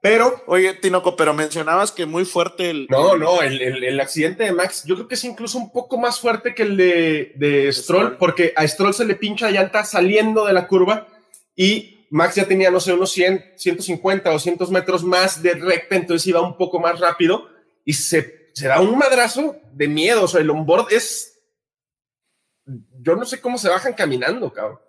Pero. 0.00 0.42
Oye, 0.46 0.74
Tinoco, 0.74 1.16
pero 1.16 1.34
mencionabas 1.34 1.90
que 1.90 2.06
muy 2.06 2.24
fuerte 2.24 2.70
el. 2.70 2.86
No, 2.88 3.16
no, 3.16 3.42
el, 3.42 4.00
accidente 4.00 4.44
de 4.44 4.52
Max, 4.52 4.84
yo 4.86 4.94
creo 4.94 5.08
que 5.08 5.16
es 5.16 5.24
incluso 5.24 5.58
un 5.58 5.72
poco 5.72 5.98
más 5.98 6.20
fuerte 6.20 6.54
que 6.54 6.62
el 6.62 6.76
de, 6.76 7.32
de 7.34 7.72
Stroll, 7.72 8.16
porque 8.16 8.52
a 8.54 8.66
Stroll 8.66 8.94
se 8.94 9.04
le 9.04 9.16
pincha 9.16 9.46
la 9.46 9.60
llanta 9.60 9.84
saliendo 9.84 10.44
de 10.44 10.52
la 10.52 10.68
curva 10.68 11.08
y 11.56 12.06
Max 12.10 12.36
ya 12.36 12.46
tenía, 12.46 12.70
no 12.70 12.78
sé, 12.78 12.92
unos 12.92 13.10
100, 13.10 13.54
150 13.56 14.30
o 14.30 14.32
200 14.34 14.70
metros 14.70 15.02
más 15.02 15.42
de 15.42 15.54
recta, 15.54 15.96
entonces 15.96 16.26
iba 16.28 16.40
un 16.40 16.56
poco 16.56 16.78
más 16.78 17.00
rápido 17.00 17.48
y 17.84 17.94
se 17.94 18.38
se 18.58 18.66
da 18.66 18.80
un 18.80 18.98
madrazo 18.98 19.56
de 19.72 19.86
miedo. 19.86 20.24
O 20.24 20.28
sea, 20.28 20.40
el 20.40 20.50
onboard 20.50 20.92
es. 20.92 21.40
Yo 23.00 23.14
no 23.14 23.24
sé 23.24 23.40
cómo 23.40 23.56
se 23.56 23.68
bajan 23.68 23.94
caminando, 23.94 24.52
cabrón. 24.52 24.80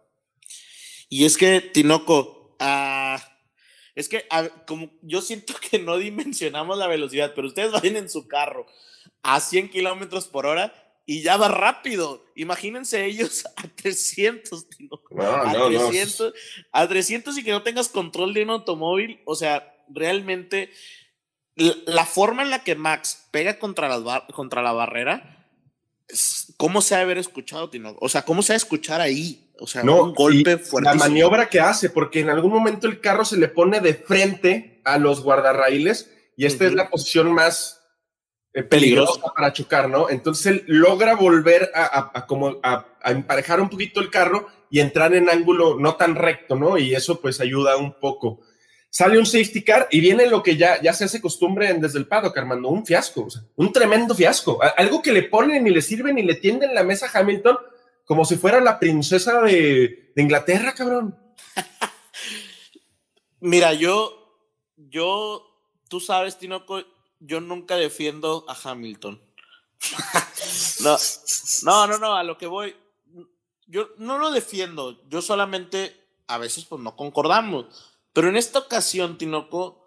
Y 1.10 1.26
es 1.26 1.38
que, 1.38 1.60
Tinoco, 1.60 2.56
ah, 2.60 3.20
es 3.96 4.08
que 4.08 4.26
como 4.66 4.92
yo 5.02 5.22
siento 5.22 5.54
que 5.70 5.80
no 5.80 5.98
dimensionamos 5.98 6.78
la 6.78 6.88
velocidad, 6.88 7.34
pero 7.36 7.48
ustedes 7.48 7.72
van 7.72 7.86
en 7.86 8.10
su 8.10 8.28
carro 8.28 8.66
a 9.24 9.40
100 9.40 9.70
kilómetros 9.70 10.28
por 10.28 10.46
hora 10.46 10.74
y 11.06 11.24
ya 11.24 11.38
va 11.38 11.48
rápido. 11.48 12.24
Imagínense 12.36 13.04
ellos 13.04 13.46
a 13.58 13.68
300, 13.68 14.70
Tinoco. 14.70 15.16
No, 15.16 15.24
a, 15.24 15.52
300 15.52 16.34
a 16.72 16.88
300 16.88 17.38
y 17.38 17.44
que 17.44 17.52
no 17.52 17.64
tengas 17.64 17.90
control 17.90 18.34
de 18.34 18.44
un 18.44 18.52
automóvil. 18.52 19.20
O 19.26 19.36
sea, 19.36 19.76
realmente 19.90 20.70
la 21.56 22.06
forma 22.06 22.44
en 22.44 22.52
la 22.52 22.64
que 22.64 22.76
Max 22.76 23.28
pega 23.32 23.60
contra 23.60 23.98
la, 23.98 24.28
contra 24.28 24.62
la 24.62 24.72
barrera, 24.72 25.39
¿cómo 26.58 26.82
se 26.82 26.96
ha 26.96 27.02
haber 27.02 27.18
escuchado, 27.18 27.70
Tino? 27.70 27.96
O 28.00 28.10
sea, 28.10 28.24
¿cómo 28.24 28.42
se 28.42 28.54
ha 28.54 28.56
escuchar 28.56 29.02
ahí? 29.02 29.52
O 29.60 29.68
sea, 29.68 29.84
un 29.84 30.14
golpe 30.14 30.58
fuerte. 30.58 30.90
La 30.90 30.96
maniobra 30.96 31.50
que 31.50 31.60
hace, 31.60 31.90
porque 31.90 32.22
en 32.22 32.30
algún 32.30 32.52
momento 32.52 32.88
el 32.88 33.02
carro 33.02 33.26
se 33.26 33.38
le 33.38 33.50
pone 33.50 33.80
de 33.82 33.94
frente 33.94 34.82
a 34.86 34.98
los 34.98 35.22
guardarraíles 35.22 36.10
y 36.38 36.46
esta 36.46 36.64
es 36.66 36.70
Ujú. 36.72 36.78
la 36.78 36.90
posición 36.90 37.32
más 37.34 37.76
eh, 38.54 38.64
Peligrosa. 38.64 39.12
peligrosa 39.14 39.34
para 39.36 39.54
chocar, 39.54 39.90
¿no? 39.90 40.10
Entonces 40.10 40.46
él 40.48 40.64
logra 40.68 41.16
volver 41.16 41.70
a, 41.76 41.84
a- 41.84 42.12
a 42.16 42.26
como 42.26 42.58
a, 42.64 42.86
a 43.02 43.12
emparejar 43.12 43.60
un 43.62 43.70
poquito 43.70 44.00
el 44.00 44.10
carro 44.10 44.48
y 44.72 44.80
entrar 44.80 45.14
en 45.14 45.30
ángulo 45.30 45.76
no 45.78 45.96
tan 45.98 46.16
recto, 46.16 46.56
¿no? 46.56 46.78
Y 46.78 46.96
eso 46.96 47.20
pues 47.22 47.40
ayuda 47.42 47.76
un 47.78 47.94
poco. 48.00 48.40
Sale 48.92 49.20
un 49.20 49.26
safety 49.26 49.64
car 49.64 49.88
y 49.92 50.00
viene 50.00 50.26
lo 50.26 50.42
que 50.42 50.58
ya, 50.58 50.82
ya 50.82 50.94
se 50.94 51.06
hace 51.06 51.22
costumbre 51.22 51.70
en- 51.70 51.80
desde 51.80 52.00
el 52.00 52.08
paddock, 52.08 52.36
Armando, 52.38 52.70
un 52.70 52.86
fiasco, 52.86 53.28
un 53.56 53.72
tremendo 53.72 54.16
fiasco. 54.16 54.60
Algo 54.78 55.02
que 55.02 55.12
le 55.14 55.24
ponen 55.24 55.68
y 55.68 55.70
le 55.70 55.82
sirven 55.82 56.18
y 56.18 56.24
le 56.24 56.36
tienden 56.36 56.74
la 56.74 56.84
mesa 56.84 57.06
a 57.08 57.20
Hamilton 57.20 57.58
como 58.06 58.26
si 58.26 58.36
fuera 58.38 58.60
la 58.60 58.80
princesa 58.80 59.42
de, 59.42 60.12
de 60.16 60.22
Inglaterra, 60.22 60.74
cabrón. 60.74 61.16
Mira, 63.42 63.74
yo, 63.74 64.36
yo, 64.76 65.46
tú 65.88 66.00
sabes, 66.00 66.38
Tinoco, 66.38 66.82
yo 67.20 67.40
nunca 67.42 67.78
defiendo 67.78 68.46
a 68.48 68.58
Hamilton. 68.72 69.22
no, 70.84 70.98
no, 71.64 71.88
no, 71.88 71.98
no, 72.00 72.16
a 72.16 72.24
lo 72.24 72.38
que 72.38 72.48
voy, 72.48 72.76
yo 73.68 73.90
no 73.98 74.18
lo 74.18 74.32
defiendo, 74.32 75.02
yo 75.08 75.22
solamente 75.22 75.96
a 76.28 76.38
veces 76.38 76.66
pues 76.66 76.82
no 76.82 76.96
concordamos, 76.96 77.89
pero 78.14 78.30
en 78.30 78.36
esta 78.38 78.60
ocasión, 78.60 79.18
Tinoco, 79.18 79.86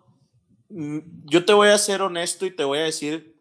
mm, 0.68 0.98
yo 1.26 1.44
te 1.44 1.52
voy 1.52 1.68
a 1.68 1.78
ser 1.78 2.02
honesto 2.02 2.46
y 2.46 2.50
te 2.54 2.64
voy 2.64 2.78
a 2.78 2.84
decir 2.84 3.36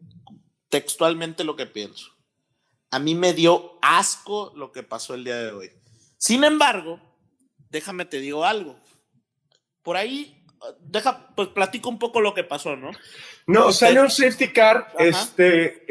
textualmente 0.69 1.43
lo 1.43 1.55
que 1.55 1.65
pienso. 1.65 2.07
A 2.91 2.99
mí 2.99 3.15
me 3.15 3.33
dio 3.33 3.77
asco 3.81 4.51
lo 4.55 4.71
que 4.71 4.83
pasó 4.83 5.13
el 5.13 5.23
día 5.23 5.37
de 5.37 5.51
hoy. 5.51 5.71
Sin 6.17 6.43
embargo, 6.43 6.99
déjame 7.69 8.05
te 8.05 8.19
digo 8.19 8.45
algo. 8.45 8.77
Por 9.81 9.97
ahí, 9.97 10.45
deja, 10.79 11.33
pues 11.35 11.47
platico 11.49 11.89
un 11.89 11.97
poco 11.99 12.21
lo 12.21 12.33
que 12.33 12.43
pasó, 12.43 12.75
¿no? 12.75 12.91
No, 13.47 13.67
Usted- 13.67 13.87
sale 13.87 14.01
un 14.01 14.11
safety 14.11 14.51
car, 14.53 14.87
Ajá. 14.93 15.03
este, 15.05 15.85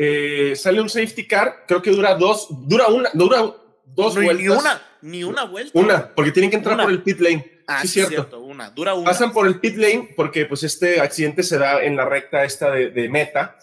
eh, 0.52 0.56
sale 0.56 0.80
un 0.80 0.88
safety 0.88 1.26
car, 1.26 1.64
creo 1.66 1.82
que 1.82 1.90
dura 1.90 2.14
dos, 2.14 2.46
dura 2.68 2.86
una, 2.88 3.10
dura 3.14 3.38
dos 3.86 4.14
No, 4.14 4.22
vueltas. 4.22 4.38
ni 4.44 4.48
una, 4.48 4.82
ni 5.02 5.24
una 5.24 5.44
vuelta. 5.44 5.78
Una, 5.78 6.14
porque 6.14 6.30
tienen 6.32 6.50
que 6.50 6.56
entrar 6.56 6.74
Una. 6.74 6.84
por 6.84 6.92
el 6.92 7.02
pit 7.02 7.18
lane. 7.20 7.59
Ah, 7.66 7.82
sí, 7.82 7.88
cierto. 7.88 8.40
una, 8.40 8.70
dura 8.70 8.94
una. 8.94 9.04
Pasan 9.04 9.32
por 9.32 9.46
el 9.46 9.60
pit 9.60 9.76
lane 9.76 10.10
porque 10.16 10.46
pues 10.46 10.62
este 10.62 11.00
accidente 11.00 11.42
se 11.42 11.58
da 11.58 11.82
en 11.82 11.96
la 11.96 12.04
recta 12.04 12.44
esta 12.44 12.70
de, 12.70 12.90
de 12.90 13.08
meta. 13.08 13.56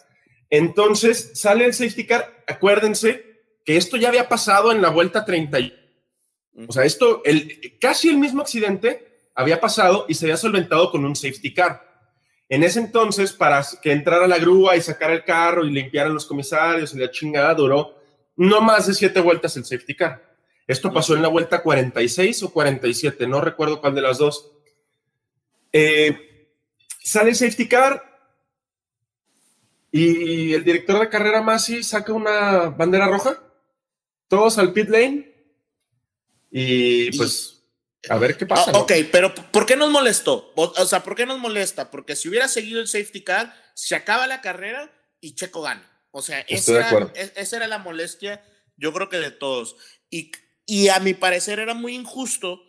Entonces 0.49 1.31
sale 1.35 1.65
el 1.65 1.73
safety 1.73 2.05
car. 2.05 2.43
Acuérdense 2.47 3.25
que 3.65 3.77
esto 3.77 3.97
ya 3.97 4.09
había 4.09 4.29
pasado 4.29 4.71
en 4.71 4.81
la 4.81 4.89
vuelta 4.89 5.25
30. 5.25 5.59
y- 5.59 5.73
O 6.67 6.71
sea, 6.71 6.83
esto, 6.85 7.21
el, 7.25 7.77
casi 7.79 8.09
el 8.09 8.17
mismo 8.17 8.41
accidente 8.41 9.29
había 9.35 9.59
pasado 9.59 10.05
y 10.07 10.13
se 10.15 10.25
había 10.25 10.37
solventado 10.37 10.89
con 10.89 11.05
un 11.05 11.15
safety 11.15 11.53
car. 11.53 11.85
En 12.49 12.63
ese 12.63 12.79
entonces, 12.79 13.33
para 13.33 13.63
que 13.81 13.91
entrara 13.91 14.25
la 14.25 14.37
grúa 14.39 14.75
y 14.77 14.81
sacara 14.81 15.13
el 15.13 15.23
carro 15.23 15.65
y 15.65 15.69
limpiaran 15.71 16.13
los 16.13 16.25
comisarios 16.25 16.93
y 16.93 16.97
la 16.97 17.11
chingada 17.11 17.53
duró 17.53 17.95
no 18.37 18.61
más 18.61 18.87
de 18.87 18.93
siete 18.93 19.19
vueltas 19.19 19.57
el 19.57 19.65
safety 19.65 19.95
car. 19.95 20.23
Esto 20.68 20.91
pasó 20.91 21.15
en 21.15 21.22
la 21.22 21.30
vuelta 21.30 21.63
46 21.63 22.43
o 22.43 22.51
47, 22.51 23.26
no 23.26 23.39
recuerdo 23.39 23.80
cuál 23.80 23.95
de 23.95 24.01
las 24.01 24.18
dos. 24.18 24.51
Eh, 25.72 26.49
sale 27.01 27.30
el 27.30 27.36
safety 27.36 27.68
car 27.68 28.03
y 29.91 30.53
el 30.53 30.63
director 30.63 30.99
de 30.99 31.09
carrera 31.09 31.41
Masi 31.41 31.84
saca 31.84 32.11
una 32.11 32.70
bandera 32.70 33.07
roja. 33.07 33.41
Todos 34.28 34.57
al 34.57 34.74
pit 34.74 34.89
lane 34.89 35.34
y 36.51 37.15
pues 37.18 37.63
a 38.09 38.18
ver 38.18 38.38
qué 38.38 38.45
pasa. 38.45 38.65
Ah, 38.68 38.74
¿no? 38.74 38.80
ok, 38.80 38.91
pero 39.11 39.34
¿por 39.34 39.65
qué 39.65 39.76
nos 39.76 39.89
molestó? 39.89 40.51
O, 40.55 40.74
o 40.76 40.86
sea, 40.86 41.03
¿por 41.03 41.15
qué 41.15 41.26
nos 41.26 41.39
molesta? 41.39 41.89
Porque 41.91 42.15
si 42.15 42.28
hubiera 42.30 42.47
seguido 42.47 42.82
el 42.82 42.88
safety 42.88 43.24
car, 43.24 43.53
se 43.74 43.95
acaba 43.95 44.28
la 44.28 44.41
carrera 44.41 44.91
y 45.22 45.36
Checo 45.36 45.61
gana. 45.61 45.89
O 46.11 46.22
sea, 46.22 46.39
esa 46.41 47.11
e- 47.15 47.34
esa 47.36 47.57
era 47.57 47.68
la 47.68 47.78
molestia, 47.78 48.43
yo 48.76 48.93
creo 48.93 49.09
que 49.09 49.18
de 49.18 49.32
todos. 49.32 49.78
Y, 50.09 50.32
y 50.68 50.89
a 50.89 50.99
mi 50.99 51.15
parecer 51.15 51.59
era 51.59 51.74
muy 51.74 51.95
injusto 51.95 52.61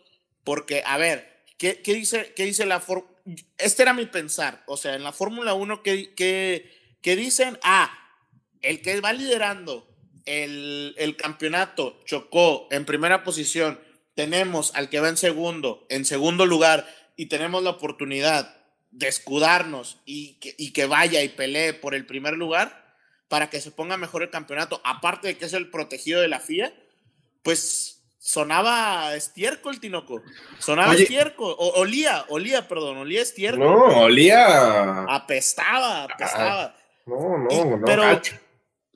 porque, 0.43 0.81
a 0.85 0.97
ver, 0.97 1.43
¿qué, 1.57 1.81
qué 1.81 1.93
dice, 1.93 2.33
qué 2.35 2.45
dice 2.45 2.65
la 2.65 2.79
Fórmula? 2.79 3.13
Este 3.57 3.83
era 3.83 3.93
mi 3.93 4.05
pensar. 4.05 4.63
O 4.65 4.77
sea, 4.77 4.95
en 4.95 5.03
la 5.03 5.11
Fórmula 5.11 5.53
1, 5.53 5.83
¿qué, 5.83 6.15
qué, 6.15 6.97
qué 7.01 7.15
dicen? 7.15 7.59
Ah, 7.61 7.91
el 8.61 8.81
que 8.81 8.99
va 9.01 9.13
liderando 9.13 9.87
el, 10.25 10.95
el 10.97 11.17
campeonato 11.17 11.99
chocó 12.05 12.67
en 12.71 12.85
primera 12.85 13.23
posición. 13.23 13.79
Tenemos 14.15 14.73
al 14.75 14.89
que 14.89 15.01
va 15.01 15.09
en 15.09 15.17
segundo, 15.17 15.85
en 15.89 16.05
segundo 16.05 16.45
lugar, 16.45 16.87
y 17.17 17.25
tenemos 17.25 17.61
la 17.63 17.71
oportunidad 17.71 18.57
de 18.91 19.09
escudarnos 19.09 19.99
y 20.05 20.35
que, 20.39 20.55
y 20.57 20.71
que 20.71 20.85
vaya 20.85 21.21
y 21.21 21.29
pelee 21.29 21.73
por 21.73 21.93
el 21.93 22.05
primer 22.05 22.35
lugar 22.35 22.95
para 23.27 23.49
que 23.49 23.61
se 23.61 23.71
ponga 23.71 23.97
mejor 23.97 24.23
el 24.23 24.29
campeonato, 24.29 24.81
aparte 24.83 25.27
de 25.27 25.37
que 25.37 25.45
es 25.45 25.53
el 25.53 25.69
protegido 25.69 26.21
de 26.21 26.29
la 26.29 26.39
FIA, 26.39 26.73
pues 27.43 28.03
sonaba 28.17 29.15
estiércol, 29.15 29.79
Tinoco. 29.79 30.21
Sonaba 30.59 30.91
Oye. 30.91 31.03
estiércol. 31.03 31.55
O, 31.57 31.69
olía, 31.79 32.25
olía, 32.29 32.67
perdón, 32.67 32.97
olía 32.97 33.21
estiércol. 33.21 33.65
No, 33.65 34.01
olía. 34.01 35.03
Apestaba, 35.03 36.03
apestaba. 36.03 36.75
No, 37.05 37.37
no, 37.37 37.47
Y- 37.51 37.65
no. 37.79 37.85
pero- 37.85 38.03
gacho. 38.03 38.35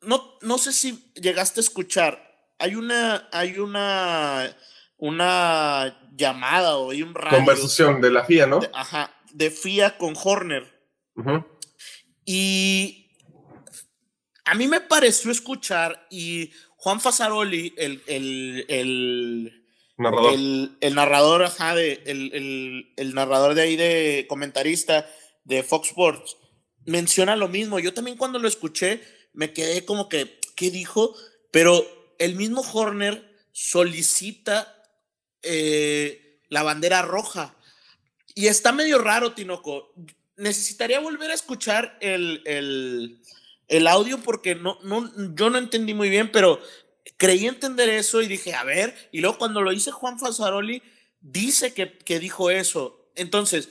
no, 0.02 0.38
no 0.42 0.58
sé 0.58 0.72
si 0.74 1.12
llegaste 1.16 1.60
a 1.60 1.64
escuchar. 1.64 2.32
Hay 2.60 2.76
una, 2.76 3.28
hay 3.32 3.58
una, 3.58 4.56
una 4.98 6.00
llamada 6.16 6.78
o 6.78 6.92
hay 6.92 7.02
un 7.02 7.16
radio. 7.16 7.38
Conversación 7.38 8.00
de 8.02 8.12
la 8.12 8.24
FIA, 8.26 8.46
¿no? 8.46 8.60
de- 8.60 8.70
ajá, 8.74 9.12
de 9.32 9.50
FIA 9.50 9.98
con 9.98 10.14
Horner. 10.22 10.72
Y 12.26 13.10
a 14.46 14.54
mí 14.56 14.68
me 14.68 14.82
pareció 14.82 15.32
escuchar 15.32 16.06
y 16.10 16.52
Juan 16.84 17.00
Fasaroli, 17.00 17.74
el, 17.78 18.04
el, 18.08 18.66
el, 18.68 19.66
Narrador. 19.98 20.34
el, 20.34 20.78
el 20.82 20.96
narrador, 20.96 21.44
ajá, 21.44 21.76
de, 21.76 22.04
el, 22.06 22.34
el- 22.34 22.94
el 22.98 23.14
narrador 23.14 23.54
de 23.54 23.62
ahí 23.62 23.76
de 23.78 24.26
comentarista 24.28 25.10
de 25.46 25.64
Fox 25.64 25.88
Sports, 25.90 26.36
menciona 26.86 27.38
lo 27.38 27.48
mismo. 27.48 27.80
Yo 27.80 27.94
también 27.94 28.18
cuando 28.18 28.38
lo 28.38 28.50
escuché 28.50 29.02
me 29.32 29.54
quedé 29.54 29.86
como 29.86 30.10
que, 30.10 30.40
¿qué 30.58 30.72
dijo? 30.72 31.16
Pero 31.52 31.86
el 32.20 32.36
mismo 32.36 32.62
Horner 32.74 33.34
solicita 33.54 34.76
eh, 35.42 36.42
la 36.50 36.64
bandera 36.64 37.02
roja. 37.02 37.56
Y 38.36 38.48
está 38.48 38.74
medio 38.74 38.98
raro, 38.98 39.32
Tinoco. 39.34 39.94
Necesitaría 40.36 41.00
volver 41.00 41.32
a 41.32 41.36
escuchar 41.36 41.98
el, 42.02 42.42
el, 42.46 43.22
el 43.78 43.88
audio 43.88 44.20
porque 44.20 44.54
no, 44.54 44.78
no, 44.84 45.12
yo 45.36 45.50
no 45.50 45.58
entendí 45.58 45.96
muy 45.96 46.10
bien, 46.10 46.32
pero 46.32 46.60
creí 47.18 47.48
entender 47.48 47.90
eso 47.90 48.22
y 48.22 48.28
dije, 48.28 48.54
a 48.54 48.64
ver, 48.64 48.96
y 49.12 49.22
luego 49.22 49.40
cuando 49.40 49.62
lo 49.62 49.72
dice 49.72 49.92
Juan 49.92 50.20
Fasaroli, 50.20 50.84
dice 51.22 51.74
que, 51.74 51.98
que 51.98 52.20
dijo 52.20 52.52
eso. 52.52 53.10
Entonces, 53.16 53.70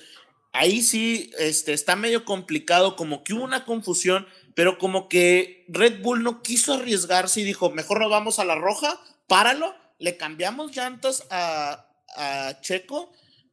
ahí 0.52 0.82
sí 0.82 1.30
este, 1.38 1.72
está 1.72 1.94
medio 1.94 2.24
complicado, 2.24 2.96
como 2.96 3.22
que 3.22 3.32
hubo 3.32 3.44
una 3.44 3.64
confusión, 3.64 4.26
pero 4.54 4.76
como 4.78 5.08
que 5.08 5.64
Red 5.68 6.02
Bull 6.02 6.24
no 6.24 6.42
quiso 6.42 6.74
arriesgarse 6.74 7.40
y 7.40 7.44
dijo, 7.44 7.70
mejor 7.70 8.00
nos 8.00 8.10
vamos 8.10 8.40
a 8.40 8.44
la 8.44 8.56
roja, 8.56 9.00
páralo, 9.28 9.74
le 10.00 10.16
cambiamos 10.16 10.74
llantas 10.74 11.24
a, 11.30 11.86
a 12.16 12.60
Checo 12.60 13.12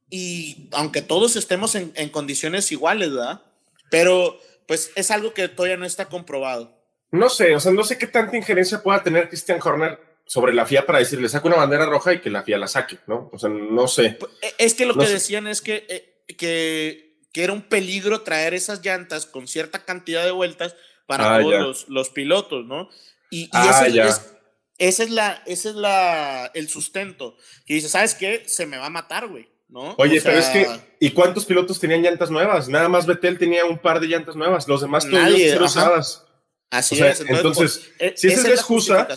y 0.09 0.67
aunque 0.71 1.03
todos 1.03 1.35
estemos 1.35 1.75
en, 1.75 1.91
en 1.95 2.09
condiciones 2.09 2.71
iguales, 2.71 3.11
¿verdad? 3.11 3.43
Pero 3.91 4.39
pues 4.69 4.91
es 4.95 5.11
algo 5.11 5.33
que 5.33 5.49
todavía 5.49 5.75
no 5.75 5.85
está 5.85 6.05
comprobado. 6.05 6.79
No 7.11 7.29
sé, 7.29 7.53
o 7.55 7.59
sea, 7.59 7.73
no 7.73 7.83
sé 7.83 7.97
qué 7.97 8.07
tanta 8.07 8.37
injerencia 8.37 8.81
pueda 8.81 9.03
tener 9.03 9.27
Christian 9.27 9.59
Horner 9.61 9.99
sobre 10.25 10.53
la 10.53 10.65
FIA 10.65 10.85
para 10.85 10.99
decirle, 10.99 11.27
saca 11.27 11.47
una 11.47 11.57
bandera 11.57 11.85
roja 11.87 12.13
y 12.13 12.21
que 12.21 12.29
la 12.29 12.43
FIA 12.43 12.59
la 12.59 12.67
saque, 12.67 12.99
¿no? 13.07 13.29
O 13.33 13.39
sea, 13.39 13.49
no 13.49 13.87
sé. 13.87 14.15
Pues, 14.19 14.31
e- 14.43 14.53
Es 14.59 14.75
que 14.75 14.85
lo 14.85 14.93
No 14.93 15.01
que 15.01 15.07
sé. 15.07 15.13
decían 15.13 15.47
es 15.47 15.61
que, 15.61 15.85
eh, 15.89 16.35
que, 16.37 17.17
que 17.33 17.43
era 17.43 17.51
un 17.51 17.63
peligro 17.63 18.21
traer 18.21 18.53
esas 18.53 18.85
llantas 18.85 19.25
con 19.25 19.47
cierta 19.47 19.83
cantidad 19.85 20.23
de 20.23 20.31
vueltas 20.31 20.75
para 21.07 21.35
Ah, 21.35 21.41
todos 21.41 21.53
los, 21.59 21.89
los 21.89 22.09
pilotos, 22.11 22.65
¿no? 22.67 22.89
Y, 23.31 23.45
y 23.45 23.49
Ah, 23.53 23.83
ese, 23.87 23.99
es, 24.01 24.33
ese 24.77 25.03
es 25.05 25.09
la, 25.09 25.41
ese 25.47 25.69
es 25.69 25.75
la, 25.75 26.51
el 26.53 26.69
sustento. 26.69 27.35
Que 27.65 27.73
dice, 27.73 27.89
¿sabes 27.89 28.13
qué? 28.13 28.43
Se 28.47 28.67
me 28.67 28.77
va 28.77 28.85
a 28.85 28.91
matar, 28.91 29.27
güey, 29.27 29.49
¿no? 29.69 29.95
Oye, 29.97 30.19
O 30.19 30.23
pero 30.23 30.37
es 30.39 30.45
sea, 30.45 30.53
que, 30.53 30.95
¿y 30.99 31.11
cuántos 31.11 31.45
pilotos 31.45 31.79
tenían 31.79 32.01
llantas 32.01 32.29
nuevas? 32.29 32.67
Nada 32.67 32.89
más 32.89 33.05
Betel 33.05 33.37
tenía 33.37 33.65
un 33.65 33.77
par 33.77 33.99
de 33.99 34.07
llantas 34.07 34.35
nuevas, 34.35 34.67
los 34.67 34.81
demás 34.81 35.03
ser 35.03 35.55
ajá. 35.57 35.63
usadas. 35.65 36.25
Así 36.71 36.95
o 36.95 36.97
sea, 36.97 37.09
es. 37.11 37.21
entonces, 37.21 37.91
pues, 37.97 38.13
e- 38.13 38.17
si 38.17 38.27
esa 38.27 38.41
es 38.41 38.47
la 38.47 38.53
excusa. 38.53 39.07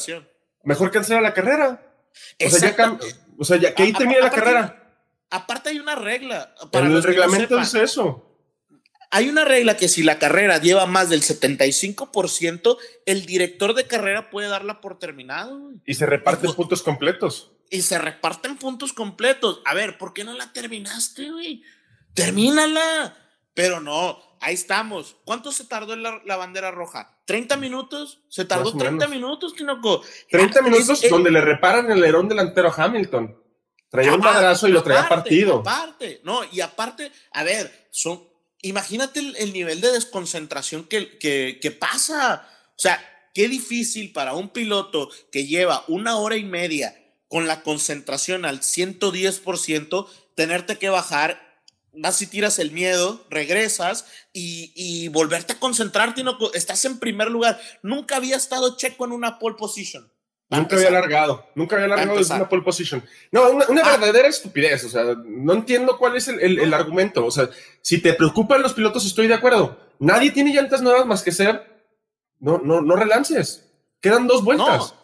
Mejor 0.64 0.90
cancela 0.90 1.20
la 1.20 1.34
carrera. 1.34 1.82
O 2.46 2.48
sea, 2.50 2.76
ya, 2.76 2.98
o 3.38 3.44
sea, 3.44 3.56
ya 3.56 3.74
que 3.74 3.82
ahí 3.82 3.90
A- 3.92 3.94
a- 3.94 3.98
termine 3.98 4.20
la 4.20 4.26
aparte- 4.28 4.40
carrera. 4.44 4.78
Aparte 5.30 5.68
hay 5.70 5.78
una 5.78 5.94
regla. 5.94 6.54
Para 6.70 6.86
En 6.86 6.92
el 6.92 6.98
no 6.98 7.04
reglamento 7.06 7.56
dice 7.58 7.82
eso. 7.82 8.28
Hay 9.10 9.28
una 9.28 9.44
regla 9.44 9.76
que 9.76 9.88
si 9.88 10.02
la 10.02 10.18
carrera 10.18 10.58
lleva 10.58 10.86
más 10.86 11.10
del 11.10 11.22
75%, 11.22 12.78
el 13.06 13.26
director 13.26 13.74
de 13.74 13.86
carrera 13.86 14.30
puede 14.30 14.48
darla 14.48 14.80
por 14.80 14.98
terminado. 14.98 15.72
Y 15.84 15.94
se 15.94 16.06
reparten 16.06 16.52
puntos 16.54 16.82
completos. 16.82 17.51
Y 17.72 17.80
se 17.80 17.98
reparten 17.98 18.58
puntos 18.58 18.92
completos. 18.92 19.62
A 19.64 19.72
ver, 19.72 19.96
¿por 19.96 20.12
qué 20.12 20.24
no 20.24 20.34
la 20.34 20.52
terminaste, 20.52 21.30
güey? 21.30 21.62
Termínala. 22.12 23.16
Pero 23.54 23.80
no, 23.80 24.20
ahí 24.40 24.52
estamos. 24.52 25.16
¿Cuánto 25.24 25.52
se 25.52 25.64
tardó 25.64 25.94
en 25.94 26.02
la, 26.02 26.36
bandera 26.36 26.70
roja? 26.70 27.16
¿30 27.26 27.56
minutos? 27.56 28.20
¿Se 28.28 28.44
tardó 28.44 28.76
30 28.76 29.08
minutos, 29.08 29.54
Tinoco? 29.54 30.02
30 30.30 30.58
ah, 30.58 30.62
minutos 30.62 31.02
donde 31.08 31.30
le 31.30 31.40
reparan 31.40 31.86
el 31.86 31.92
alerón 31.92 32.28
delantero 32.28 32.68
a 32.68 32.84
Hamilton. 32.84 33.40
Traía 33.88 34.12
un 34.12 34.20
madrazo 34.20 34.68
y 34.68 34.72
lo 34.72 34.82
traía 34.82 35.08
partido. 35.08 35.60
Aparte, 35.60 36.20
no, 36.24 36.40
y 36.52 36.60
aparte, 36.60 37.10
a 37.32 37.42
ver, 37.42 37.88
son, 37.90 38.22
imagínate 38.60 39.20
el, 39.20 39.52
nivel 39.54 39.80
de 39.80 39.92
desconcentración 39.92 40.84
que, 40.84 41.16
que, 41.18 41.58
que 41.58 41.70
pasa. 41.70 42.46
O 42.68 42.78
sea, 42.78 43.02
qué 43.32 43.48
difícil 43.48 44.12
para 44.12 44.34
un 44.34 44.50
piloto 44.50 45.08
que 45.30 45.46
lleva 45.46 45.84
una 45.88 46.16
hora 46.16 46.36
y 46.36 46.44
media 46.44 46.98
con 47.32 47.46
la 47.46 47.62
concentración 47.62 48.44
al 48.44 48.60
110%, 48.60 50.06
tenerte 50.34 50.76
que 50.76 50.90
bajar 50.90 51.40
vas 51.94 52.20
y 52.20 52.26
tiras 52.26 52.58
el 52.58 52.72
miedo, 52.72 53.24
regresas 53.30 54.04
y, 54.34 55.08
volverte 55.08 55.54
a 55.54 55.58
concentrarte. 55.58 56.22
No, 56.22 56.36
estás 56.52 56.84
en 56.84 56.98
primer 56.98 57.30
lugar. 57.30 57.58
Nunca 57.82 58.16
había 58.16 58.36
estado 58.36 58.76
Checo 58.76 59.06
en 59.06 59.12
una 59.12 59.38
pole 59.38 59.56
position. 59.56 60.12
Nunca 60.50 60.76
había 60.76 60.90
largado, 60.90 61.46
nunca 61.54 61.76
había 61.76 61.88
largado 61.88 62.18
desde 62.18 62.34
una 62.34 62.50
pole 62.50 62.60
position. 62.60 63.02
No, 63.30 63.48
una, 63.48 63.64
ah. 63.82 63.96
verdadera 63.96 64.28
estupidez. 64.28 64.84
O 64.84 64.90
sea, 64.90 65.02
no 65.24 65.54
entiendo 65.54 65.96
cuál 65.96 66.16
es 66.16 66.28
el, 66.28 66.74
argumento. 66.74 67.24
O 67.24 67.30
sea, 67.30 67.48
si 67.80 68.02
te 68.02 68.12
preocupan 68.12 68.60
los 68.60 68.74
pilotos, 68.74 69.06
estoy 69.06 69.26
de 69.26 69.34
acuerdo. 69.34 69.78
Nadie 69.98 70.32
tiene 70.32 70.52
llantas 70.52 70.82
nuevas 70.82 71.06
más 71.06 71.22
que 71.22 71.32
ser. 71.32 71.86
No, 72.40 72.58
no, 72.58 72.82
no 72.82 72.94
relances. 72.94 73.70
Quedan 74.02 74.26
dos 74.26 74.44
vueltas. 74.44 74.94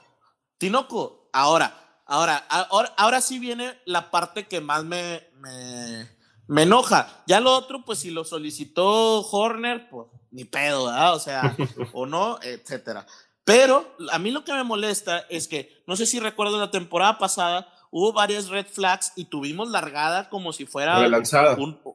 Tinoco, 0.59 1.31
ahora, 1.33 1.88
ahora, 2.09 2.37
ahora, 2.49 2.93
ahora 2.97 3.21
sí 3.21 3.39
viene 3.39 3.79
la 3.85 4.11
parte 4.11 4.49
que 4.49 4.61
más 4.61 4.85
me, 4.85 5.29
me 5.35 6.19
me 6.49 6.63
enoja. 6.63 7.23
Ya 7.27 7.41
lo 7.41 7.55
otro, 7.55 7.85
pues 7.85 8.01
si 8.01 8.11
lo 8.11 8.25
solicitó 8.25 9.21
Horner, 9.21 9.89
pues 9.89 10.09
ni 10.31 10.45
pedo, 10.45 10.87
¿verdad? 10.87 11.15
O 11.15 11.21
sea, 11.21 11.57
o 11.93 12.07
no, 12.07 12.41
etcétera. 12.43 13.07
Pero 13.45 13.95
a 14.11 14.19
mí 14.19 14.31
lo 14.31 14.45
que 14.45 14.53
me 14.53 14.65
molesta 14.65 15.25
es 15.29 15.47
que, 15.47 15.83
no 15.87 15.95
sé 15.95 16.07
si 16.07 16.19
recuerdo 16.19 16.59
la 16.59 16.71
temporada 16.71 17.19
pasada, 17.19 17.69
hubo 17.91 18.13
varias 18.13 18.49
red 18.49 18.67
flags 18.67 19.13
y 19.15 19.27
tuvimos 19.27 19.71
largada 19.71 20.29
como 20.29 20.53
si 20.53 20.67
fuera 20.67 20.99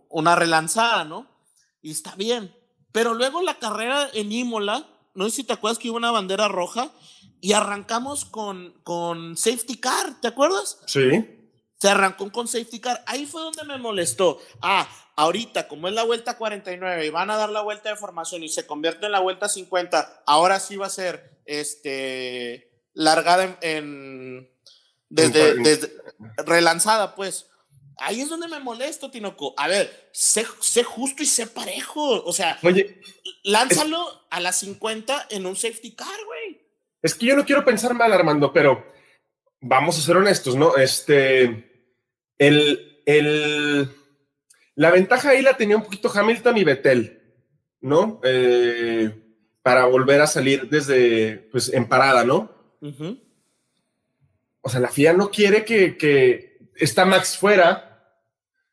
una 0.09 0.35
relanzada, 0.35 1.03
¿no? 1.03 1.27
Y 1.81 1.91
está 1.91 2.15
bien. 2.15 2.55
Pero 2.91 3.13
luego 3.13 3.41
la 3.41 3.57
carrera 3.57 4.07
en 4.13 4.31
Imola, 4.31 4.85
no 5.15 5.25
sé 5.25 5.37
si 5.37 5.43
te 5.43 5.53
acuerdas 5.53 5.79
que 5.79 5.89
hubo 5.89 5.97
una 5.97 6.11
bandera 6.11 6.47
roja 6.47 6.91
y 7.43 7.53
arrancamos 7.53 8.25
con, 8.25 8.73
con 8.83 9.37
safety 9.37 9.77
car, 9.77 10.19
¿te 10.21 10.29
acuerdas? 10.29 10.79
Sí 10.87 11.41
se 11.83 11.89
arrancó 11.89 12.31
con 12.31 12.47
safety 12.47 12.79
car. 12.79 13.03
Ahí 13.07 13.25
fue 13.25 13.41
donde 13.41 13.65
me 13.65 13.77
molestó. 13.77 14.39
Ah, 14.61 14.87
ahorita, 15.17 15.67
como 15.67 15.89
es 15.89 15.93
la 15.93 16.05
vuelta 16.05 16.37
49 16.37 17.05
y 17.05 17.09
van 17.09 17.29
a 17.29 17.35
dar 17.35 17.49
la 17.49 17.59
vuelta 17.59 17.89
de 17.89 17.97
formación 17.97 18.41
y 18.41 18.47
se 18.47 18.65
convierte 18.65 19.07
en 19.07 19.11
la 19.11 19.19
vuelta 19.19 19.49
50, 19.49 20.23
ahora 20.25 20.61
sí 20.61 20.77
va 20.77 20.85
a 20.85 20.89
ser 20.89 21.41
este 21.45 22.71
largada 22.93 23.57
en, 23.59 24.49
desde, 25.09 25.91
relanzada, 26.45 27.15
pues. 27.15 27.49
Ahí 27.97 28.21
es 28.21 28.29
donde 28.29 28.47
me 28.47 28.61
molesto, 28.61 29.11
Tinoco. 29.11 29.53
A 29.57 29.67
ver, 29.67 30.09
sé, 30.13 30.45
justo 30.85 31.21
y 31.21 31.25
sé 31.25 31.47
parejo. 31.47 32.23
O 32.23 32.31
sea, 32.31 32.57
Oye, 32.63 33.01
lánzalo 33.43 34.25
a 34.29 34.39
las 34.39 34.57
50 34.59 35.27
en 35.31 35.45
un 35.45 35.57
safety 35.57 35.93
car, 35.95 36.07
güey. 36.27 36.62
Es 37.03 37.13
que 37.13 37.27
yo 37.27 37.35
no 37.35 37.45
quiero 37.45 37.63
pensar 37.63 37.93
mal, 37.93 38.11
Armando, 38.11 38.51
pero 38.51 38.83
vamos 39.61 39.97
a 39.99 40.01
ser 40.01 40.17
honestos, 40.17 40.55
¿no? 40.55 40.75
Este 40.77 41.69
el, 42.37 43.89
la 44.75 44.91
ventaja 44.91 45.29
ahí 45.29 45.41
la 45.41 45.57
tenía 45.57 45.77
un 45.77 45.83
poquito 45.83 46.11
Hamilton 46.13 46.57
y 46.57 46.63
Vettel, 46.63 47.21
¿no? 47.81 48.19
Eh, 48.23 49.11
para 49.61 49.85
volver 49.85 50.21
a 50.21 50.27
salir 50.27 50.69
desde, 50.69 51.37
pues, 51.51 51.71
en 51.73 51.87
parada, 51.87 52.23
¿no? 52.23 52.51
O 54.61 54.69
sea, 54.69 54.79
la 54.79 54.89
FIA 54.89 55.13
no 55.13 55.29
quiere 55.29 55.63
que, 55.63 55.97
que 55.97 56.69
está 56.75 57.05
Max 57.05 57.37
fuera. 57.37 58.17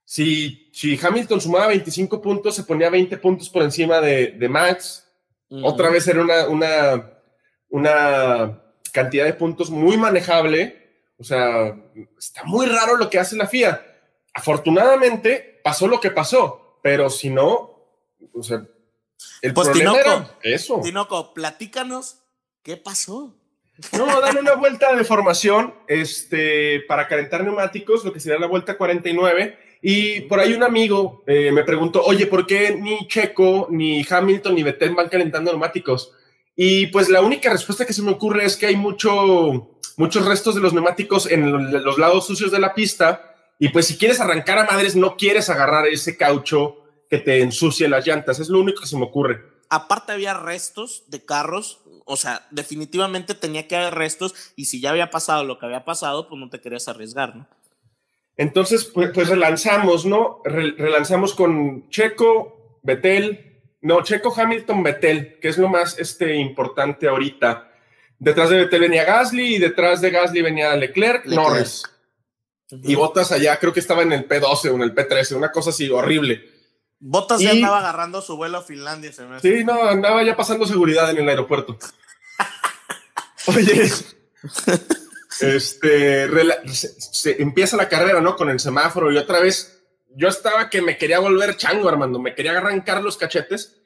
Si, 0.04 0.70
si, 0.72 0.98
Hamilton 1.00 1.40
sumaba 1.40 1.68
25 1.68 2.20
puntos, 2.20 2.56
se 2.56 2.64
ponía 2.64 2.90
20 2.90 3.16
puntos 3.18 3.48
por 3.48 3.62
encima 3.62 4.00
de, 4.00 4.48
Max. 4.48 5.06
Otra 5.62 5.90
vez 5.90 6.06
era 6.08 6.22
una, 6.22 6.48
una, 6.48 7.10
una 7.70 8.60
cantidad 8.92 9.24
de 9.24 9.34
puntos 9.34 9.70
muy 9.70 9.96
manejable 9.96 10.80
o 11.20 11.24
sea, 11.24 11.76
está 12.18 12.44
muy 12.44 12.66
raro 12.66 12.96
lo 12.96 13.10
que 13.10 13.18
hace 13.18 13.36
la 13.36 13.46
FIA. 13.46 13.86
Afortunadamente 14.32 15.60
pasó 15.62 15.86
lo 15.86 16.00
que 16.00 16.10
pasó, 16.10 16.78
pero 16.82 17.10
si 17.10 17.28
no, 17.28 17.78
o 18.32 18.42
sea, 18.42 18.64
el 19.42 19.52
pues 19.52 19.68
problema 19.68 19.98
era 19.98 20.38
eso. 20.42 20.80
Tinoco, 20.82 21.34
platícanos 21.34 22.20
qué 22.62 22.78
pasó. 22.78 23.36
No, 23.92 24.20
dan 24.20 24.38
una 24.38 24.54
vuelta 24.54 24.94
de 24.94 25.04
formación 25.04 25.74
este, 25.88 26.80
para 26.88 27.06
calentar 27.06 27.44
neumáticos, 27.44 28.02
lo 28.02 28.14
que 28.14 28.20
sería 28.20 28.38
la 28.38 28.46
vuelta 28.46 28.78
49. 28.78 29.58
Y 29.82 30.22
por 30.22 30.40
ahí 30.40 30.54
un 30.54 30.62
amigo 30.62 31.22
eh, 31.26 31.52
me 31.52 31.64
preguntó, 31.64 32.02
oye, 32.02 32.26
¿por 32.26 32.46
qué 32.46 32.74
ni 32.74 33.06
Checo, 33.08 33.66
ni 33.70 34.06
Hamilton, 34.08 34.54
ni 34.54 34.62
Vettel 34.62 34.94
van 34.94 35.10
calentando 35.10 35.50
neumáticos? 35.50 36.14
Y 36.62 36.88
pues 36.88 37.08
la 37.08 37.22
única 37.22 37.48
respuesta 37.48 37.86
que 37.86 37.94
se 37.94 38.02
me 38.02 38.10
ocurre 38.10 38.44
es 38.44 38.54
que 38.54 38.66
hay 38.66 38.76
mucho, 38.76 39.78
muchos 39.96 40.26
restos 40.26 40.54
de 40.54 40.60
los 40.60 40.74
neumáticos 40.74 41.24
en 41.24 41.72
los 41.72 41.96
lados 41.96 42.26
sucios 42.26 42.52
de 42.52 42.58
la 42.58 42.74
pista. 42.74 43.34
Y 43.58 43.70
pues 43.70 43.86
si 43.86 43.96
quieres 43.96 44.20
arrancar 44.20 44.58
a 44.58 44.64
madres, 44.64 44.94
no 44.94 45.16
quieres 45.16 45.48
agarrar 45.48 45.86
ese 45.86 46.18
caucho 46.18 46.84
que 47.08 47.16
te 47.16 47.40
ensucie 47.40 47.88
las 47.88 48.06
llantas. 48.06 48.40
Es 48.40 48.50
lo 48.50 48.60
único 48.60 48.82
que 48.82 48.88
se 48.88 48.98
me 48.98 49.04
ocurre. 49.04 49.42
Aparte 49.70 50.12
había 50.12 50.34
restos 50.34 51.04
de 51.06 51.24
carros, 51.24 51.80
o 52.04 52.18
sea, 52.18 52.46
definitivamente 52.50 53.34
tenía 53.34 53.66
que 53.66 53.76
haber 53.76 53.94
restos 53.94 54.34
y 54.54 54.66
si 54.66 54.82
ya 54.82 54.90
había 54.90 55.08
pasado 55.08 55.44
lo 55.44 55.58
que 55.58 55.64
había 55.64 55.86
pasado, 55.86 56.28
pues 56.28 56.38
no 56.38 56.50
te 56.50 56.60
querías 56.60 56.88
arriesgar, 56.88 57.36
¿no? 57.36 57.48
Entonces, 58.36 58.84
pues, 58.84 59.12
pues 59.14 59.28
relanzamos, 59.28 60.04
¿no? 60.04 60.42
relanzamos 60.44 61.32
con 61.32 61.88
Checo, 61.88 62.78
Betel, 62.82 63.49
no, 63.82 64.02
Checo 64.02 64.32
Hamilton 64.34 64.82
Vettel, 64.82 65.38
que 65.40 65.48
es 65.48 65.58
lo 65.58 65.68
más 65.68 65.98
este, 65.98 66.36
importante 66.36 67.08
ahorita. 67.08 67.70
Detrás 68.18 68.50
de 68.50 68.58
Vettel 68.58 68.80
venía 68.80 69.04
Gasly 69.04 69.56
y 69.56 69.58
detrás 69.58 70.00
de 70.00 70.10
Gasly 70.10 70.42
venía 70.42 70.76
Leclerc, 70.76 71.24
Norris. 71.26 71.82
Y 72.70 72.94
Botas 72.94 73.32
allá, 73.32 73.58
creo 73.58 73.72
que 73.72 73.80
estaba 73.80 74.02
en 74.02 74.12
el 74.12 74.28
P12 74.28 74.70
o 74.70 74.74
en 74.74 74.82
el 74.82 74.94
P13, 74.94 75.36
una 75.36 75.50
cosa 75.50 75.70
así 75.70 75.88
horrible. 75.90 76.44
Botas 77.00 77.40
ya 77.40 77.52
andaba 77.52 77.78
agarrando 77.78 78.20
su 78.20 78.36
vuelo 78.36 78.58
a 78.58 78.62
Finlandia. 78.62 79.10
Se 79.12 79.24
me 79.24 79.40
sí, 79.40 79.64
no, 79.64 79.82
andaba 79.84 80.22
ya 80.22 80.36
pasando 80.36 80.66
seguridad 80.66 81.10
en 81.10 81.18
el 81.18 81.28
aeropuerto. 81.28 81.78
Oye, 83.46 83.90
este, 85.40 86.28
se, 86.68 87.42
empieza 87.42 87.78
la 87.78 87.88
carrera, 87.88 88.20
¿no? 88.20 88.36
Con 88.36 88.50
el 88.50 88.60
semáforo 88.60 89.10
y 89.10 89.16
otra 89.16 89.40
vez 89.40 89.79
yo 90.16 90.28
estaba 90.28 90.70
que 90.70 90.82
me 90.82 90.96
quería 90.96 91.18
volver 91.18 91.56
chango, 91.56 91.88
Armando, 91.88 92.18
me 92.18 92.34
quería 92.34 92.56
arrancar 92.56 93.02
los 93.02 93.16
cachetes. 93.16 93.80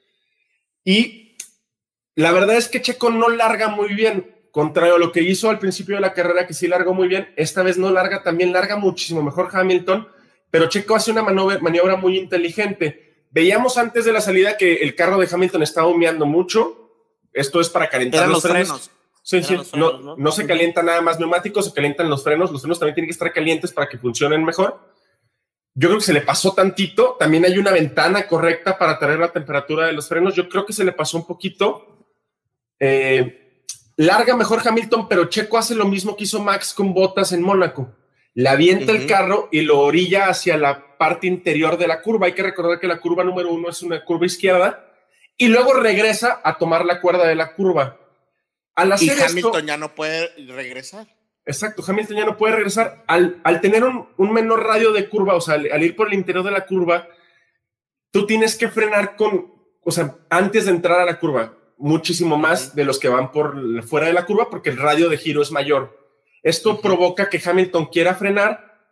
Y 0.83 1.37
la 2.15 2.31
verdad 2.31 2.55
es 2.55 2.67
que 2.67 2.81
Checo 2.81 3.09
no 3.09 3.29
larga 3.29 3.67
muy 3.67 3.93
bien, 3.93 4.47
contrario 4.51 4.95
a 4.95 4.99
lo 4.99 5.11
que 5.11 5.21
hizo 5.21 5.49
al 5.49 5.59
principio 5.59 5.95
de 5.95 6.01
la 6.01 6.13
carrera, 6.13 6.47
que 6.47 6.53
sí 6.53 6.67
largó 6.67 6.93
muy 6.93 7.07
bien, 7.07 7.33
esta 7.35 7.61
vez 7.63 7.77
no 7.77 7.91
larga, 7.91 8.23
también 8.23 8.53
larga 8.53 8.77
muchísimo 8.77 9.21
mejor 9.21 9.49
Hamilton, 9.51 10.07
pero 10.49 10.69
Checo 10.69 10.95
hace 10.95 11.11
una 11.11 11.23
maniobra, 11.23 11.97
muy 11.97 12.17
inteligente. 12.17 13.25
Veíamos 13.31 13.77
antes 13.77 14.05
de 14.05 14.13
la 14.13 14.21
salida 14.21 14.55
que 14.55 14.75
el 14.75 14.95
carro 14.95 15.17
de 15.17 15.27
Hamilton 15.29 15.63
estaba 15.63 15.87
humeando 15.87 16.25
mucho. 16.25 16.91
Esto 17.33 17.59
es 17.59 17.69
para 17.69 17.89
calentar 17.89 18.29
los, 18.29 18.41
frenos. 18.41 18.89
Sí, 19.21 19.43
sí, 19.43 19.57
no, 19.73 20.15
no 20.15 20.31
se 20.31 20.47
calienta 20.47 20.81
nada 20.81 21.01
más 21.01 21.19
neumáticos, 21.19 21.65
se 21.65 21.73
calientan 21.73 22.09
los 22.09 22.23
frenos. 22.23 22.51
Los 22.51 22.61
frenos 22.61 22.79
también 22.79 22.95
tienen 22.95 23.07
que 23.09 23.13
estar 23.13 23.33
calientes 23.33 23.73
para 23.73 23.89
que 23.89 23.97
funcionen 23.97 24.45
mejor. 24.45 24.94
Yo 25.77 25.89
creo 25.89 25.99
que 25.99 26.05
se 26.05 26.13
le 26.13 26.21
pasó 26.21 26.53
tantito. 26.53 27.17
También 27.19 27.43
hay 27.43 27.57
una 27.57 27.71
ventana 27.71 28.25
correcta 28.27 28.77
para 28.77 28.97
traer 28.97 29.19
la 29.19 29.33
temperatura 29.33 29.85
de 29.85 29.91
los 29.93 30.07
frenos. 30.07 30.33
Yo 30.33 30.47
creo 30.47 30.65
que 30.65 30.71
se 30.71 30.85
le 30.85 30.93
pasó 30.93 31.17
un 31.17 31.27
poquito. 31.27 32.07
Eh, 32.79 33.65
larga 33.97 34.37
mejor 34.37 34.61
Hamilton, 34.65 35.09
pero 35.09 35.25
Checo 35.25 35.57
hace 35.57 35.75
lo 35.75 35.85
mismo 35.85 36.15
que 36.15 36.23
hizo 36.23 36.41
Max 36.41 36.73
con 36.73 36.93
botas 36.93 37.33
en 37.33 37.41
Mónaco. 37.41 37.93
Le 38.33 38.47
avienta 38.47 38.93
el 38.93 39.05
carro 39.05 39.49
y 39.51 39.61
lo 39.61 39.81
orilla 39.81 40.29
hacia 40.29 40.57
la 40.57 40.97
parte 40.97 41.27
interior 41.27 41.77
de 41.77 41.87
la 41.87 42.01
curva. 42.01 42.27
Hay 42.27 42.33
que 42.33 42.43
recordar 42.43 42.79
que 42.79 42.87
la 42.87 42.99
curva 42.99 43.25
número 43.25 43.51
uno 43.51 43.69
es 43.69 43.81
una 43.81 44.03
curva 44.03 44.25
izquierda 44.25 44.93
y 45.37 45.47
luego 45.49 45.73
regresa 45.73 46.39
a 46.41 46.57
tomar 46.57 46.85
la 46.85 47.01
cuerda 47.01 47.27
de 47.27 47.35
la 47.35 47.53
curva. 47.53 47.99
Al 48.75 48.93
hacer 48.93 49.17
y 49.17 49.21
Hamilton 49.21 49.65
ya 49.65 49.77
no 49.77 49.93
puede 49.93 50.29
regresar. 50.47 51.14
Exacto, 51.45 51.83
Hamilton 51.87 52.17
ya 52.17 52.25
no 52.25 52.37
puede 52.37 52.55
regresar. 52.55 53.03
Al, 53.07 53.61
tener 53.61 53.83
un, 53.83 54.33
menor 54.33 54.63
radio 54.63 54.91
de 54.91 55.07
curva, 55.07 55.35
o 55.35 55.41
sea, 55.41 55.55
al, 55.55 55.83
ir 55.83 55.95
por 55.95 56.07
el 56.07 56.15
interior 56.15 56.43
de 56.43 56.51
la 56.51 56.65
curva, 56.65 57.07
tú 58.11 58.25
tienes 58.25 58.55
que 58.55 58.67
frenar 58.67 59.15
con, 59.15 59.53
o 59.83 59.91
sea, 59.91 60.17
antes 60.29 60.65
de 60.65 60.71
entrar 60.71 60.99
a 60.99 61.05
la 61.05 61.19
curva, 61.19 61.55
muchísimo 61.77 62.37
más 62.37 62.75
de 62.75 62.85
los 62.85 62.99
que 62.99 63.09
van 63.09 63.31
por 63.31 63.83
fuera 63.83 64.07
de 64.07 64.13
la 64.13 64.25
curva 64.25 64.49
porque 64.49 64.69
el 64.69 64.77
radio 64.77 65.09
de 65.09 65.17
giro 65.17 65.41
es 65.41 65.51
mayor. 65.51 65.95
Esto 66.41 66.79
provoca 66.81 67.29
que 67.29 67.41
Hamilton 67.43 67.87
quiera 67.87 68.15
frenar, 68.15 68.87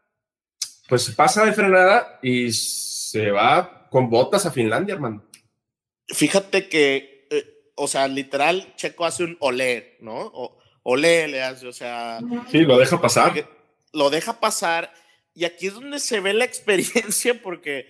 pues 0.87 1.09
pasa 1.11 1.45
de 1.45 1.53
frenada 1.53 2.19
y 2.21 2.51
se 2.51 3.31
va 3.31 3.87
con 3.89 4.09
botas 4.09 4.45
a 4.45 4.51
Finlandia, 4.51 4.95
hermano. 4.95 5.23
Fíjate 6.07 6.67
que, 6.67 7.27
eh, 7.31 7.71
o 7.75 7.87
sea, 7.87 8.07
literal, 8.07 8.73
Checo 8.75 9.05
hace 9.05 9.23
un 9.23 9.37
olé, 9.39 9.97
¿no? 10.01 10.17
O, 10.19 10.62
olé 10.83 11.27
le 11.27 11.41
hace, 11.41 11.67
o 11.67 11.73
sea. 11.73 12.19
Sí, 12.51 12.59
lo 12.59 12.77
deja 12.77 13.01
pasar. 13.01 13.49
Lo 13.91 14.09
deja 14.09 14.39
pasar. 14.39 14.93
Y 15.33 15.45
aquí 15.45 15.67
es 15.67 15.73
donde 15.73 15.99
se 15.99 16.19
ve 16.19 16.33
la 16.33 16.45
experiencia, 16.45 17.41
porque 17.41 17.87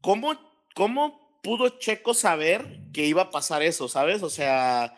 ¿cómo, 0.00 0.38
cómo 0.74 1.40
pudo 1.42 1.80
Checo 1.80 2.14
saber 2.14 2.80
que 2.92 3.06
iba 3.06 3.22
a 3.22 3.30
pasar 3.30 3.62
eso, 3.62 3.88
sabes? 3.88 4.22
O 4.22 4.30
sea, 4.30 4.96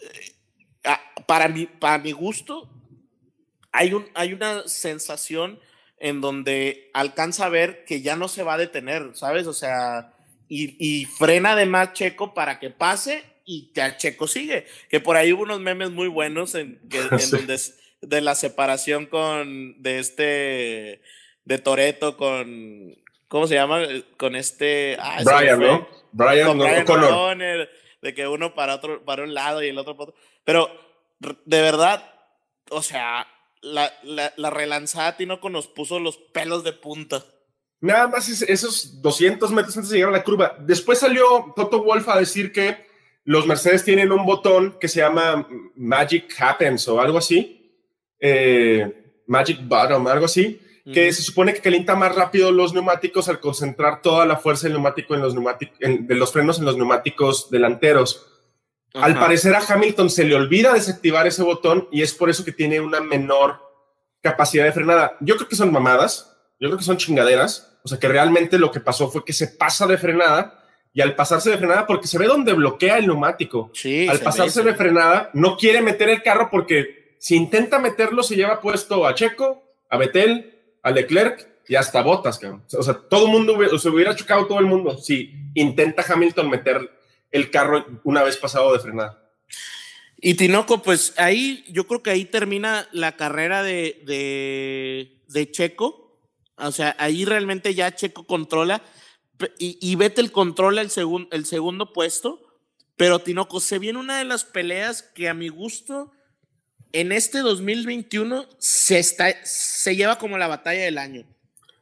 eh, 0.00 0.90
para 1.26 1.48
mi, 1.48 1.66
para 1.66 1.98
mi 1.98 2.12
gusto, 2.12 2.70
hay, 3.72 3.94
un, 3.94 4.06
hay 4.14 4.32
una 4.32 4.68
sensación 4.68 5.58
en 5.98 6.20
donde 6.20 6.90
alcanza 6.92 7.46
a 7.46 7.50
ver 7.50 7.84
que 7.84 8.02
ya 8.02 8.16
no 8.16 8.28
se 8.28 8.42
va 8.42 8.54
a 8.54 8.58
detener, 8.58 9.12
¿sabes? 9.14 9.46
O 9.46 9.54
sea, 9.54 10.12
y, 10.48 11.06
frena 11.06 11.52
además 11.52 11.94
Checo 11.94 12.34
para 12.34 12.60
que 12.60 12.70
pase 12.70 13.24
y 13.44 13.72
ya 13.74 13.96
Checo 13.96 14.26
sigue. 14.26 14.66
Que 14.88 15.00
por 15.00 15.16
ahí 15.16 15.32
hubo 15.32 15.42
unos 15.42 15.60
memes 15.60 15.90
muy 15.90 16.08
buenos 16.08 16.54
en, 16.54 16.80
donde 17.30 17.60
de 18.00 18.20
la 18.20 18.34
separación 18.34 19.06
con 19.06 19.82
de 19.82 19.98
este 19.98 21.00
de 21.44 21.58
Toreto 21.58 22.16
con 22.16 22.94
¿cómo 23.28 23.46
se 23.46 23.54
llama? 23.54 23.82
Con 24.16 24.36
este 24.36 24.96
ah, 25.00 25.20
Brian, 25.24 25.60
¿no? 25.60 25.88
Brian, 26.12 26.58
Brian 26.58 27.38
de 28.02 28.14
que 28.14 28.28
uno 28.28 28.54
para 28.54 28.74
otro 28.74 29.04
para 29.04 29.22
un 29.22 29.32
lado 29.32 29.62
y 29.62 29.68
el 29.68 29.78
otro 29.78 29.96
para 29.96 30.10
otro. 30.10 30.20
Pero 30.44 30.68
de 31.18 31.62
verdad, 31.62 32.12
o 32.70 32.82
sea, 32.82 33.26
la, 33.62 33.92
la, 34.02 34.34
la 34.36 34.50
relanzada 34.50 35.16
Tinoco 35.16 35.48
nos 35.48 35.68
puso 35.68 35.98
los 35.98 36.18
pelos 36.18 36.64
de 36.64 36.72
punta. 36.72 37.24
Nada 37.80 38.08
más 38.08 38.28
esos 38.28 39.02
200 39.02 39.50
metros 39.50 39.76
antes 39.76 39.90
de 39.90 39.98
llegar 39.98 40.14
a 40.14 40.18
la 40.18 40.24
curva. 40.24 40.56
Después 40.60 40.98
salió 40.98 41.52
Toto 41.56 41.82
Wolf 41.82 42.08
a 42.08 42.18
decir 42.18 42.52
que 42.52 42.93
los 43.24 43.46
Mercedes 43.46 43.84
tienen 43.84 44.12
un 44.12 44.26
botón 44.26 44.76
que 44.78 44.88
se 44.88 45.00
llama 45.00 45.48
Magic 45.76 46.34
Happens 46.38 46.86
o 46.88 47.00
algo 47.00 47.18
así. 47.18 47.80
Eh, 48.20 49.22
Magic 49.26 49.60
Bottom, 49.66 50.06
algo 50.06 50.26
así. 50.26 50.60
Que 50.92 51.10
se 51.14 51.22
supone 51.22 51.54
que 51.54 51.62
calienta 51.62 51.96
más 51.96 52.14
rápido 52.14 52.52
los 52.52 52.74
neumáticos 52.74 53.30
al 53.30 53.40
concentrar 53.40 54.02
toda 54.02 54.26
la 54.26 54.36
fuerza 54.36 54.64
del 54.64 54.74
neumático 54.74 55.14
en 55.14 55.22
los, 55.22 55.32
neumáticos, 55.32 55.78
de 55.80 56.14
los 56.14 56.30
frenos 56.30 56.58
en 56.58 56.66
los 56.66 56.76
neumáticos 56.76 57.50
delanteros. 57.50 58.26
Al 58.92 59.18
parecer 59.18 59.54
a 59.54 59.62
Hamilton 59.66 60.10
se 60.10 60.24
le 60.24 60.34
olvida 60.34 60.74
desactivar 60.74 61.26
ese 61.26 61.42
botón 61.42 61.88
y 61.90 62.02
es 62.02 62.12
por 62.12 62.28
eso 62.28 62.44
que 62.44 62.52
tiene 62.52 62.80
una 62.80 63.00
menor 63.00 63.60
capacidad 64.20 64.64
de 64.64 64.72
frenada. 64.72 65.16
Yo 65.20 65.36
creo 65.36 65.48
que 65.48 65.56
son 65.56 65.72
mamadas, 65.72 66.36
yo 66.60 66.68
creo 66.68 66.78
que 66.78 66.84
son 66.84 66.98
chingaderas, 66.98 67.78
o 67.82 67.88
sea 67.88 67.98
que 67.98 68.06
realmente 68.06 68.58
lo 68.58 68.70
que 68.70 68.80
pasó 68.80 69.10
fue 69.10 69.24
que 69.24 69.32
se 69.32 69.48
pasa 69.48 69.86
de 69.86 69.96
frenada 69.96 70.63
y 70.94 71.00
al 71.00 71.16
pasarse 71.16 71.50
de 71.50 71.58
frenada, 71.58 71.86
porque 71.86 72.06
se 72.06 72.18
ve 72.18 72.26
donde 72.26 72.52
bloquea 72.52 72.98
el 72.98 73.08
neumático, 73.08 73.72
al 74.08 74.20
pasarse 74.20 74.62
de 74.62 74.74
frenada 74.74 75.30
no 75.34 75.56
quiere 75.56 75.82
meter 75.82 76.08
el 76.08 76.22
carro 76.22 76.48
porque 76.50 77.16
si 77.18 77.34
intenta 77.34 77.80
meterlo 77.80 78.22
se 78.22 78.36
lleva 78.36 78.60
puesto 78.60 79.04
a 79.04 79.14
Checo, 79.14 79.62
a 79.90 79.96
Betel, 79.96 80.54
a 80.82 80.92
Leclerc 80.92 81.48
y 81.66 81.74
hasta 81.74 82.00
Botas. 82.02 82.38
O 82.78 82.82
sea, 82.82 82.94
todo 82.94 83.26
el 83.26 83.32
mundo 83.32 83.58
se 83.78 83.88
hubiera 83.88 84.14
chocado 84.14 84.46
todo 84.46 84.60
el 84.60 84.66
mundo 84.66 84.96
si 84.98 85.34
intenta 85.54 86.04
Hamilton 86.06 86.48
meter 86.48 86.90
el 87.32 87.50
carro 87.50 87.84
una 88.04 88.22
vez 88.22 88.36
pasado 88.36 88.72
de 88.72 88.78
frenada. 88.78 89.20
Y 90.20 90.34
Tinoco, 90.34 90.80
pues 90.80 91.12
ahí 91.16 91.64
yo 91.68 91.86
creo 91.88 92.02
que 92.02 92.10
ahí 92.10 92.24
termina 92.24 92.88
la 92.92 93.16
carrera 93.16 93.64
de, 93.64 94.00
de, 95.28 95.50
Checo. 95.50 96.18
O 96.56 96.70
sea, 96.70 96.94
ahí 97.00 97.24
realmente 97.24 97.74
ya 97.74 97.94
Checo 97.94 98.26
controla 98.26 98.80
y, 99.58 99.78
y 99.80 100.02
el 100.02 100.32
controla 100.32 100.80
el, 100.80 100.90
el 101.30 101.46
segundo 101.46 101.92
puesto. 101.92 102.40
Pero 102.96 103.18
Tinoco, 103.18 103.60
se 103.60 103.78
viene 103.78 103.98
una 103.98 104.18
de 104.18 104.24
las 104.24 104.44
peleas 104.44 105.02
que 105.02 105.28
a 105.28 105.34
mi 105.34 105.48
gusto 105.48 106.12
en 106.94 107.10
este 107.10 107.40
2021 107.40 108.46
se, 108.58 108.98
está, 109.00 109.34
se 109.44 109.96
lleva 109.96 110.16
como 110.16 110.38
la 110.38 110.46
batalla 110.46 110.84
del 110.84 110.98
año. 110.98 111.26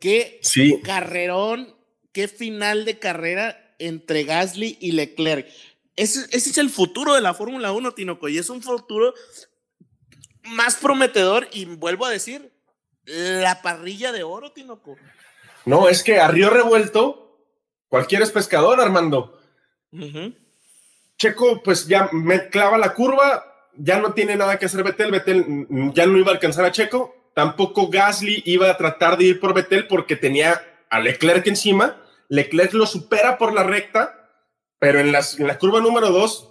Qué 0.00 0.40
carrerón, 0.82 1.76
qué 2.12 2.28
final 2.28 2.86
de 2.86 2.98
carrera 2.98 3.74
entre 3.78 4.24
Gasly 4.24 4.78
y 4.80 4.92
Leclerc. 4.92 5.46
Ese, 5.96 6.26
es 6.34 6.57
el 6.57 6.70
futuro 6.70 7.14
de 7.14 7.20
la 7.20 7.34
Fórmula 7.34 7.72
1, 7.72 7.92
Tinoco, 7.92 8.28
y 8.28 8.38
es 8.38 8.48
un 8.48 8.62
futuro 8.62 9.12
más 10.44 10.76
prometedor 10.76 11.46
y 11.53 11.66
vuelvo 11.66 12.07
a 12.07 12.11
decir, 12.11 12.50
la 13.05 13.61
parrilla 13.61 14.12
de 14.12 14.22
oro, 14.22 14.53
Tinoco. 14.53 14.96
No, 15.66 15.90
es 15.90 16.03
que 16.03 16.20
a 16.20 16.28
río 16.28 16.48
revuelto, 16.48 17.21
cualquiera 17.93 18.24
es 18.24 18.30
pescador, 18.30 18.80
Armando. 18.80 19.38
Checo, 21.18 21.62
pues 21.62 21.86
ya 21.86 22.09
me 22.11 22.49
clava 22.49 22.78
la 22.78 22.95
curva, 22.95 23.45
ya 23.76 23.99
no 23.99 24.14
tiene 24.14 24.34
nada 24.34 24.59
que 24.59 24.64
hacer 24.64 24.82
Betel, 24.82 25.11
Betel 25.11 25.66
ya 25.93 26.07
no 26.07 26.16
iba 26.16 26.30
a 26.30 26.34
alcanzar 26.34 26.64
a 26.64 26.72
Checo, 26.72 27.14
tampoco 27.34 27.90
Gasly 27.90 28.45
iba 28.47 28.70
a 28.70 28.78
tratar 28.78 29.18
de 29.18 29.24
ir 29.24 29.40
por 29.40 29.53
Betel 29.53 29.88
porque 29.88 30.16
tenía 30.16 30.62
a 30.88 31.01
Leclerc 31.01 31.47
encima 31.47 32.03
Leclerc 32.30 32.72
lo 32.72 32.86
supera 32.86 33.36
por 33.36 33.53
la 33.53 33.62
recta, 33.62 34.30
pero 34.78 34.99
en, 34.99 35.12
la 35.12 35.59
curva 35.59 35.82
número 35.82 36.09
2, 36.09 36.51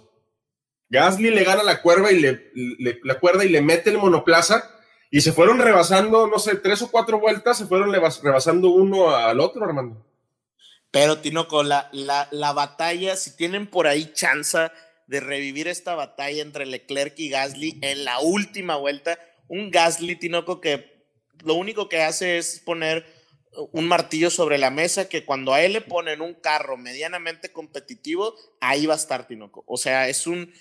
Gasly 0.90 1.30
le 1.30 1.42
gana 1.42 1.64
la 1.64 1.82
cuerda 1.82 2.12
y 2.12 2.20
le, 2.20 2.52
la 3.02 3.18
cuerda 3.18 3.44
y 3.44 3.48
le 3.48 3.62
mete 3.62 3.90
el 3.90 3.98
monoplaza 3.98 4.70
y 5.10 5.22
se 5.22 5.32
fueron 5.32 5.58
rebasando, 5.58 6.28
no 6.28 6.38
sé, 6.38 6.54
tres 6.54 6.82
o 6.82 6.90
cuatro 6.92 7.18
vueltas, 7.18 7.58
se 7.58 7.66
fueron 7.66 7.92
rebasando 7.92 8.70
uno 8.70 9.10
al 9.10 9.40
otro, 9.40 9.64
Armando. 9.64 10.06
Pero, 10.92 11.18
Tinoco, 11.18 11.64
la, 11.64 11.88
la, 11.92 12.28
la 12.30 12.52
batalla, 12.52 13.16
si 13.16 13.34
tienen 13.36 13.66
por 13.66 13.88
ahí 13.88 14.12
chance 14.12 14.70
de 15.08 15.20
revivir 15.20 15.66
esta 15.66 15.96
batalla 15.96 16.42
entre 16.42 16.66
Leclerc 16.66 17.18
y 17.18 17.30
Gasly 17.30 17.78
en 17.82 18.04
la 18.04 18.20
última 18.20 18.76
vuelta, 18.76 19.18
un 19.48 19.70
Gasly, 19.70 20.16
Tinoco, 20.16 20.60
que 20.60 20.92
lo 21.42 21.54
único 21.54 21.88
que 21.88 22.02
hace 22.02 22.38
es 22.38 22.60
poner 22.60 23.04
un 23.72 23.86
martillo 23.86 24.30
sobre 24.30 24.58
la 24.58 24.70
mesa 24.70 25.08
que 25.08 25.24
cuando 25.24 25.52
a 25.52 25.62
él 25.62 25.74
le 25.74 25.80
ponen 25.80 26.20
un 26.20 26.34
carro 26.34 26.76
medianamente 26.76 27.52
competitivo, 27.52 28.34
ahí 28.60 28.86
va 28.86 28.94
a 28.94 28.96
estar 28.96 29.26
Tinoco. 29.26 29.64
O 29.66 29.76
sea, 29.76 30.08
es 30.08 30.26
un... 30.26 30.52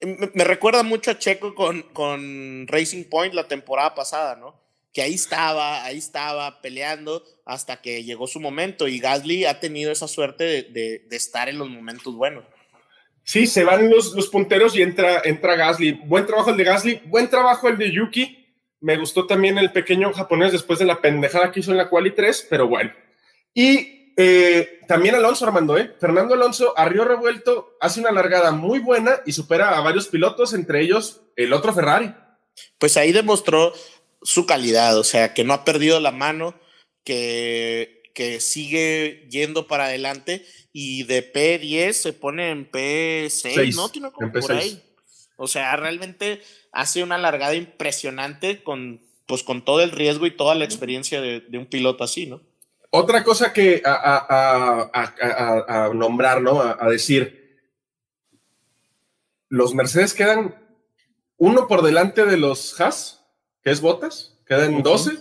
Me, 0.00 0.44
recuerda 0.44 0.84
mucho 0.84 1.10
a 1.10 1.18
Checo 1.18 1.54
con, 1.54 1.82
con 1.92 2.66
Racing 2.68 3.04
Point 3.04 3.34
la 3.34 3.48
temporada 3.48 3.94
pasada, 3.94 4.36
¿no? 4.36 4.60
Que 4.98 5.02
ahí 5.02 5.14
estaba, 5.14 5.84
ahí 5.84 5.96
estaba 5.96 6.60
peleando 6.60 7.22
hasta 7.46 7.80
que 7.80 8.02
llegó 8.02 8.26
su 8.26 8.40
momento 8.40 8.88
y 8.88 8.98
Gasly 8.98 9.44
ha 9.44 9.60
tenido 9.60 9.92
esa 9.92 10.08
suerte 10.08 10.42
de, 10.42 11.04
de, 11.08 11.16
estar 11.16 11.48
en 11.48 11.56
los 11.58 11.68
momentos 11.68 12.16
buenos. 12.16 12.42
Sí, 13.22 13.46
se 13.46 13.62
van 13.62 13.88
los, 13.88 14.12
los 14.16 14.26
punteros 14.26 14.74
y 14.74 14.82
entra, 14.82 15.22
entra 15.22 15.54
Gasly. 15.54 15.92
Buen 15.92 16.26
trabajo 16.26 16.50
el 16.50 16.56
de 16.56 16.64
Gasly, 16.64 17.02
buen 17.06 17.30
trabajo 17.30 17.68
el 17.68 17.78
de 17.78 17.92
Yuki 17.92 18.38
me 18.80 18.96
gustó 18.96 19.24
también 19.24 19.56
el 19.56 19.70
pequeño 19.70 20.12
japonés 20.12 20.50
después 20.50 20.80
de 20.80 20.84
la 20.84 21.00
pendejada 21.00 21.52
que 21.52 21.60
hizo 21.60 21.70
en 21.70 21.76
la 21.76 21.88
quali 21.88 22.10
3, 22.10 22.48
pero 22.50 22.66
bueno. 22.66 22.92
Y 23.54 24.14
eh, 24.16 24.80
también 24.88 25.14
Alonso 25.14 25.46
Armando, 25.46 25.78
¿eh? 25.78 25.94
Fernando 26.00 26.34
Alonso 26.34 26.74
a 26.76 26.88
Río 26.88 27.04
Revuelto 27.04 27.76
hace 27.80 28.00
una 28.00 28.10
largada 28.10 28.50
muy 28.50 28.80
buena 28.80 29.20
y 29.24 29.30
supera 29.30 29.76
a 29.76 29.80
varios 29.80 30.08
pilotos, 30.08 30.54
entre 30.54 30.80
ellos 30.80 31.22
el 31.36 31.52
otro 31.52 31.72
Ferrari. 31.72 32.12
Pues 32.78 32.96
ahí 32.96 33.12
demostró 33.12 33.72
su 34.22 34.46
calidad, 34.46 34.98
o 34.98 35.04
sea, 35.04 35.34
que 35.34 35.44
no 35.44 35.54
ha 35.54 35.64
perdido 35.64 36.00
la 36.00 36.10
mano, 36.10 36.54
que, 37.04 38.02
que 38.14 38.40
sigue 38.40 39.26
yendo 39.30 39.66
para 39.66 39.86
adelante 39.86 40.44
y 40.72 41.04
de 41.04 41.32
P10 41.32 41.92
se 41.92 42.12
pone 42.12 42.50
en 42.50 42.70
P6, 42.70 43.74
¿no? 43.74 43.88
Tiene 43.88 44.10
como 44.10 44.32
por 44.32 44.52
ahí. 44.52 44.82
O 45.36 45.46
sea, 45.46 45.76
realmente 45.76 46.42
hace 46.72 47.02
una 47.02 47.16
largada 47.16 47.54
impresionante 47.54 48.62
con, 48.62 49.00
pues, 49.26 49.42
con 49.42 49.64
todo 49.64 49.80
el 49.82 49.92
riesgo 49.92 50.26
y 50.26 50.36
toda 50.36 50.54
la 50.54 50.64
experiencia 50.64 51.20
de, 51.20 51.46
un 51.52 51.66
piloto 51.66 52.02
así, 52.02 52.26
¿no? 52.26 52.40
Otra 52.90 53.22
cosa 53.22 53.52
que 53.52 53.82
a, 53.84 54.90
nombrar, 55.94 56.42
¿no? 56.42 56.60
A, 56.60 56.88
decir, 56.88 57.56
los 59.48 59.74
Mercedes 59.74 60.14
quedan 60.14 60.56
uno 61.36 61.68
por 61.68 61.82
delante 61.82 62.24
de 62.24 62.36
los 62.36 62.80
Haas, 62.80 63.17
que 63.62 63.70
es 63.70 63.80
Botas, 63.80 64.36
quedan 64.46 64.82
12, 64.82 65.18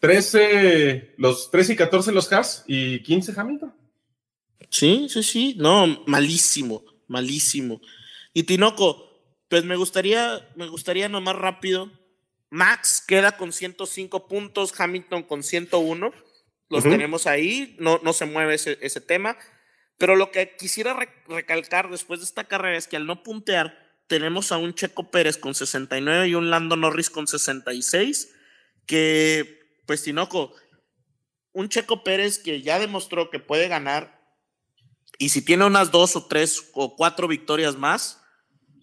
13, 0.00 1.14
los 1.16 1.50
13 1.50 1.72
y 1.74 1.76
14 1.76 2.12
los 2.12 2.32
Haas 2.32 2.64
y 2.66 3.02
15 3.02 3.32
Hamilton. 3.36 3.74
Sí, 4.70 5.06
sí, 5.08 5.22
sí, 5.22 5.54
no, 5.58 6.02
malísimo, 6.06 6.82
malísimo. 7.06 7.80
Y 8.32 8.44
Tinoco, 8.44 9.12
pues 9.48 9.64
me 9.64 9.76
gustaría, 9.76 10.48
me 10.56 10.66
gustaría 10.66 11.08
nomás 11.08 11.36
rápido. 11.36 11.90
Max 12.50 13.04
queda 13.06 13.36
con 13.36 13.52
105 13.52 14.26
puntos, 14.26 14.72
Hamilton 14.78 15.22
con 15.22 15.42
101. 15.42 16.12
Los 16.68 16.84
tenemos 16.84 17.26
ahí, 17.26 17.76
no, 17.78 18.00
no 18.02 18.12
se 18.12 18.24
mueve 18.24 18.54
ese, 18.54 18.78
ese 18.80 19.00
tema. 19.00 19.36
Pero 19.98 20.16
lo 20.16 20.30
que 20.30 20.56
quisiera 20.56 20.98
recalcar 21.28 21.90
después 21.90 22.20
de 22.20 22.24
esta 22.24 22.44
carrera 22.44 22.76
es 22.76 22.88
que 22.88 22.96
al 22.96 23.06
no 23.06 23.22
puntear, 23.22 23.81
tenemos 24.12 24.52
a 24.52 24.58
un 24.58 24.74
Checo 24.74 25.10
Pérez 25.10 25.38
con 25.38 25.54
69 25.54 26.28
y 26.28 26.34
un 26.34 26.50
Lando 26.50 26.76
Norris 26.76 27.08
con 27.08 27.26
66. 27.26 28.30
Que, 28.84 29.58
pues, 29.86 30.02
Tinoco, 30.02 30.54
un 31.52 31.70
Checo 31.70 32.04
Pérez 32.04 32.38
que 32.38 32.60
ya 32.60 32.78
demostró 32.78 33.30
que 33.30 33.38
puede 33.38 33.68
ganar 33.68 34.20
y 35.18 35.30
si 35.30 35.42
tiene 35.42 35.64
unas 35.64 35.90
dos 35.90 36.14
o 36.14 36.26
tres 36.26 36.70
o 36.74 36.94
cuatro 36.94 37.26
victorias 37.26 37.78
más, 37.78 38.22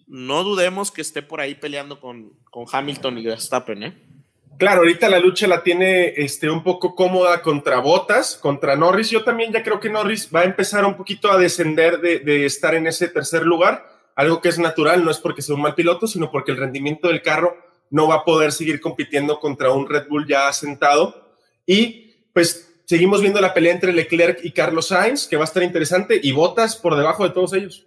no 0.08 0.42
dudemos 0.42 0.90
que 0.90 1.02
esté 1.02 1.22
por 1.22 1.40
ahí 1.40 1.54
peleando 1.54 2.00
con, 2.00 2.32
con 2.50 2.64
Hamilton 2.68 3.18
y 3.18 3.26
Verstappen, 3.26 3.82
¿eh? 3.84 4.02
Claro, 4.58 4.80
ahorita 4.80 5.08
la 5.08 5.20
lucha 5.20 5.46
la 5.46 5.62
tiene 5.62 6.08
este, 6.16 6.50
un 6.50 6.64
poco 6.64 6.96
cómoda 6.96 7.40
contra 7.40 7.78
Botas, 7.78 8.34
contra 8.34 8.74
Norris. 8.74 9.10
Yo 9.10 9.22
también 9.22 9.52
ya 9.52 9.62
creo 9.62 9.78
que 9.78 9.90
Norris 9.90 10.28
va 10.34 10.40
a 10.40 10.44
empezar 10.44 10.84
un 10.84 10.96
poquito 10.96 11.30
a 11.30 11.38
descender 11.38 12.00
de, 12.00 12.18
de, 12.18 12.46
estar 12.46 12.74
en 12.74 12.88
ese 12.88 13.08
tercer 13.08 13.44
lugar, 13.44 13.99
algo 14.20 14.42
que 14.42 14.50
es 14.50 14.58
natural, 14.58 15.02
no 15.02 15.10
es 15.10 15.16
porque 15.16 15.40
sea 15.40 15.54
un 15.54 15.62
mal 15.62 15.74
piloto, 15.74 16.06
sino 16.06 16.30
porque 16.30 16.50
el 16.50 16.58
rendimiento 16.58 17.08
del 17.08 17.22
carro 17.22 17.56
no 17.88 18.06
va 18.06 18.16
a 18.16 18.24
poder 18.24 18.52
seguir 18.52 18.78
compitiendo 18.78 19.40
contra 19.40 19.70
un 19.70 19.88
Red 19.88 20.08
Bull 20.08 20.26
ya 20.28 20.46
asentado. 20.46 21.38
Y 21.64 22.26
pues 22.34 22.82
seguimos 22.84 23.22
viendo 23.22 23.40
la 23.40 23.54
pelea 23.54 23.72
entre 23.72 23.94
Leclerc 23.94 24.44
y 24.44 24.52
Carlos 24.52 24.88
Sainz, 24.88 25.26
que 25.26 25.36
va 25.36 25.44
a 25.44 25.46
estar 25.46 25.62
interesante, 25.62 26.20
y 26.22 26.32
Botas 26.32 26.76
por 26.76 26.96
debajo 26.96 27.24
de 27.24 27.30
todos 27.30 27.54
ellos. 27.54 27.86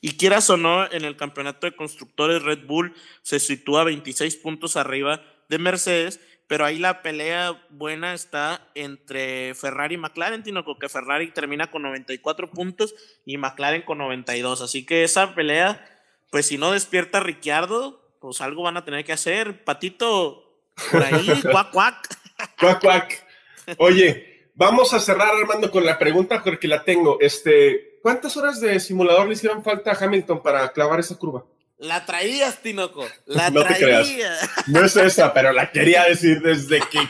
Y 0.00 0.16
quieras 0.16 0.48
o 0.48 0.56
no, 0.56 0.90
en 0.90 1.04
el 1.04 1.16
campeonato 1.16 1.66
de 1.66 1.76
constructores 1.76 2.42
Red 2.42 2.66
Bull 2.66 2.94
se 3.20 3.38
sitúa 3.38 3.84
26 3.84 4.36
puntos 4.36 4.78
arriba 4.78 5.22
de 5.50 5.58
Mercedes, 5.58 6.18
pero 6.46 6.64
ahí 6.64 6.78
la 6.78 7.02
pelea 7.02 7.60
buena 7.70 8.14
está 8.14 8.68
entre 8.74 9.54
Ferrari 9.54 9.96
y 9.96 9.98
McLaren, 9.98 10.42
Tino, 10.42 10.64
que 10.78 10.88
Ferrari 10.88 11.30
termina 11.30 11.70
con 11.70 11.82
94 11.82 12.50
puntos 12.50 12.94
y 13.24 13.36
McLaren 13.36 13.82
con 13.82 13.98
92. 13.98 14.62
Así 14.62 14.86
que 14.86 15.02
esa 15.02 15.34
pelea, 15.34 15.84
pues 16.30 16.46
si 16.46 16.56
no 16.56 16.70
despierta 16.70 17.20
Ricciardo, 17.20 18.16
pues 18.20 18.40
algo 18.40 18.62
van 18.62 18.76
a 18.76 18.84
tener 18.84 19.04
que 19.04 19.12
hacer. 19.12 19.64
Patito, 19.64 20.62
por 20.92 21.02
ahí, 21.02 21.42
cuac, 21.50 21.72
cuac. 21.72 22.18
Cuac, 22.60 22.80
cuac. 22.80 23.26
Oye, 23.78 24.50
vamos 24.54 24.94
a 24.94 25.00
cerrar, 25.00 25.34
Armando, 25.34 25.70
con 25.70 25.84
la 25.84 25.98
pregunta 25.98 26.42
porque 26.44 26.68
la 26.68 26.84
tengo. 26.84 27.18
Este, 27.20 27.98
¿Cuántas 28.02 28.36
horas 28.36 28.60
de 28.60 28.78
simulador 28.78 29.26
le 29.26 29.32
hicieron 29.32 29.64
falta 29.64 29.90
a 29.90 30.04
Hamilton 30.04 30.40
para 30.42 30.72
clavar 30.72 31.00
esa 31.00 31.16
curva? 31.16 31.44
La 31.78 32.06
traías, 32.06 32.62
Tinoco. 32.62 33.06
La 33.26 33.50
no 33.50 33.62
traía. 33.62 34.34
No 34.66 34.84
es 34.84 34.96
esa, 34.96 35.34
pero 35.34 35.52
la 35.52 35.70
quería 35.70 36.04
decir 36.04 36.40
desde 36.40 36.80
que 36.80 37.00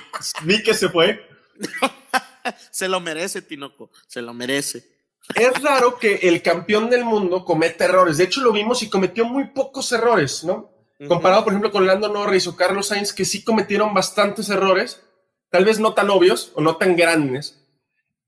vi 0.43 0.63
que 0.63 0.75
se 0.75 0.89
fue. 0.89 1.25
se 2.71 2.89
lo 2.89 3.01
merece, 3.01 3.43
Tinoco. 3.43 3.91
Se 4.09 4.21
lo 4.23 4.35
merece. 4.35 4.97
Es 5.35 5.61
raro 5.63 5.99
que 5.99 6.15
el 6.23 6.43
campeón 6.43 6.91
del 6.91 7.05
mundo 7.05 7.45
cometa 7.45 7.85
errores. 7.85 8.17
De 8.17 8.25
hecho, 8.25 8.41
lo 8.41 8.53
vimos 8.53 8.83
y 8.83 8.89
cometió 8.89 9.25
muy 9.25 9.49
pocos 9.49 9.91
errores, 9.93 10.45
¿no? 10.45 10.73
Comparado, 11.09 11.45
por 11.45 11.53
ejemplo, 11.53 11.71
con 11.71 11.87
Lando 11.87 12.09
Norris 12.09 12.47
o 12.47 12.57
Carlos 12.57 12.89
Sainz, 12.89 13.13
que 13.13 13.25
sí 13.25 13.45
cometieron 13.45 13.93
bastantes 13.93 14.49
errores, 14.49 15.03
tal 15.51 15.65
vez 15.65 15.79
no 15.79 15.93
tan 15.93 16.09
obvios 16.11 16.53
o 16.55 16.61
no 16.61 16.77
tan 16.77 16.97
grandes. 16.97 17.63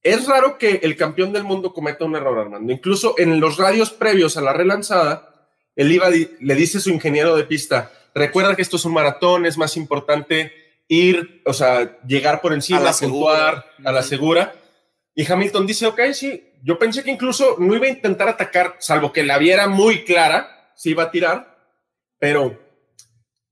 Es 0.02 0.26
raro 0.26 0.58
que 0.58 0.80
el 0.82 0.96
campeón 0.96 1.32
del 1.32 1.44
mundo 1.44 1.72
cometa 1.72 2.04
un 2.04 2.14
error, 2.14 2.38
Armando. 2.38 2.72
Incluso 2.72 3.14
en 3.16 3.40
los 3.40 3.56
radios 3.56 3.90
previos 3.90 4.36
a 4.36 4.42
la 4.42 4.52
relanzada, 4.52 5.27
el 5.78 5.92
IVA 5.92 6.10
le 6.40 6.54
dice 6.56 6.78
a 6.78 6.80
su 6.80 6.90
ingeniero 6.90 7.36
de 7.36 7.44
pista, 7.44 7.92
recuerda 8.12 8.56
que 8.56 8.62
esto 8.62 8.76
es 8.76 8.84
un 8.84 8.92
maratón, 8.92 9.46
es 9.46 9.56
más 9.56 9.76
importante 9.76 10.52
ir, 10.88 11.40
o 11.46 11.52
sea, 11.52 12.00
llegar 12.04 12.40
por 12.40 12.52
encima, 12.52 12.92
puntuar 12.92 13.64
a 13.84 13.92
la 13.92 14.02
segura. 14.02 14.56
Y 15.14 15.30
Hamilton 15.30 15.68
dice, 15.68 15.86
ok, 15.86 16.00
sí, 16.12 16.52
yo 16.64 16.80
pensé 16.80 17.04
que 17.04 17.12
incluso 17.12 17.54
no 17.60 17.76
iba 17.76 17.86
a 17.86 17.90
intentar 17.90 18.28
atacar, 18.28 18.74
salvo 18.80 19.12
que 19.12 19.22
la 19.22 19.38
viera 19.38 19.68
muy 19.68 20.02
clara, 20.02 20.72
si 20.74 20.90
iba 20.90 21.04
a 21.04 21.10
tirar, 21.12 21.56
pero 22.18 22.60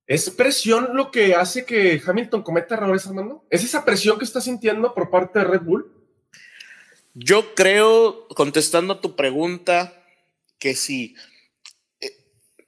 ¿es 0.08 0.28
presión 0.30 0.88
lo 0.94 1.12
que 1.12 1.36
hace 1.36 1.64
que 1.64 2.02
Hamilton 2.04 2.42
cometa 2.42 2.74
errores, 2.74 3.06
Armando? 3.06 3.46
¿Es 3.50 3.62
esa 3.62 3.84
presión 3.84 4.18
que 4.18 4.24
está 4.24 4.40
sintiendo 4.40 4.94
por 4.94 5.10
parte 5.10 5.38
de 5.38 5.44
Red 5.44 5.60
Bull? 5.60 5.92
Yo 7.14 7.54
creo, 7.54 8.26
contestando 8.30 8.94
a 8.94 9.00
tu 9.00 9.14
pregunta, 9.14 9.92
que 10.58 10.74
sí 10.74 11.14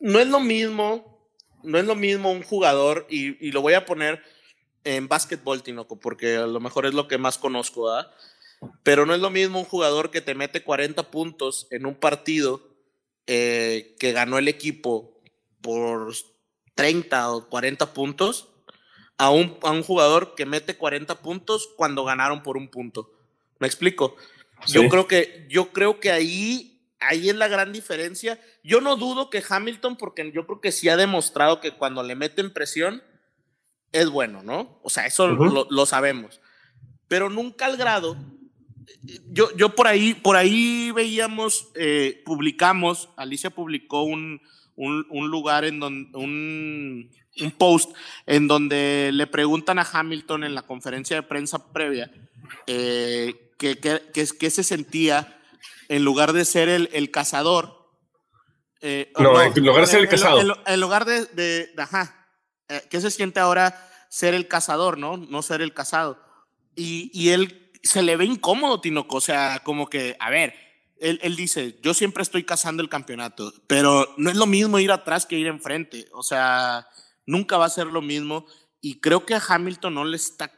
no 0.00 0.20
es 0.20 0.28
lo 0.28 0.40
mismo, 0.40 1.28
no 1.62 1.78
es 1.78 1.84
lo 1.84 1.94
mismo 1.94 2.30
un 2.30 2.42
jugador, 2.42 3.06
y, 3.10 3.50
lo 3.50 3.62
voy 3.62 3.74
a 3.74 3.84
poner 3.84 4.22
en 4.84 5.08
básquetbol, 5.08 5.62
Tinoco, 5.62 5.98
porque 5.98 6.36
a 6.36 6.46
lo 6.46 6.60
mejor 6.60 6.86
es 6.86 6.94
lo 6.94 7.08
que 7.08 7.18
más 7.18 7.38
conozco, 7.38 7.90
Pero 8.82 9.06
no 9.06 9.14
es 9.14 9.20
lo 9.20 9.30
mismo 9.30 9.58
un 9.58 9.64
jugador 9.64 10.10
que 10.10 10.20
te 10.20 10.34
mete 10.34 10.62
40 10.62 11.10
puntos 11.10 11.66
en 11.70 11.86
un 11.86 11.94
partido 11.94 12.62
eh, 13.26 13.96
que 13.98 14.12
ganó 14.12 14.38
el 14.38 14.48
equipo 14.48 15.20
por 15.60 16.14
30 16.74 17.32
o 17.32 17.48
40 17.48 17.92
puntos 17.92 18.48
a 19.18 19.30
un, 19.30 19.58
a 19.62 19.70
un 19.70 19.82
jugador 19.82 20.34
que 20.34 20.46
mete 20.46 20.76
40 20.76 21.20
puntos 21.20 21.68
cuando 21.76 22.04
ganaron 22.04 22.42
por 22.42 22.56
un 22.56 22.68
punto. 22.68 23.12
¿Me 23.58 23.66
explico? 23.66 24.16
Yo 24.66 24.88
creo 24.88 25.06
que 25.06 25.46
yo 25.48 25.72
creo 25.72 26.00
que 26.00 26.10
ahí 26.10 26.78
ahí 27.00 27.28
es 27.28 27.36
la 27.36 27.48
gran 27.48 27.72
diferencia. 27.72 28.40
Yo 28.68 28.82
no 28.82 28.96
dudo 28.96 29.30
que 29.30 29.42
Hamilton, 29.48 29.96
porque 29.96 30.30
yo 30.30 30.44
creo 30.44 30.60
que 30.60 30.72
sí 30.72 30.90
ha 30.90 30.98
demostrado 30.98 31.58
que 31.58 31.70
cuando 31.70 32.02
le 32.02 32.14
meten 32.14 32.52
presión 32.52 33.02
es 33.92 34.10
bueno, 34.10 34.42
¿no? 34.42 34.78
O 34.82 34.90
sea, 34.90 35.06
eso 35.06 35.26
lo, 35.26 35.86
sabemos. 35.86 36.42
Pero 37.08 37.30
nunca 37.30 37.64
al 37.64 37.78
grado. 37.78 38.18
Yo, 39.30 39.56
yo 39.56 39.74
por 39.74 39.86
ahí, 39.86 40.12
por 40.12 40.36
ahí 40.36 40.90
veíamos, 40.90 41.70
eh, 41.76 42.22
publicamos, 42.26 43.08
Alicia 43.16 43.48
publicó 43.48 44.02
un, 44.02 44.42
un, 44.76 45.30
lugar 45.30 45.64
en 45.64 45.80
donde, 45.80 46.18
un, 46.18 47.10
un, 47.40 47.50
post 47.52 47.96
en 48.26 48.48
donde 48.48 49.12
le 49.14 49.26
preguntan 49.26 49.78
a 49.78 49.88
Hamilton 49.90 50.44
en 50.44 50.54
la 50.54 50.66
conferencia 50.66 51.16
de 51.16 51.22
prensa 51.22 51.72
previa 51.72 52.10
eh, 52.66 53.54
que, 53.56 53.78
que 53.78 54.50
se 54.50 54.62
sentía 54.62 55.40
en 55.88 56.04
lugar 56.04 56.34
de 56.34 56.44
ser 56.44 56.68
el, 56.68 56.90
el 56.92 57.10
cazador. 57.10 57.77
Eh, 58.80 59.12
no, 59.18 59.40
en 59.40 59.64
lugar 59.64 59.80
de 59.82 59.86
ser 59.86 60.00
el 60.00 60.08
cazado. 60.08 60.40
En, 60.66 60.80
lugar 60.80 61.04
de, 61.04 61.26
de, 61.26 61.70
ajá, 61.76 62.28
eh, 62.68 62.82
¿qué 62.88 63.00
se 63.00 63.10
siente 63.10 63.40
ahora 63.40 63.88
ser 64.08 64.34
el 64.34 64.48
cazador, 64.48 64.98
no? 64.98 65.16
No 65.16 65.42
ser 65.42 65.62
el 65.62 65.74
cazado. 65.74 66.18
Y, 66.76 67.10
y 67.12 67.30
él 67.30 67.70
se 67.82 68.02
le 68.02 68.16
ve 68.16 68.24
incómodo, 68.24 68.80
Tinoco, 68.80 69.16
o 69.16 69.20
sea, 69.20 69.60
como 69.64 69.88
que, 69.88 70.16
a 70.20 70.30
ver, 70.30 70.54
él, 71.00 71.18
él, 71.22 71.36
dice, 71.36 71.78
yo 71.82 71.94
siempre 71.94 72.22
estoy 72.22 72.44
cazando 72.44 72.82
el 72.82 72.88
campeonato, 72.88 73.52
pero 73.66 74.14
no 74.16 74.30
es 74.30 74.36
lo 74.36 74.46
mismo 74.46 74.78
ir 74.78 74.92
atrás 74.92 75.26
que 75.26 75.38
ir 75.38 75.46
enfrente, 75.46 76.08
o 76.12 76.22
sea, 76.22 76.88
nunca 77.26 77.56
va 77.56 77.66
a 77.66 77.70
ser 77.70 77.86
lo 77.86 78.02
mismo. 78.02 78.46
Y 78.80 79.00
creo 79.00 79.26
que 79.26 79.34
a 79.34 79.42
Hamilton 79.46 79.94
no 79.94 80.04
le 80.04 80.16
está 80.16 80.50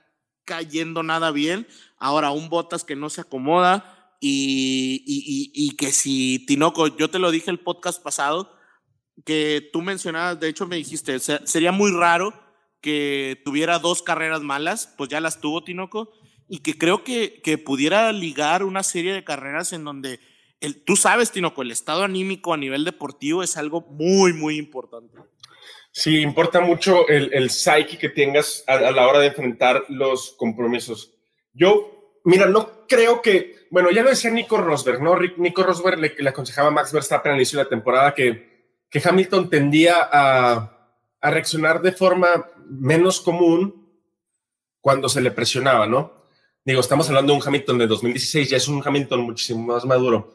cayendo 0.45 1.03
nada 1.03 1.31
bien. 1.31 1.67
Ahora, 1.99 2.31
un 2.31 2.49
Botas 2.49 2.85
que 2.85 2.97
no 2.97 3.11
se 3.11 3.21
acomoda, 3.23 4.00
y, 4.21 5.03
y, 5.07 5.51
y, 5.55 5.77
que 5.77 5.93
si 5.93 6.45
Tinoco, 6.45 6.89
yo 6.89 7.09
te 7.09 7.19
lo 7.19 7.31
dije 7.31 7.51
el 7.51 7.59
podcast 7.59 8.03
pasado, 8.03 8.55
que 9.25 9.69
tú 9.73 9.81
mencionabas, 9.81 10.39
de 10.39 10.49
hecho 10.49 10.67
me 10.67 10.77
dijiste, 10.77 11.19
sería 11.19 11.73
muy 11.73 11.91
raro 11.91 12.35
que 12.83 13.41
tuviera 13.45 13.79
dos 13.79 14.03
carreras 14.03 14.43
malas, 14.43 14.95
pues 14.99 15.09
ya 15.09 15.21
las 15.21 15.41
tuvo 15.41 15.65
Tinoco, 15.65 16.13
y 16.49 16.59
que 16.59 16.77
creo 16.77 17.03
que, 17.03 17.41
que 17.43 17.57
pudiera 17.57 18.13
ligar 18.13 18.63
una 18.63 18.83
serie 18.83 19.15
de 19.15 19.25
carreras 19.25 19.73
en 19.73 19.85
donde 19.85 20.21
el, 20.61 20.85
tú 20.85 20.97
sabes, 20.97 21.33
Tinoco, 21.33 21.63
el 21.63 21.71
estado 21.71 22.03
anímico 22.03 22.53
a 22.53 22.59
nivel 22.59 22.85
deportivo 22.85 23.43
es 23.43 23.57
algo 23.57 23.81
muy, 23.81 24.35
muy 24.35 24.59
importante. 24.59 25.17
Sí, 25.93 26.21
importa 26.21 26.61
mucho 26.61 27.09
el, 27.09 27.33
el 27.33 27.51
psyche 27.51 27.99
que 27.99 28.11
tengas 28.11 28.65
a, 28.67 28.75
a 28.75 28.91
la 28.91 29.09
hora 29.09 29.21
de 29.21 29.29
enfrentar 29.29 29.85
los 29.89 30.35
compromisos. 30.37 31.15
Yo, 31.53 32.21
mira, 32.25 32.47
no 32.47 32.87
creo 32.87 33.23
que 33.23 33.60
bueno, 33.71 33.91
ya 33.91 34.03
lo 34.03 34.11
decía 34.11 34.31
Nico 34.31 34.59
Rosberg, 34.59 35.01
¿no? 35.01 35.19
Nico 35.37 35.63
Rosberg 35.63 35.99
le, 35.99 36.15
le 36.19 36.29
aconsejaba 36.29 36.69
a 36.69 36.73
Max 36.73 36.93
Verstappen 36.93 37.33
al 37.33 37.39
inicio 37.39 37.59
de 37.59 37.65
la 37.65 37.71
temporada 37.71 38.15
que, 38.15 38.69
que 38.91 39.03
Hamilton 39.03 39.49
tendía 39.49 40.09
a, 40.13 40.91
a 41.21 41.31
reaccionar 41.31 41.81
de 41.81 41.93
forma 41.93 42.49
menos 42.69 43.21
común 43.21 43.89
cuando 44.81 45.09
se 45.09 45.21
le 45.21 45.31
presionaba, 45.31 45.87
¿no? 45.87 46.21
Digo, 46.65 46.81
estamos 46.81 47.09
hablando 47.09 47.33
de 47.33 47.39
un 47.39 47.47
Hamilton 47.47 47.79
de 47.79 47.87
2016, 47.87 48.51
ya 48.51 48.57
es 48.57 48.69
un 48.69 48.83
Hamilton 48.85 49.21
muchísimo 49.21 49.73
más 49.73 49.85
maduro. 49.85 50.35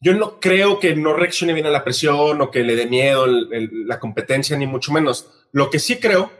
Yo 0.00 0.14
no 0.14 0.40
creo 0.40 0.80
que 0.80 0.96
no 0.96 1.12
reaccione 1.12 1.52
bien 1.52 1.66
a 1.66 1.70
la 1.70 1.84
presión 1.84 2.40
o 2.40 2.50
que 2.50 2.64
le 2.64 2.74
dé 2.74 2.86
miedo 2.86 3.26
la 3.26 4.00
competencia, 4.00 4.56
ni 4.56 4.66
mucho 4.66 4.92
menos. 4.92 5.30
Lo 5.52 5.70
que 5.70 5.78
sí 5.78 6.00
creo 6.00 6.30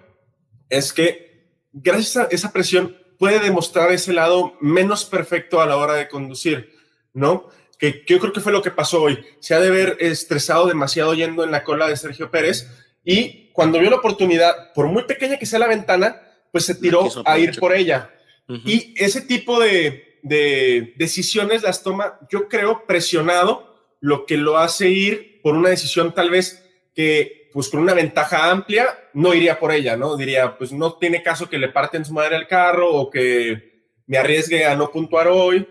es 0.69 0.93
que 0.93 1.53
gracias 1.73 2.17
a 2.17 2.29
esa 2.31 2.53
presión 2.53 2.97
puede 3.19 3.41
demostrar 3.41 3.93
ese 3.93 4.13
lado 4.13 4.57
menos 4.61 5.05
perfecto 5.05 5.61
a 5.61 5.67
la 5.67 5.77
hora 5.77 5.95
de 5.95 6.09
conducir, 6.09 6.73
¿no? 7.13 7.49
Que, 7.79 8.05
yo 8.07 8.19
creo 8.19 8.33
que 8.33 8.41
fue 8.41 8.53
lo 8.53 8.63
que 8.63 8.71
pasó 8.71 9.03
hoy. 9.03 9.25
Se 9.41 9.55
ha 9.55 9.61
de 9.61 9.71
ver 9.71 9.97
estresado 10.01 10.67
demasiado 10.67 11.15
yendo 11.15 11.45
en 11.45 11.51
la 11.51 11.65
cola 11.65 11.89
de 11.89 11.97
Sergio 11.97 12.31
Pérez 12.31 12.69
y 13.05 13.51
cuando 13.53 13.79
vio 13.79 13.91
la 13.91 13.97
oportunidad, 13.97 14.73
por 14.73 14.87
muy 14.87 15.05
pequeña 15.05 15.39
que 15.39 15.47
sea 15.47 15.59
la 15.59 15.67
ventana, 15.67 16.21
pues 16.53 16.65
se 16.65 16.75
tiró 16.75 17.09
a 17.25 17.39
ir 17.39 17.59
por 17.59 17.75
ella. 17.75 18.11
Y 18.49 18.93
ese 18.97 19.23
tipo 19.23 19.59
de, 19.59 20.19
de 20.23 20.95
decisiones 20.97 21.63
las 21.63 21.83
toma, 21.83 22.19
yo 22.31 22.49
creo, 22.49 22.87
presionado, 22.87 23.73
lo 24.01 24.27
que 24.27 24.37
lo 24.37 24.59
hace 24.59 24.91
ir 24.91 25.41
por 25.43 25.55
una 25.55 25.71
decisión 25.71 26.13
tal 26.13 26.29
vez 26.29 26.65
que 26.95 27.42
pues 27.53 27.69
con 27.69 27.81
una 27.81 27.95
ventaja 27.95 28.51
amplia, 28.51 28.99
no 29.15 29.35
iría 29.35 29.59
por 29.59 29.73
ella, 29.73 29.97
¿no? 29.97 30.17
Diría, 30.17 30.57
pues 30.57 30.73
no 30.73 30.95
tiene 30.95 31.23
caso 31.23 31.49
que 31.49 31.59
le 31.59 31.69
parten 31.69 32.05
su 32.05 32.13
madre 32.13 32.37
al 32.37 32.49
carro 32.49 32.93
o 32.93 33.11
que 33.11 33.87
me 34.07 34.19
arriesgue 34.19 34.65
a 34.65 34.77
no 34.77 34.91
puntuar 34.91 35.29
hoy 35.29 35.67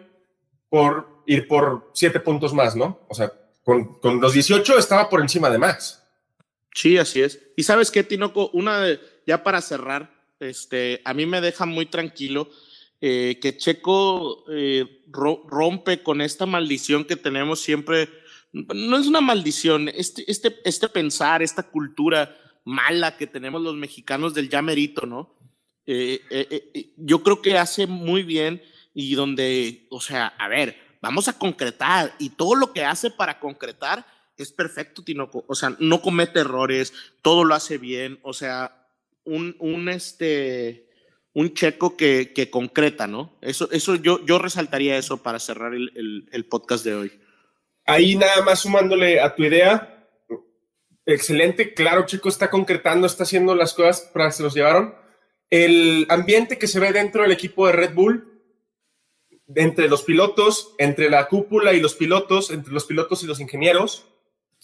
por 0.70 1.24
ir 1.26 1.48
por 1.48 1.92
siete 1.94 2.20
puntos 2.20 2.54
más, 2.54 2.76
¿no? 2.76 3.02
O 3.10 3.14
sea, 3.14 3.32
con, 3.64 4.00
con 4.00 4.22
los 4.22 4.34
18 4.34 4.78
estaba 4.78 5.10
por 5.10 5.22
encima 5.22 5.50
de 5.50 5.58
Max. 5.58 6.02
Sí, 6.74 6.98
así 6.98 7.22
es. 7.22 7.40
Y 7.56 7.64
sabes 7.64 7.92
qué, 7.92 8.04
Tinoco, 8.04 8.50
una 8.54 8.80
de, 8.80 9.00
ya 9.26 9.44
para 9.44 9.62
cerrar, 9.62 10.12
este, 10.40 11.02
a 11.06 11.14
mí 11.14 11.26
me 11.26 11.42
deja 11.42 11.66
muy 11.66 11.86
tranquilo 11.86 12.50
eh, 13.02 13.40
que 13.42 13.58
Checo 13.58 14.46
eh, 14.50 15.04
rompe 15.12 16.04
con 16.04 16.22
esta 16.22 16.46
maldición 16.46 17.06
que 17.06 17.16
tenemos 17.16 17.60
siempre. 17.60 18.10
No 18.54 18.98
es 18.98 19.08
una 19.08 19.22
maldición, 19.22 19.90
este, 19.90 20.30
este, 20.30 20.60
este 20.66 20.90
pensar, 20.90 21.42
esta 21.42 21.64
cultura 21.64 22.38
mala 22.66 23.18
que 23.18 23.28
tenemos 23.28 23.62
los 23.62 23.76
mexicanos 23.76 24.34
del 24.34 24.50
ya 24.50 24.62
merito, 24.62 25.06
¿no? 25.06 25.36
Eh, 25.86 26.94
yo 26.98 27.24
creo 27.24 27.42
que 27.42 27.58
hace 27.58 27.88
muy 27.88 28.24
bien 28.24 28.62
y 28.94 29.16
donde, 29.16 29.88
o 29.90 30.02
sea, 30.02 30.28
a 30.28 30.48
ver, 30.48 30.78
vamos 31.02 31.28
a 31.28 31.38
concretar 31.38 32.14
y 32.20 32.30
todo 32.32 32.56
lo 32.56 32.74
que 32.74 32.84
hace 32.84 33.10
para 33.10 33.40
concretar 33.40 34.06
es 34.42 34.52
perfecto, 34.52 35.04
Tinoco. 35.04 35.46
O 35.48 35.56
sea, 35.56 35.76
no 35.80 36.02
comete 36.02 36.40
errores, 36.40 36.94
todo 37.22 37.44
lo 37.44 37.56
hace 37.56 37.78
bien. 37.78 38.20
O 38.24 38.34
sea, 38.34 38.88
un, 39.24 39.56
un 39.60 39.90
este, 39.90 40.90
un 41.34 41.54
checo 41.54 41.96
que, 41.96 42.34
que, 42.34 42.50
concreta, 42.50 43.08
¿no? 43.08 43.38
Eso, 43.42 43.70
eso 43.72 43.96
yo, 43.96 44.26
yo 44.26 44.40
resaltaría 44.40 44.98
eso 44.98 45.22
para 45.22 45.40
cerrar 45.40 45.74
el, 45.74 46.28
el, 46.32 46.46
podcast 46.46 46.84
de 46.84 46.96
hoy. 46.96 47.12
Ahí 47.86 48.16
nada 48.16 48.42
más 48.44 48.60
sumándole 48.60 49.20
a 49.20 49.36
tu 49.36 49.44
idea, 49.44 50.08
excelente, 51.06 51.74
claro, 51.74 52.06
Checo 52.06 52.30
está 52.30 52.50
concretando, 52.50 53.08
está 53.08 53.24
haciendo 53.24 53.56
las 53.56 53.74
cosas 53.74 54.10
para 54.14 54.28
que 54.28 54.34
se 54.34 54.44
los 54.44 54.54
llevaron. 54.54 54.96
El 55.50 56.06
ambiente 56.10 56.58
que 56.58 56.68
se 56.68 56.80
ve 56.80 56.92
dentro 56.94 57.24
del 57.24 57.32
equipo 57.32 57.68
de 57.68 57.74
Red 57.74 57.94
Bull, 57.94 58.28
entre 59.56 59.90
los 59.90 60.04
pilotos, 60.04 60.74
entre 60.78 61.10
la 61.10 61.28
cúpula 61.28 61.74
y 61.74 61.82
los 61.82 61.96
pilotos, 61.96 62.52
entre 62.52 62.72
los 62.72 62.86
pilotos 62.86 63.24
y 63.24 63.28
los 63.28 63.40
ingenieros, 63.40 64.06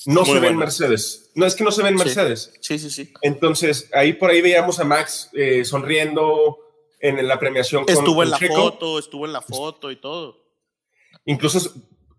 no 0.05 0.25
se 0.25 0.39
ven 0.39 0.55
Mercedes. 0.55 1.31
No 1.33 1.45
es 1.45 1.55
que 1.55 1.63
no 1.63 1.71
se 1.71 1.81
ven 1.81 1.95
Mercedes. 1.95 2.53
Sí, 2.61 2.77
sí, 2.77 2.89
sí. 2.89 3.11
Entonces, 3.21 3.89
ahí 3.93 4.13
por 4.13 4.29
ahí 4.29 4.41
veíamos 4.41 4.79
a 4.79 4.83
Max 4.83 5.29
eh, 5.33 5.65
sonriendo 5.65 6.59
en 6.99 7.27
la 7.27 7.39
premiación. 7.39 7.83
Estuvo 7.87 8.23
en 8.23 8.29
la 8.29 8.37
foto, 8.37 8.99
estuvo 8.99 9.25
en 9.25 9.33
la 9.33 9.41
foto 9.41 9.91
y 9.91 9.95
todo. 9.95 10.37
Incluso 11.25 11.73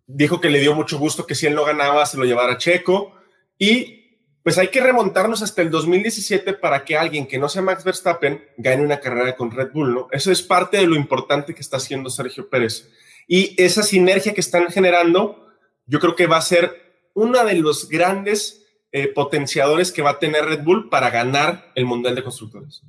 dijo 0.09 0.41
que 0.41 0.51
le 0.51 0.59
dio 0.59 0.75
mucho 0.75 0.99
gusto 0.99 1.27
que 1.27 1.37
si 1.37 1.47
él 1.47 1.55
no 1.55 1.65
ganaba 1.65 2.05
se 2.07 2.17
lo 2.17 2.25
llevara 2.25 2.55
a 2.55 2.59
Checo. 2.59 3.15
Y 3.59 3.99
pues 4.43 4.57
hay 4.57 4.69
que 4.69 4.81
remontarnos 4.81 5.43
hasta 5.43 5.63
el 5.63 5.71
2017 5.71 6.55
para 6.55 6.85
que 6.85 6.97
alguien 6.97 7.27
que 7.27 7.39
no 7.39 7.49
sea 7.49 7.63
Max 7.63 7.85
Verstappen 7.85 8.43
gane 8.57 8.83
una 8.83 8.99
carrera 8.99 9.37
con 9.37 9.51
Red 9.51 9.73
Bull, 9.73 9.95
¿no? 9.95 10.09
Eso 10.11 10.33
es 10.33 10.43
parte 10.43 10.79
de 10.79 10.87
lo 10.87 10.97
importante 10.97 11.55
que 11.55 11.61
está 11.61 11.77
haciendo 11.77 12.09
Sergio 12.09 12.49
Pérez. 12.49 12.91
Y 13.27 13.55
esa 13.63 13.83
sinergia 13.83 14.33
que 14.33 14.41
están 14.41 14.71
generando, 14.71 15.47
yo 15.87 16.01
creo 16.01 16.17
que 16.17 16.27
va 16.27 16.39
a 16.39 16.43
ser 16.43 17.11
uno 17.15 17.45
de 17.45 17.55
los 17.57 17.89
grandes 17.91 18.65
eh, 18.91 19.09
potenciadores 19.09 19.93
que 19.93 20.01
va 20.01 20.11
a 20.11 20.19
tener 20.19 20.47
Red 20.47 20.65
Bull 20.65 20.89
para 20.89 21.11
ganar 21.11 21.71
el 21.75 21.85
Mundial 21.85 22.15
de 22.15 22.25
Constructores. 22.25 22.83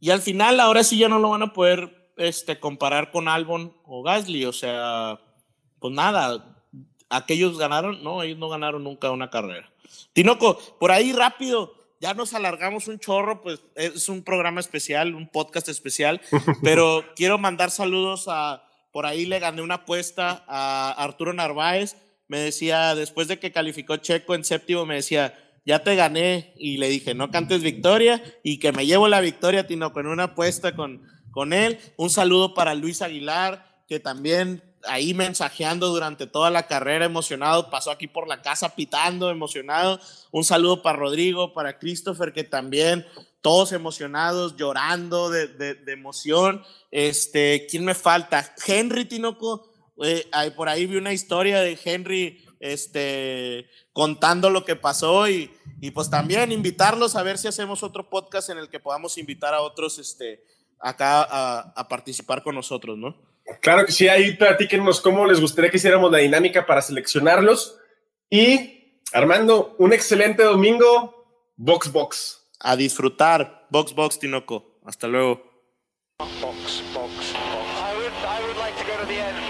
Y 0.00 0.10
al 0.10 0.22
final, 0.22 0.60
ahora 0.60 0.82
sí 0.82 0.96
ya 0.96 1.10
no 1.10 1.18
lo 1.18 1.30
van 1.30 1.42
a 1.42 1.52
poder 1.52 2.12
este, 2.16 2.58
comparar 2.58 3.10
con 3.10 3.28
Albon 3.28 3.76
o 3.84 4.02
Gasly, 4.02 4.46
o 4.46 4.52
sea, 4.54 5.20
pues 5.80 5.92
nada, 5.94 6.62
aquellos 7.08 7.58
ganaron, 7.58 8.02
no, 8.02 8.22
ellos 8.22 8.38
no 8.38 8.48
ganaron 8.48 8.84
nunca 8.84 9.10
una 9.10 9.30
carrera. 9.30 9.70
Tinoco, 10.12 10.58
por 10.78 10.90
ahí 10.90 11.12
rápido, 11.12 11.74
ya 12.00 12.14
nos 12.14 12.34
alargamos 12.34 12.88
un 12.88 12.98
chorro, 12.98 13.42
pues 13.42 13.60
es 13.74 14.08
un 14.08 14.22
programa 14.22 14.60
especial, 14.60 15.14
un 15.14 15.28
podcast 15.28 15.68
especial, 15.68 16.20
pero 16.62 17.04
quiero 17.14 17.38
mandar 17.38 17.70
saludos 17.70 18.26
a, 18.28 18.64
por 18.92 19.06
ahí 19.06 19.26
le 19.26 19.38
gané 19.38 19.62
una 19.62 19.76
apuesta 19.76 20.44
a 20.46 20.92
Arturo 20.92 21.32
Narváez, 21.32 21.96
me 22.28 22.38
decía, 22.38 22.94
después 22.94 23.28
de 23.28 23.38
que 23.38 23.52
calificó 23.52 23.96
Checo 23.96 24.34
en 24.34 24.44
séptimo, 24.44 24.84
me 24.84 24.96
decía, 24.96 25.34
ya 25.66 25.80
te 25.80 25.94
gané. 25.96 26.54
Y 26.56 26.78
le 26.78 26.88
dije, 26.88 27.14
no 27.14 27.30
cantes 27.30 27.62
victoria 27.62 28.22
y 28.42 28.58
que 28.58 28.72
me 28.72 28.86
llevo 28.86 29.08
la 29.08 29.20
victoria, 29.20 29.66
Tino, 29.66 29.92
con 29.92 30.06
una 30.06 30.24
apuesta 30.24 30.74
con, 30.74 31.02
con 31.30 31.52
él. 31.52 31.78
Un 31.96 32.08
saludo 32.08 32.54
para 32.54 32.74
Luis 32.74 33.02
Aguilar, 33.02 33.82
que 33.88 34.00
también 34.00 34.62
ahí 34.88 35.14
mensajeando 35.14 35.88
durante 35.88 36.26
toda 36.26 36.50
la 36.50 36.66
carrera, 36.66 37.04
emocionado, 37.04 37.70
pasó 37.70 37.90
aquí 37.90 38.06
por 38.06 38.28
la 38.28 38.42
casa 38.42 38.74
pitando, 38.74 39.30
emocionado. 39.30 40.00
Un 40.30 40.44
saludo 40.44 40.82
para 40.82 40.98
Rodrigo, 40.98 41.52
para 41.52 41.78
Christopher, 41.78 42.32
que 42.32 42.44
también 42.44 43.06
todos 43.40 43.72
emocionados, 43.72 44.56
llorando 44.56 45.30
de, 45.30 45.46
de 45.48 45.92
emoción. 45.92 46.62
Este, 46.90 47.66
¿quién 47.70 47.84
me 47.84 47.94
falta? 47.94 48.54
Henry 48.66 49.04
Tinoco 49.04 49.76
por 50.56 50.68
ahí 50.68 50.86
vi 50.86 50.96
una 50.96 51.12
historia 51.12 51.60
de 51.60 51.78
Henry 51.82 52.44
este, 52.60 53.68
contando 53.92 54.50
lo 54.50 54.64
que 54.64 54.76
pasó 54.76 55.28
y, 55.28 55.50
y, 55.80 55.90
pues 55.90 56.10
también 56.10 56.52
invitarlos 56.52 57.16
a 57.16 57.22
ver 57.22 57.38
si 57.38 57.48
hacemos 57.48 57.82
otro 57.82 58.08
podcast 58.08 58.50
en 58.50 58.58
el 58.58 58.68
que 58.68 58.80
podamos 58.80 59.18
invitar 59.18 59.54
a 59.54 59.62
otros 59.62 59.98
este, 59.98 60.42
acá 60.78 61.22
a, 61.22 61.72
a 61.76 61.88
participar 61.88 62.42
con 62.42 62.54
nosotros, 62.54 62.98
¿no? 62.98 63.16
Claro 63.60 63.86
que 63.86 63.92
sí, 63.92 64.08
ahí 64.08 64.36
platíquenos 64.36 65.00
cómo 65.00 65.24
les 65.26 65.40
gustaría 65.40 65.70
que 65.70 65.76
hiciéramos 65.76 66.10
la 66.10 66.18
dinámica 66.18 66.66
para 66.66 66.82
seleccionarlos. 66.82 67.78
Y 68.28 69.00
Armando, 69.12 69.74
un 69.78 69.92
excelente 69.92 70.42
domingo, 70.42 71.52
Box 71.56 71.92
Box. 71.92 72.42
A 72.60 72.76
disfrutar, 72.76 73.66
Box 73.70 73.94
Box 73.94 74.18
Tinoco. 74.18 74.78
Hasta 74.84 75.06
luego. 75.06 75.42
Box, 76.18 76.40
box, 76.40 76.82
box. 76.92 77.34
I 77.34 77.94
would, 77.96 78.12
I 78.24 78.46
would 78.46 78.56
like 78.58 78.76
to 78.78 78.84
go 78.84 79.00
to 79.00 79.06
the 79.06 79.20
end. 79.20 79.45